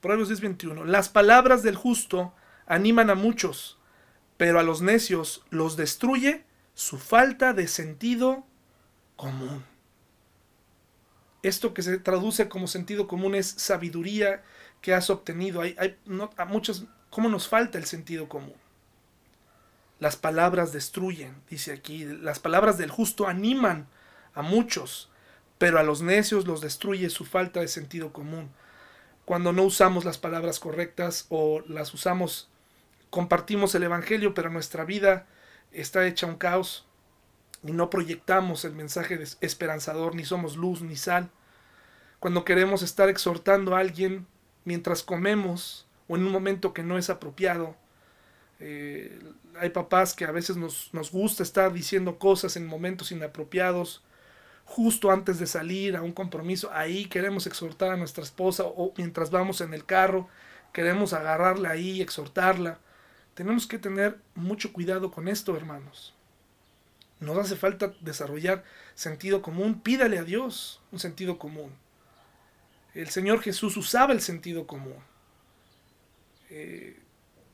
Proverbios 0.00 0.28
10:21. 0.28 0.84
Las 0.84 1.08
palabras 1.08 1.62
del 1.62 1.76
justo 1.76 2.32
animan 2.66 3.10
a 3.10 3.14
muchos, 3.14 3.78
pero 4.36 4.58
a 4.58 4.62
los 4.62 4.80
necios 4.80 5.44
los 5.50 5.76
destruye 5.76 6.44
su 6.74 6.98
falta 6.98 7.52
de 7.52 7.68
sentido 7.68 8.46
común. 9.16 9.64
Esto 11.42 11.74
que 11.74 11.82
se 11.82 11.98
traduce 11.98 12.48
como 12.48 12.66
sentido 12.66 13.06
común 13.06 13.34
es 13.34 13.46
sabiduría 13.46 14.42
que 14.80 14.94
has 14.94 15.10
obtenido. 15.10 15.60
Hay, 15.60 15.76
a 16.36 16.44
muchos, 16.44 16.84
¿cómo 17.10 17.28
nos 17.28 17.48
falta 17.48 17.78
el 17.78 17.84
sentido 17.84 18.28
común? 18.28 18.54
Las 20.00 20.16
palabras 20.16 20.72
destruyen, 20.72 21.34
dice 21.48 21.72
aquí. 21.72 22.04
Las 22.04 22.38
palabras 22.38 22.78
del 22.78 22.90
justo 22.90 23.28
animan 23.28 23.86
a 24.34 24.42
muchos, 24.42 25.10
pero 25.58 25.78
a 25.78 25.82
los 25.82 26.00
necios 26.00 26.46
los 26.46 26.62
destruye 26.62 27.10
su 27.10 27.24
falta 27.24 27.60
de 27.60 27.68
sentido 27.68 28.12
común. 28.12 28.50
Cuando 29.26 29.52
no 29.52 29.62
usamos 29.62 30.04
las 30.04 30.18
palabras 30.18 30.58
correctas 30.58 31.26
o 31.28 31.62
las 31.68 31.94
usamos 31.94 32.48
compartimos 33.10 33.74
el 33.74 33.82
Evangelio, 33.82 34.34
pero 34.34 34.50
nuestra 34.50 34.84
vida 34.84 35.26
está 35.72 36.06
hecha 36.06 36.26
un 36.26 36.36
caos 36.36 36.86
y 37.62 37.72
no 37.72 37.90
proyectamos 37.90 38.64
el 38.64 38.72
mensaje 38.72 39.22
esperanzador, 39.40 40.14
ni 40.14 40.24
somos 40.24 40.56
luz 40.56 40.80
ni 40.80 40.96
sal. 40.96 41.30
Cuando 42.20 42.44
queremos 42.44 42.82
estar 42.82 43.08
exhortando 43.08 43.76
a 43.76 43.80
alguien 43.80 44.26
mientras 44.64 45.02
comemos 45.02 45.86
o 46.08 46.16
en 46.16 46.24
un 46.24 46.32
momento 46.32 46.72
que 46.72 46.82
no 46.82 46.96
es 46.96 47.10
apropiado, 47.10 47.76
eh, 48.60 49.18
hay 49.58 49.70
papás 49.70 50.14
que 50.14 50.24
a 50.24 50.30
veces 50.30 50.56
nos, 50.56 50.92
nos 50.92 51.10
gusta 51.10 51.42
estar 51.42 51.72
diciendo 51.72 52.18
cosas 52.18 52.56
en 52.56 52.66
momentos 52.66 53.10
inapropiados, 53.10 54.02
justo 54.64 55.10
antes 55.10 55.38
de 55.38 55.46
salir 55.46 55.96
a 55.96 56.02
un 56.02 56.12
compromiso, 56.12 56.70
ahí 56.72 57.06
queremos 57.06 57.46
exhortar 57.46 57.90
a 57.90 57.96
nuestra 57.96 58.22
esposa 58.22 58.64
o 58.64 58.92
mientras 58.96 59.30
vamos 59.30 59.60
en 59.60 59.74
el 59.74 59.84
carro, 59.84 60.28
queremos 60.72 61.12
agarrarla 61.12 61.70
ahí, 61.70 62.00
exhortarla. 62.00 62.78
Tenemos 63.34 63.66
que 63.66 63.78
tener 63.78 64.18
mucho 64.34 64.72
cuidado 64.72 65.10
con 65.10 65.26
esto, 65.26 65.56
hermanos. 65.56 66.14
Nos 67.20 67.36
hace 67.36 67.56
falta 67.56 67.94
desarrollar 68.00 68.64
sentido 68.94 69.42
común. 69.42 69.80
Pídale 69.80 70.18
a 70.18 70.24
Dios 70.24 70.80
un 70.92 70.98
sentido 70.98 71.38
común. 71.38 71.72
El 72.94 73.08
Señor 73.08 73.40
Jesús 73.40 73.76
usaba 73.76 74.12
el 74.12 74.20
sentido 74.20 74.66
común. 74.66 74.96
Eh, 76.48 76.98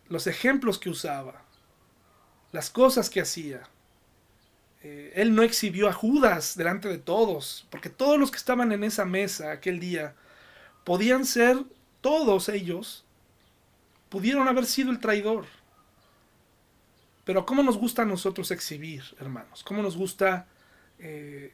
los 0.09 0.27
ejemplos 0.27 0.79
que 0.79 0.91
usaba, 0.91 1.43
las 2.53 2.71
cosas 2.71 3.11
que 3.11 3.21
hacía. 3.21 3.69
Eh, 4.83 5.13
él 5.17 5.35
no 5.35 5.43
exhibió 5.43 5.89
a 5.89 5.93
Judas 5.93 6.57
delante 6.57 6.89
de 6.89 6.99
todos, 6.99 7.67
porque 7.71 7.91
todos 7.91 8.19
los 8.19 8.31
que 8.31 8.37
estaban 8.37 8.73
en 8.73 8.85
esa 8.85 9.05
mesa 9.05 9.51
aquel 9.51 9.81
día 9.81 10.15
podían 10.85 11.25
ser, 11.25 11.65
todos 12.01 12.49
ellos, 12.49 13.05
pudieron 14.09 14.47
haber 14.49 14.67
sido 14.67 14.91
el 14.91 15.01
traidor. 15.01 15.47
Pero 17.25 17.45
¿cómo 17.45 17.63
nos 17.65 17.77
gusta 17.77 18.03
a 18.03 18.07
nosotros 18.07 18.53
exhibir, 18.53 19.03
hermanos? 19.19 19.65
¿Cómo 19.65 19.83
nos 19.83 19.97
gusta... 19.97 20.47
Eh, 20.99 21.53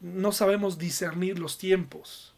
no 0.00 0.32
sabemos 0.32 0.78
discernir 0.78 1.38
los 1.38 1.58
tiempos. 1.58 2.31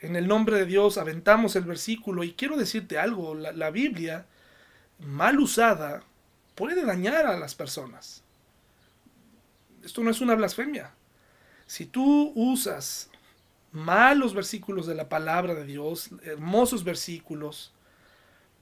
En 0.00 0.16
el 0.16 0.28
nombre 0.28 0.56
de 0.56 0.66
Dios 0.66 0.98
aventamos 0.98 1.56
el 1.56 1.64
versículo 1.64 2.24
y 2.24 2.32
quiero 2.34 2.56
decirte 2.56 2.98
algo, 2.98 3.34
la, 3.34 3.70
Biblia 3.70 4.26
mal 4.98 5.40
usada 5.40 6.02
puede 6.54 6.84
dañar 6.84 7.26
a 7.26 7.38
las 7.38 7.54
personas. 7.54 8.22
Esto 9.84 10.02
no 10.02 10.10
es 10.10 10.20
una 10.20 10.34
blasfemia. 10.34 10.92
Si 11.66 11.86
tú 11.86 12.32
usas 12.34 13.10
mal 13.72 14.18
los 14.18 14.34
versículos 14.34 14.86
de 14.86 14.94
la 14.94 15.08
palabra 15.08 15.54
de 15.54 15.64
Dios, 15.64 16.10
hermosos 16.22 16.84
versículos, 16.84 17.72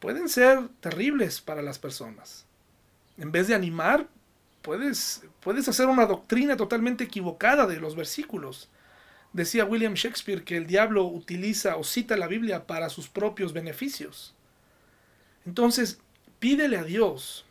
pueden 0.00 0.28
ser 0.28 0.68
terribles 0.80 1.40
para 1.40 1.62
las 1.62 1.78
personas 1.78 2.46
en 3.18 3.32
vez 3.32 3.48
de 3.48 3.54
animar, 3.54 4.08
puedes, 4.62 5.22
puedes 5.40 5.68
hacer 5.68 5.86
una 5.86 6.06
doctrina 6.06 6.56
totalmente 6.56 7.04
equivocada 7.04 7.66
de 7.66 7.80
los 7.80 7.96
versículos. 7.96 8.68
Decía 9.36 9.66
William 9.66 9.92
Shakespeare 9.92 10.44
que 10.44 10.56
el 10.56 10.66
diablo 10.66 11.04
utiliza 11.04 11.76
o 11.76 11.84
cita 11.84 12.16
la 12.16 12.26
Biblia 12.26 12.66
para 12.66 12.88
sus 12.88 13.06
propios 13.06 13.52
beneficios. 13.52 14.34
Entonces, 15.44 15.98
pídele 16.38 16.78
a 16.78 16.84
Dios 16.84 17.44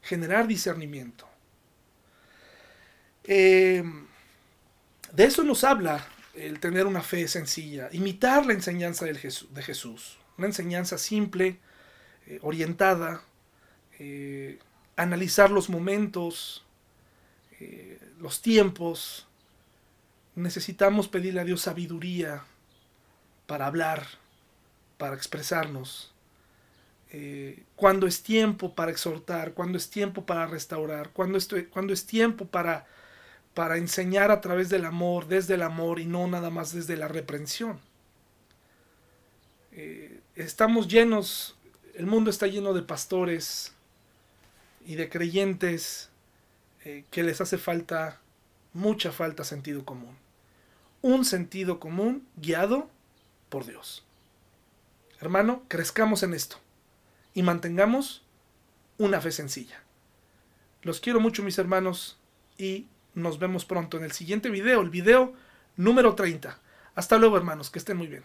generar 0.00 0.46
discernimiento. 0.48 1.28
Eh, 3.24 3.84
de 5.12 5.24
eso 5.24 5.44
nos 5.44 5.62
habla 5.62 6.08
el 6.32 6.58
tener 6.58 6.86
una 6.86 7.02
fe 7.02 7.28
sencilla, 7.28 7.90
imitar 7.92 8.46
la 8.46 8.54
enseñanza 8.54 9.04
de 9.04 9.14
Jesús, 9.62 10.16
una 10.38 10.46
enseñanza 10.46 10.96
simple, 10.96 11.58
eh, 12.26 12.38
orientada, 12.40 13.20
eh, 13.98 14.58
analizar 14.96 15.50
los 15.50 15.68
momentos, 15.68 16.64
los 18.18 18.40
tiempos. 18.40 19.25
Necesitamos 20.36 21.08
pedirle 21.08 21.40
a 21.40 21.44
Dios 21.44 21.62
sabiduría 21.62 22.44
para 23.46 23.66
hablar, 23.66 24.06
para 24.98 25.16
expresarnos. 25.16 26.12
Eh, 27.10 27.62
cuando 27.74 28.06
es 28.06 28.22
tiempo 28.22 28.74
para 28.74 28.90
exhortar, 28.90 29.54
cuando 29.54 29.78
es 29.78 29.88
tiempo 29.88 30.26
para 30.26 30.46
restaurar, 30.46 31.10
cuando, 31.10 31.38
cuando 31.70 31.94
es 31.94 32.04
tiempo 32.04 32.44
para, 32.44 32.86
para 33.54 33.78
enseñar 33.78 34.30
a 34.30 34.42
través 34.42 34.68
del 34.68 34.84
amor, 34.84 35.26
desde 35.26 35.54
el 35.54 35.62
amor 35.62 36.00
y 36.00 36.04
no 36.04 36.26
nada 36.26 36.50
más 36.50 36.74
desde 36.74 36.98
la 36.98 37.08
reprensión. 37.08 37.80
Eh, 39.72 40.20
estamos 40.34 40.88
llenos, 40.88 41.56
el 41.94 42.04
mundo 42.04 42.28
está 42.28 42.46
lleno 42.46 42.74
de 42.74 42.82
pastores 42.82 43.72
y 44.84 44.96
de 44.96 45.08
creyentes 45.08 46.10
eh, 46.84 47.04
que 47.10 47.22
les 47.22 47.40
hace 47.40 47.56
falta, 47.56 48.20
mucha 48.74 49.12
falta 49.12 49.42
sentido 49.42 49.84
común. 49.86 50.25
Un 51.06 51.24
sentido 51.24 51.78
común 51.78 52.26
guiado 52.34 52.90
por 53.48 53.64
Dios. 53.64 54.04
Hermano, 55.20 55.62
crezcamos 55.68 56.24
en 56.24 56.34
esto 56.34 56.56
y 57.32 57.44
mantengamos 57.44 58.24
una 58.98 59.20
fe 59.20 59.30
sencilla. 59.30 59.84
Los 60.82 60.98
quiero 60.98 61.20
mucho 61.20 61.44
mis 61.44 61.58
hermanos 61.58 62.18
y 62.58 62.88
nos 63.14 63.38
vemos 63.38 63.64
pronto 63.64 63.96
en 63.96 64.02
el 64.02 64.10
siguiente 64.10 64.50
video, 64.50 64.80
el 64.80 64.90
video 64.90 65.32
número 65.76 66.16
30. 66.16 66.58
Hasta 66.96 67.18
luego 67.18 67.36
hermanos, 67.36 67.70
que 67.70 67.78
estén 67.78 67.98
muy 67.98 68.08
bien. 68.08 68.24